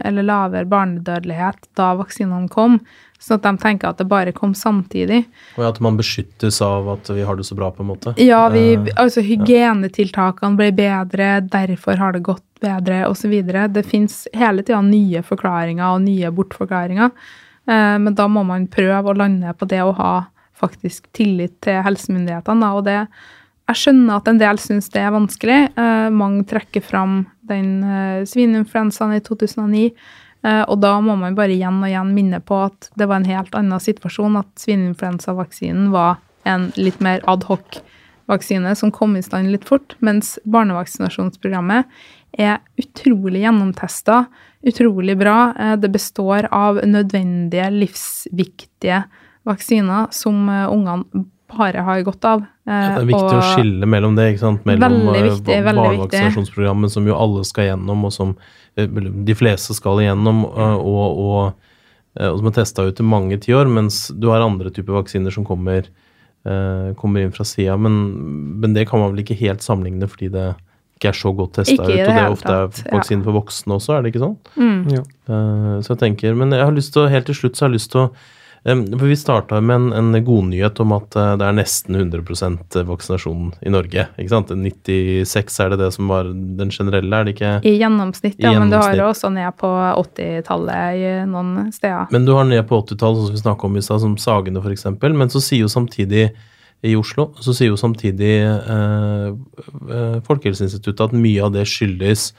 eller 0.08 0.24
lavere 0.24 0.70
barnedødelighet 0.70 1.74
da 1.80 1.94
vaksinene 2.00 2.52
kom. 2.54 2.80
Sånn 3.24 3.40
at 3.40 3.46
de 3.46 3.54
tenker 3.64 3.90
at 3.90 4.00
det 4.02 4.08
bare 4.12 4.34
kom 4.36 4.52
samtidig. 4.56 5.22
Og 5.56 5.66
at 5.70 5.80
man 5.84 5.98
beskyttes 6.00 6.60
av 6.64 6.90
at 6.98 7.12
vi 7.12 7.24
har 7.24 7.40
det 7.40 7.48
så 7.48 7.56
bra, 7.56 7.72
på 7.72 7.84
en 7.84 7.92
måte. 7.94 8.16
Ja, 8.20 8.46
vi, 8.52 8.74
Eh, 8.76 8.90
altså 9.00 9.24
hygienetiltakene 9.24 10.60
ble 10.60 10.72
bedre, 10.76 11.38
derfor 11.48 12.00
har 12.00 12.14
det 12.14 12.26
gått 12.28 12.44
bedre, 12.64 13.04
osv. 13.10 13.36
Det 13.76 13.86
fins 13.88 14.24
hele 14.34 14.64
tida 14.64 14.82
nye 14.86 15.24
forklaringer 15.26 15.86
og 15.98 16.06
nye 16.08 16.32
bortforklaringer. 16.34 17.12
Eh, 17.68 17.96
men 18.02 18.16
da 18.18 18.28
må 18.32 18.46
man 18.48 18.70
prøve 18.72 19.12
å 19.12 19.18
lande 19.20 19.54
på 19.60 19.70
det 19.70 19.84
å 19.84 19.96
ha 20.00 20.14
faktisk 20.64 21.12
tillit 21.16 21.60
til 21.64 21.82
helsemyndighetene. 21.86 22.72
Og 22.78 22.86
det, 22.88 23.00
jeg 23.70 23.80
skjønner 23.80 24.20
at 24.20 24.30
en 24.30 24.42
del 24.42 24.60
syns 24.62 24.92
det 24.94 25.04
er 25.04 25.16
vanskelig. 25.16 25.62
Eh, 25.80 26.10
mange 26.14 26.44
trekker 26.50 26.84
fram 26.84 27.24
den 27.48 27.80
eh, 27.84 28.26
svineinfluensaen 28.30 29.16
i 29.18 29.24
2009. 29.24 29.88
Eh, 30.44 30.62
og 30.68 30.78
da 30.84 30.98
må 31.04 31.16
man 31.20 31.38
bare 31.38 31.56
igjen 31.56 31.80
og 31.82 31.90
igjen 31.90 32.14
minne 32.16 32.42
på 32.44 32.60
at 32.66 32.92
det 33.00 33.08
var 33.08 33.22
en 33.22 33.30
helt 33.30 33.56
annen 33.56 33.84
situasjon. 33.84 34.40
At 34.42 34.52
svineinfluensavaksinen 34.64 35.92
var 35.96 36.20
en 36.50 36.72
litt 36.76 37.00
mer 37.04 37.24
adhoc-vaksine 37.32 38.76
som 38.76 38.92
kom 38.92 39.16
i 39.16 39.24
stand 39.24 39.54
litt 39.54 39.68
fort. 39.70 39.96
Mens 40.04 40.36
barnevaksinasjonsprogrammet 40.44 41.88
er 42.38 42.60
utrolig 42.82 43.44
gjennomtesta, 43.44 44.26
utrolig 44.66 45.18
bra. 45.20 45.54
Eh, 45.60 45.76
Det 45.78 45.92
består 45.92 46.48
av 46.52 46.82
nødvendige, 46.86 47.70
livsviktige 47.72 49.04
vaksiner 49.46 50.08
som 50.12 50.50
eh, 50.50 50.68
ungene 50.72 51.28
bare 51.54 51.84
har 51.86 52.02
godt 52.02 52.26
av. 52.26 52.46
Ja, 52.66 52.96
det 52.96 53.04
er 53.04 53.10
viktig 53.12 53.38
å 53.38 53.44
skille 53.54 53.86
mellom 53.90 54.16
det, 54.18 54.32
ikke 54.34 54.42
sant? 54.42 54.64
mellom 54.66 55.12
eh, 55.14 55.28
viktig, 55.28 55.58
barnevaksinasjonsprogrammet, 55.68 56.94
som 56.94 57.06
jo 57.08 57.18
alle 57.18 57.44
skal 57.46 57.68
gjennom, 57.68 58.06
og 58.08 58.14
som 58.16 58.32
eh, 58.80 58.88
de 58.88 59.36
fleste 59.38 59.76
skal 59.78 60.02
igjennom, 60.02 60.46
eh, 60.48 60.78
og, 60.80 61.20
og, 61.26 61.76
eh, 62.18 62.30
og 62.32 62.40
som 62.40 62.50
er 62.50 62.58
testa 62.58 62.88
ut 62.88 63.04
i 63.04 63.06
mange 63.06 63.38
tiår, 63.44 63.70
mens 63.70 64.08
du 64.16 64.32
har 64.32 64.46
andre 64.46 64.72
typer 64.74 64.98
vaksiner 64.98 65.36
som 65.36 65.46
kommer, 65.46 65.92
eh, 66.48 66.94
kommer 66.98 67.22
inn 67.22 67.36
fra 67.36 67.46
sida. 67.46 67.78
Men, 67.78 68.00
men 68.64 68.74
det 68.74 68.88
kan 68.90 69.04
man 69.04 69.14
vel 69.14 69.26
ikke 69.26 69.38
helt 69.44 69.62
sammenligne, 69.66 70.10
fordi 70.10 70.32
det 70.34 70.54
ikke 70.98 71.12
er 71.12 71.18
så 71.18 71.34
godt 71.36 71.58
testa 71.60 71.76
ut, 71.82 71.90
og 71.90 71.98
det 71.98 72.14
er 72.14 72.30
ofte 72.32 72.54
tatt, 72.54 72.86
vaksine 72.92 73.22
ja. 73.22 73.26
for 73.26 73.40
voksne 73.42 73.80
også, 73.80 73.98
er 73.98 74.06
det 74.06 74.14
ikke 74.14 74.24
sånn? 74.24 74.38
Mm. 74.56 74.80
Ja. 74.94 75.04
Uh, 75.28 75.76
Så 75.84 75.94
jeg 75.94 76.04
tenker, 76.06 76.38
Men 76.38 76.56
jeg 76.56 76.64
har 76.64 76.76
lyst 76.76 76.94
til 76.96 77.06
å, 77.06 77.12
helt 77.12 77.28
til 77.30 77.38
slutt 77.38 77.58
så 77.58 77.66
har 77.66 77.74
jeg 77.74 77.80
lyst 77.80 77.92
til 77.94 78.02
å 78.04 78.06
um, 78.68 78.84
For 78.94 79.06
Vi 79.10 79.18
starta 79.20 79.60
med 79.64 79.76
en, 79.76 80.14
en 80.14 80.20
godnyhet 80.28 80.80
om 80.84 80.96
at 80.96 81.18
uh, 81.20 81.34
det 81.40 81.48
er 81.50 81.58
nesten 81.58 81.98
100% 82.00 82.80
vaksinasjon 82.88 83.52
i 83.66 83.74
Norge. 83.74 84.08
ikke 84.16 84.32
sant? 84.32 84.54
96 84.54 85.60
er 85.66 85.74
det 85.74 85.82
det 85.84 85.92
som 85.98 86.14
var 86.14 86.32
den 86.32 86.72
generelle, 86.72 87.12
er 87.20 87.28
det 87.28 87.36
ikke? 87.36 87.54
I 87.68 87.76
gjennomsnitt, 87.82 88.40
I 88.40 88.48
ja, 88.48 88.56
men 88.60 88.72
du 88.72 88.80
har 88.80 88.96
det 88.96 89.08
også 89.08 89.34
ned 89.34 89.50
på 89.60 89.74
80-tallet 90.06 91.02
i 91.02 91.14
noen 91.34 91.74
steder. 91.76 92.08
Men 92.16 92.30
du 92.30 92.36
har 92.38 92.48
ned 92.48 92.64
på 92.70 92.84
80-tallet, 92.86 93.24
sånn 93.24 93.32
som 93.34 93.40
vi 93.40 93.46
snakka 93.46 93.70
om 93.70 93.78
i 93.80 93.86
stad, 93.86 94.04
som 94.06 94.18
Sagene 94.22 94.64
f.eks. 94.64 94.92
Men 95.04 95.34
så 95.34 95.44
sier 95.44 95.66
jo 95.66 95.72
samtidig 95.72 96.30
i 96.84 96.96
Oslo 97.00 97.30
så 97.42 97.56
sier 97.56 97.72
jo 97.72 97.80
samtidig 97.80 98.34
eh, 98.44 99.30
eh, 99.32 100.18
Folkehelseinstituttet 100.28 101.06
at 101.08 101.16
mye 101.16 101.46
av 101.46 101.54
det 101.56 101.66
skyldes 101.70 102.32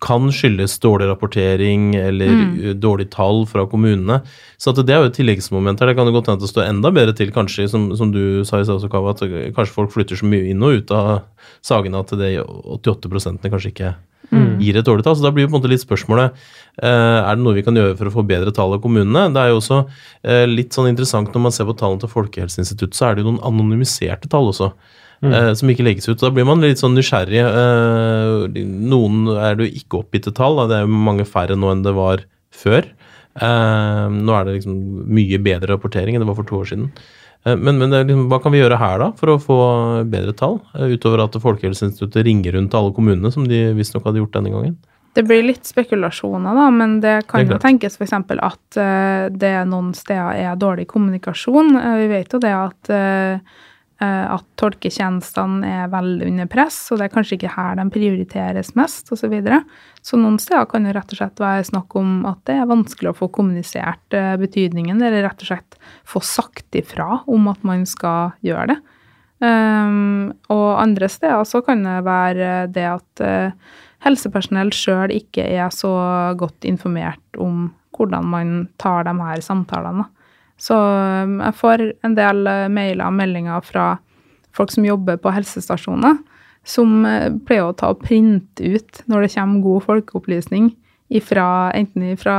kan 0.00 0.30
skyldes 0.32 0.78
dårlig 0.80 1.08
rapportering 1.10 1.94
eller 1.96 2.30
mm. 2.32 2.52
dårlige 2.80 3.12
tall 3.12 3.42
fra 3.48 3.66
kommunene. 3.68 4.20
Så 4.60 4.72
det 4.76 4.94
er 4.94 5.02
jo 5.02 5.10
et 5.10 5.16
tilleggsmoment 5.18 5.80
her. 5.80 5.90
Det 5.90 5.96
kan 5.98 6.08
jo 6.08 6.14
godt 6.16 6.30
hende 6.30 6.40
at 6.40 6.46
det 6.46 6.52
står 6.52 6.68
enda 6.68 6.92
bedre 6.94 7.16
til, 7.16 7.32
kanskje, 7.34 7.68
som, 7.68 7.90
som 7.96 8.12
du 8.14 8.42
sa 8.48 8.60
i 8.60 8.66
stad, 8.66 8.78
også, 8.78 8.92
Kava, 8.92 9.12
at 9.16 9.24
kanskje 9.56 9.76
folk 9.76 9.92
flytter 9.92 10.20
så 10.20 10.28
mye 10.28 10.52
inn 10.52 10.64
og 10.64 10.80
ut 10.80 10.94
av 10.96 11.10
Sagene 11.64 12.00
at 12.00 12.14
det 12.16 12.38
88 12.40 13.50
kanskje 13.50 13.74
ikke 13.74 13.96
gir 14.60 14.78
et 14.78 14.86
dårlig 14.86 15.04
tall. 15.04 15.16
Så 15.18 15.24
da 15.24 15.32
blir 15.34 15.46
jo 15.46 15.50
på 15.50 15.56
en 15.56 15.60
måte 15.60 15.70
litt 15.72 15.82
spørsmålet 15.82 16.36
eh, 16.82 17.18
er 17.18 17.36
det 17.36 17.42
noe 17.42 17.56
vi 17.56 17.64
kan 17.66 17.76
gjøre 17.76 17.96
for 17.98 18.10
å 18.10 18.14
få 18.14 18.24
bedre 18.28 18.54
tall 18.56 18.76
av 18.76 18.82
kommunene. 18.84 19.28
Det 19.34 19.42
er 19.42 19.52
jo 19.52 19.60
også 19.60 19.80
eh, 20.22 20.46
litt 20.48 20.76
sånn 20.76 20.90
interessant 20.92 21.32
når 21.34 21.46
man 21.48 21.56
ser 21.56 21.68
på 21.68 21.76
tallene 21.80 22.02
til 22.04 22.12
Folkehelseinstituttet, 22.12 22.98
så 22.98 23.08
er 23.08 23.16
det 23.16 23.24
jo 23.24 23.32
noen 23.32 23.44
anonymiserte 23.50 24.30
tall 24.30 24.50
også. 24.52 24.72
Eh, 25.26 25.52
som 25.58 25.70
ikke 25.72 25.86
legges 25.86 26.08
ut. 26.08 26.18
Da 26.22 26.32
blir 26.34 26.48
man 26.48 26.64
litt 26.64 26.80
sånn 26.82 26.96
nysgjerrig. 26.96 27.44
Eh, 27.44 28.64
noen 28.90 29.30
er 29.36 29.58
det 29.58 29.68
jo 29.68 29.80
ikke 29.82 30.02
oppgitte 30.02 30.34
tall, 30.36 30.58
da. 30.62 30.68
det 30.70 30.80
er 30.80 30.88
jo 30.88 31.06
mange 31.10 31.28
færre 31.28 31.58
nå 31.58 31.72
enn 31.74 31.86
det 31.86 31.94
var 31.96 32.24
før. 32.54 32.88
Eh, 33.40 34.04
nå 34.10 34.36
er 34.36 34.46
det 34.46 34.58
liksom 34.58 34.76
mye 35.14 35.40
bedre 35.42 35.74
rapportering 35.74 36.16
enn 36.16 36.24
det 36.24 36.30
var 36.30 36.40
for 36.40 36.50
to 36.50 36.60
år 36.62 36.70
siden. 36.72 36.90
Eh, 37.46 37.56
men, 37.56 37.78
men 37.80 37.92
det 37.92 38.04
liksom, 38.08 38.28
hva 38.32 38.40
kan 38.42 38.54
vi 38.54 38.62
gjøre 38.62 38.80
her 38.80 39.02
da 39.02 39.10
for 39.18 39.34
å 39.34 39.40
få 39.42 39.58
bedre 40.10 40.36
tall, 40.36 40.60
eh, 40.76 40.94
utover 40.96 41.24
at 41.24 41.38
Folkehelseinstituttet 41.40 42.26
ringer 42.26 42.56
rundt 42.58 42.72
til 42.74 42.82
alle 42.82 42.96
kommunene, 42.96 43.32
som 43.34 43.46
de 43.48 43.68
visstnok 43.78 44.08
hadde 44.08 44.22
gjort 44.24 44.36
denne 44.36 44.54
gangen? 44.54 44.78
Det 45.12 45.24
blir 45.26 45.42
litt 45.42 45.66
spekulasjoner, 45.66 46.54
da, 46.54 46.68
men 46.70 47.00
det 47.02 47.16
kan 47.30 47.42
Det 47.42 47.56
jo 47.56 47.62
tenkes 47.62 47.96
f.eks. 47.98 48.12
at 48.14 48.78
uh, 48.78 49.26
det 49.34 49.56
noen 49.66 49.90
steder 49.96 50.38
er 50.38 50.60
dårlig 50.60 50.86
kommunikasjon. 50.92 51.74
Uh, 51.74 51.96
vi 51.98 52.06
vet 52.12 52.30
jo 52.30 52.38
det 52.38 52.52
at, 52.54 52.90
eh, 52.94 53.58
at 54.00 54.44
tolketjenestene 54.56 55.68
er 55.68 55.90
veldig 55.92 56.28
under 56.30 56.46
press, 56.48 56.78
og 56.88 57.00
det 57.00 57.08
er 57.08 57.12
kanskje 57.12 57.36
ikke 57.36 57.52
her 57.52 57.74
de 57.76 57.84
prioriteres 57.92 58.72
mest, 58.78 59.10
osv. 59.12 59.20
Så, 59.20 59.28
videre. 59.32 59.58
så 60.00 60.16
noen 60.16 60.38
steder 60.40 60.64
kan 60.70 60.86
jo 60.88 60.94
rett 60.96 61.12
og 61.12 61.20
slett 61.20 61.42
være 61.42 61.66
snakk 61.68 61.96
om 62.00 62.14
at 62.30 62.40
det 62.48 62.56
er 62.56 62.70
vanskelig 62.70 63.12
å 63.12 63.18
få 63.18 63.28
kommunisert 63.34 64.16
eh, 64.16 64.38
betydningen, 64.40 65.02
eller 65.04 65.26
rett 65.26 65.44
og 65.44 65.50
slett 65.50 65.76
få 66.08 66.24
sagt 66.24 66.80
ifra 66.80 67.20
om 67.28 67.50
at 67.52 67.60
man 67.66 67.84
skal 67.88 68.32
gjøre 68.46 68.72
det. 68.72 68.78
Um, 69.40 70.32
og 70.52 70.82
andre 70.82 71.08
steder 71.08 71.46
så 71.48 71.62
kan 71.64 71.84
det 71.86 72.02
være 72.04 72.50
det 72.72 72.84
at 72.90 73.22
eh, 73.24 73.76
helsepersonell 74.04 74.72
sjøl 74.76 75.12
ikke 75.14 75.46
er 75.48 75.72
så 75.72 75.92
godt 76.40 76.66
informert 76.68 77.40
om 77.40 77.70
hvordan 77.96 78.28
man 78.32 78.50
tar 78.80 79.04
de 79.08 79.14
her 79.16 79.40
samtalene. 79.44 80.06
Så 80.60 80.76
um, 80.76 81.38
jeg 81.40 81.56
får 81.56 81.86
en 82.04 82.16
del 82.18 82.44
eh, 82.50 82.66
mailer 82.72 83.06
og 83.06 83.16
meldinger 83.16 83.64
fra 83.64 83.86
folk 84.56 84.72
som 84.74 84.84
jobber 84.84 85.16
på 85.22 85.32
helsestasjoner, 85.32 86.18
som 86.68 87.06
eh, 87.08 87.30
pleier 87.48 87.70
å 87.70 87.76
ta 87.76 87.94
og 87.94 88.02
printe 88.04 88.74
ut 88.76 89.02
når 89.08 89.24
det 89.24 89.32
kommer 89.38 89.64
god 89.64 89.86
folkeopplysning 89.88 90.68
ifra, 91.10 91.72
enten 91.74 92.12
fra, 92.20 92.36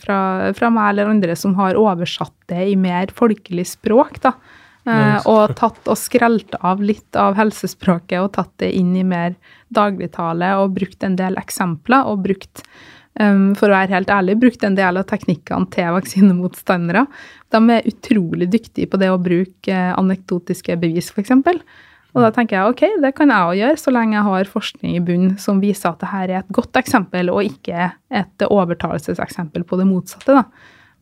fra, 0.00 0.18
fra 0.56 0.70
meg 0.74 0.88
eller 0.90 1.12
andre 1.12 1.36
som 1.38 1.54
har 1.60 1.78
oversatt 1.78 2.34
det 2.50 2.64
i 2.72 2.78
mer 2.78 3.12
folkelig 3.14 3.68
språk. 3.76 4.18
da. 4.24 4.34
Eh, 4.82 5.12
Nice. 5.14 5.28
og 5.30 5.52
tatt 5.54 5.86
og 5.86 5.94
skrelt 5.94 6.56
av 6.58 6.80
litt 6.82 7.14
av 7.14 7.36
helsespråket 7.38 8.18
og 8.18 8.32
tatt 8.34 8.50
det 8.58 8.72
inn 8.74 8.96
i 8.98 9.04
mer 9.06 9.36
dagligtale 9.70 10.48
og 10.58 10.74
brukt 10.74 11.06
en 11.06 11.14
del 11.20 11.38
eksempler 11.38 12.08
og 12.10 12.24
brukt 12.24 12.64
for 13.58 13.68
å 13.68 13.76
være 13.76 13.92
helt 13.92 14.10
ærlig, 14.10 14.38
brukt 14.40 14.62
en 14.64 14.76
del 14.78 14.96
av 14.96 15.06
teknikkene 15.10 15.68
til 15.74 15.92
vaksinemotstandere. 15.98 17.06
De 17.52 17.60
er 17.74 17.88
utrolig 17.90 18.48
dyktige 18.52 18.88
på 18.88 19.00
det 19.00 19.10
å 19.12 19.20
bruke 19.20 19.72
eh, 19.72 19.92
anekdotiske 19.98 20.78
bevis, 20.80 21.10
f.eks. 21.12 21.34
Og 22.12 22.20
da 22.20 22.28
tenker 22.32 22.58
jeg 22.58 22.72
ok, 22.72 22.82
det 23.00 23.14
kan 23.16 23.30
jeg 23.32 23.48
òg 23.48 23.56
gjøre, 23.56 23.80
så 23.80 23.92
lenge 23.94 24.18
jeg 24.18 24.28
har 24.28 24.52
forskning 24.52 24.96
i 24.98 25.04
bunn 25.04 25.30
som 25.40 25.60
viser 25.62 25.92
at 25.92 26.02
dette 26.02 26.22
er 26.24 26.34
et 26.40 26.52
godt 26.52 26.76
eksempel, 26.80 27.30
og 27.32 27.48
ikke 27.48 27.90
et 28.12 28.46
overtalelseseksempel 28.48 29.64
på 29.68 29.80
det 29.80 29.88
motsatte. 29.88 30.40
da. 30.40 30.44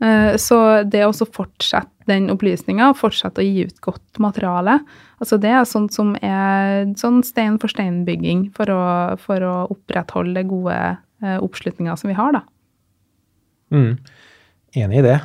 Eh, 0.02 0.36
Så 0.38 0.58
det 0.88 1.04
å 1.06 1.12
fortsette 1.12 1.90
den 2.10 2.30
opplysninga, 2.30 2.90
fortsette 2.98 3.42
å 3.42 3.46
gi 3.46 3.66
ut 3.66 3.80
godt 3.80 4.18
materiale, 4.18 4.80
altså 5.20 5.38
det 5.38 5.50
er 5.50 5.64
sånt 5.68 5.94
som 5.94 6.16
er 6.22 6.90
sånn 6.98 7.22
stein 7.22 7.58
for 7.58 7.70
stein-bygging 7.70 8.50
for, 8.54 8.66
for 9.18 9.46
å 9.46 9.54
opprettholde 9.70 10.42
gode 10.48 10.98
oppslutninga 11.20 11.96
som 12.00 12.08
vi 12.08 12.16
har, 12.16 12.32
da. 12.36 12.44
Mm. 13.74 13.98
Enig 14.80 14.98
i 14.98 15.02
det. 15.02 15.18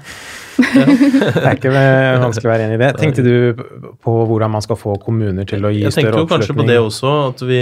det 0.55 1.41
er 1.43 1.57
ikke 1.57 1.71
eh, 1.75 2.15
vanskelig 2.21 2.47
å 2.47 2.51
være 2.51 2.65
enig 2.65 2.77
i 2.77 2.81
det. 2.81 2.89
Tenkte 2.97 3.23
du 3.25 3.63
på 4.01 4.13
hvordan 4.29 4.53
man 4.53 4.63
skal 4.63 4.77
få 4.79 4.95
kommuner 5.03 5.47
til 5.49 5.67
å 5.67 5.71
gi 5.73 5.83
Jeg 5.83 5.93
større 5.93 6.13
tenkte 6.13 6.23
jo 6.23 6.29
kanskje 6.31 6.55
på 6.57 6.65
det 6.69 6.77
også, 6.81 7.11
at 7.31 7.43
vi 7.45 7.59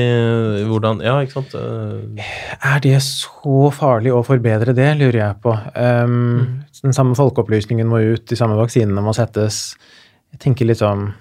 hvordan, 0.70 1.02
Ja, 1.04 1.18
ikke 1.26 1.42
sant. 1.42 1.56
Eh, 1.58 2.30
Er 2.60 2.84
det 2.86 3.00
så 3.06 3.72
farlig 3.76 4.14
å 4.14 4.22
forbedre 4.26 4.76
det, 4.78 4.92
lurer 5.02 5.20
jeg 5.20 5.42
på. 5.44 5.56
Um, 5.76 6.64
Den 6.84 6.96
samme 6.96 7.18
folkeopplysningen 7.18 7.90
må 7.90 8.04
ut, 8.14 8.28
de 8.30 8.40
samme 8.40 8.58
vaksinene 8.60 9.04
må 9.04 9.16
settes. 9.18 9.74
Jeg 10.34 10.44
tenker 10.46 10.70
litt 10.70 10.82
sånn 10.84 11.12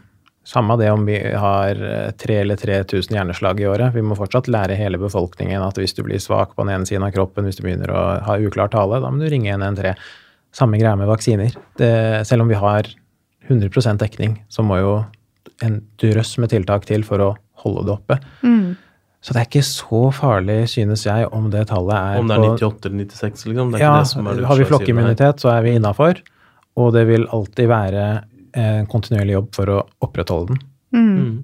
Samme 0.45 0.75
det 0.81 0.89
om 0.91 1.05
vi 1.07 1.17
har 1.39 1.79
tre 2.19 2.41
3000 2.41 2.41
eller 2.41 2.59
3000 2.59 3.15
hjerneslag 3.15 3.61
i 3.63 3.69
året. 3.71 3.95
Vi 3.95 4.03
må 4.03 4.17
fortsatt 4.19 4.51
lære 4.51 4.75
hele 4.75 4.99
befolkningen 4.99 5.63
at 5.63 5.79
hvis 5.79 5.95
du 5.95 6.03
blir 6.03 6.19
svak 6.23 6.57
på 6.57 6.67
den 6.67 6.75
ene 6.75 6.89
siden 6.89 7.07
av 7.07 7.13
kroppen, 7.15 7.47
hvis 7.47 7.61
du 7.61 7.63
begynner 7.63 7.93
å 7.95 8.03
ha 8.27 8.39
uklar 8.43 8.73
tale, 8.73 8.99
da 9.05 9.11
må 9.13 9.23
du 9.23 9.31
ringe 9.31 9.55
113. 9.55 9.95
Samme 10.53 10.77
greia 10.77 10.97
med 10.99 11.09
vaksiner. 11.09 11.55
Det, 11.81 11.93
selv 12.29 12.45
om 12.45 12.51
vi 12.51 12.59
har 12.59 12.91
100% 13.49 14.03
dekning, 14.03 14.41
så 14.53 14.67
må 14.67 14.81
jo 14.83 14.97
en 15.65 15.79
drøss 16.03 16.37
med 16.43 16.53
tiltak 16.53 16.85
til 16.91 17.07
for 17.07 17.23
å 17.23 17.31
holde 17.63 17.87
det 17.87 17.95
oppe. 17.95 18.19
Mm. 18.43 18.75
Så 19.23 19.35
det 19.35 19.45
er 19.45 19.49
ikke 19.49 19.65
så 19.65 20.03
farlig, 20.11 20.59
synes 20.73 21.05
jeg, 21.07 21.29
om 21.31 21.47
det 21.53 21.69
tallet 21.71 21.95
er 21.95 22.19
Om 22.19 22.31
det 22.31 22.37
er 22.41 22.47
98 22.59 22.89
eller 22.91 23.07
96, 23.07 23.45
liksom. 23.53 23.71
Det 23.71 23.79
er 23.79 23.85
Ja, 23.85 23.93
ikke 23.95 24.03
det 24.03 24.11
som 24.11 24.27
er 24.27 24.41
det 24.41 24.49
har 24.51 24.59
vi 24.59 24.67
flokkimmunitet, 24.67 25.45
så 25.45 25.53
er 25.55 25.63
vi 25.63 25.75
innafor. 25.79 26.23
Og 26.83 26.93
det 26.97 27.05
vil 27.07 27.29
alltid 27.31 27.71
være 27.71 28.07
en 28.59 28.87
kontinuerlig 28.91 29.37
jobb 29.39 29.49
for 29.57 29.73
å 29.73 29.79
opprettholde 30.05 30.55
den. 30.55 30.63
Mm. 30.93 31.17
Mm. 31.17 31.39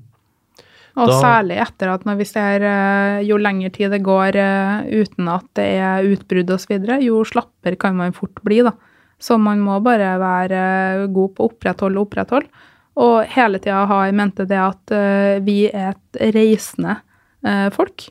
Og 0.98 1.06
Da- 1.12 1.20
særlig 1.22 1.58
etter 1.62 1.92
at 1.92 2.04
når 2.04 2.16
vi 2.18 2.24
ser 2.26 2.62
eh, 2.66 3.22
jo 3.28 3.36
lengre 3.38 3.70
tid 3.70 3.92
det 3.94 4.02
går 4.02 4.34
eh, 4.34 5.02
uten 5.04 5.28
at 5.30 5.46
det 5.54 5.68
er 5.78 6.08
utbrudd 6.10 6.50
osv., 6.50 6.74
jo 7.04 7.22
slappere 7.24 7.78
kan 7.78 7.94
man 7.96 8.12
fort 8.12 8.42
bli. 8.42 8.62
da. 8.62 8.72
Så 9.20 9.38
man 9.38 9.60
må 9.60 9.80
bare 9.82 10.18
være 10.18 11.08
god 11.12 11.34
på 11.34 11.44
å 11.44 11.50
opprettholde 11.52 11.98
og 11.98 12.08
opprettholde. 12.08 12.48
Og 12.98 13.24
hele 13.30 13.60
tida 13.62 13.86
ha 13.86 14.00
i 14.08 14.12
mente 14.14 14.46
det 14.46 14.58
at 14.58 14.90
eh, 14.94 15.38
vi 15.44 15.66
er 15.70 15.94
et 15.94 16.34
reisende 16.34 16.96
eh, 17.46 17.68
folk. 17.70 18.08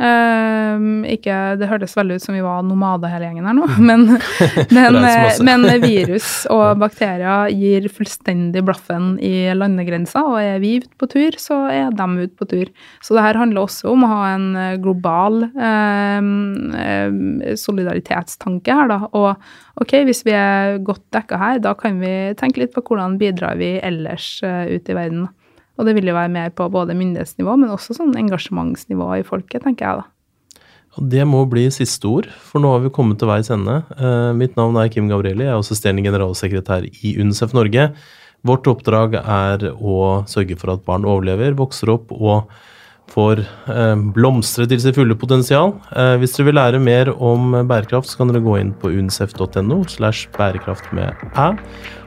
Eh, 0.00 0.84
ikke, 1.12 1.36
det 1.60 1.68
hørtes 1.68 1.92
veldig 1.98 2.16
ut 2.16 2.24
som 2.24 2.32
vi 2.32 2.40
var 2.40 2.62
nomader 2.64 3.10
hele 3.12 3.26
gjengen 3.28 3.48
her 3.50 3.56
nå, 3.58 3.66
men, 3.90 4.06
men, 4.76 4.96
eh, 5.04 5.40
men 5.44 5.66
virus 5.82 6.28
og 6.54 6.80
bakterier 6.80 7.52
gir 7.52 7.88
fullstendig 7.92 8.62
blaffen 8.64 9.12
i 9.20 9.50
landegrensa, 9.52 10.22
og 10.24 10.38
er 10.40 10.62
vi 10.62 10.78
ute 10.80 10.92
på 11.00 11.08
tur, 11.10 11.36
så 11.40 11.62
er 11.68 11.92
de 11.96 12.08
ute 12.22 12.32
på 12.38 12.48
tur. 12.48 12.70
Så 13.04 13.16
det 13.16 13.26
her 13.26 13.40
handler 13.42 13.66
også 13.66 13.92
om 13.92 14.06
å 14.06 14.12
ha 14.14 14.20
en 14.34 14.46
eh, 14.56 14.78
global 14.80 15.42
eh, 15.50 16.30
eh, 16.84 17.52
solidaritetstanke 17.60 18.78
her, 18.80 18.88
da. 18.90 19.02
Og 19.12 19.82
ok, 19.84 19.98
hvis 20.08 20.24
vi 20.24 20.32
er 20.36 20.78
godt 20.86 21.04
dekka 21.12 21.40
her, 21.40 21.60
da 21.60 21.74
kan 21.78 22.00
vi 22.00 22.14
tenke 22.40 22.64
litt 22.64 22.72
på 22.72 22.84
hvordan 22.86 23.18
bidrar 23.20 23.60
vi 23.60 23.74
ellers 23.84 24.38
uh, 24.44 24.64
ute 24.68 24.92
i 24.92 24.96
verden. 24.96 25.26
da. 25.26 25.39
Og 25.78 25.86
det 25.86 25.94
vil 25.96 26.10
jo 26.10 26.16
være 26.16 26.32
mer 26.32 26.50
på 26.54 26.66
både 26.72 26.96
myndighetsnivå, 26.98 27.56
men 27.60 27.72
også 27.72 27.96
sånn 27.96 28.16
engasjementsnivå 28.20 29.12
i 29.20 29.26
folket, 29.26 29.62
tenker 29.64 29.86
jeg 29.86 30.02
da. 30.02 30.08
Og 30.98 31.06
det 31.12 31.22
må 31.28 31.44
bli 31.46 31.68
siste 31.70 32.08
ord, 32.10 32.26
for 32.50 32.62
nå 32.62 32.72
har 32.74 32.82
vi 32.82 32.90
kommet 32.94 33.20
til 33.20 33.30
veis 33.30 33.50
ende. 33.54 33.76
Eh, 33.94 34.32
mitt 34.36 34.56
navn 34.58 34.78
er 34.80 34.90
Kim 34.90 35.06
Gabrielli, 35.10 35.46
jeg 35.46 35.54
er 35.54 35.60
assisterende 35.60 36.02
generalsekretær 36.06 36.88
i 36.90 37.14
UNICEF 37.20 37.54
Norge. 37.54 37.92
Vårt 38.46 38.66
oppdrag 38.72 39.14
er 39.20 39.68
å 39.76 40.24
sørge 40.30 40.56
for 40.58 40.74
at 40.74 40.84
barn 40.86 41.06
overlever, 41.06 41.54
vokser 41.58 41.92
opp 41.94 42.10
og 42.16 42.50
får 43.10 43.42
eh, 43.42 44.02
blomstre 44.16 44.66
til 44.70 44.82
sitt 44.82 44.98
fulle 44.98 45.14
potensial. 45.18 45.76
Eh, 45.94 46.16
hvis 46.22 46.34
dere 46.36 46.50
vil 46.50 46.58
lære 46.58 46.82
mer 46.82 47.12
om 47.14 47.54
bærekraft, 47.70 48.10
så 48.10 48.20
kan 48.20 48.32
dere 48.32 48.42
gå 48.42 48.58
inn 48.58 48.74
på 48.74 48.90
unicef.no. 48.90 49.82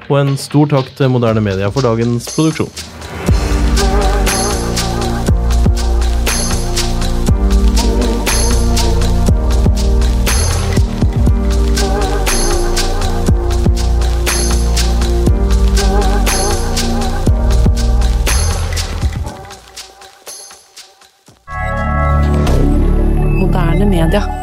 Og 0.10 0.18
en 0.20 0.36
stor 0.36 0.74
takk 0.76 0.92
til 0.98 1.14
Moderne 1.16 1.44
Media 1.46 1.72
for 1.72 1.88
dagens 1.88 2.28
produksjon. 2.36 3.33
Moderne 24.04 24.20
media. 24.20 24.43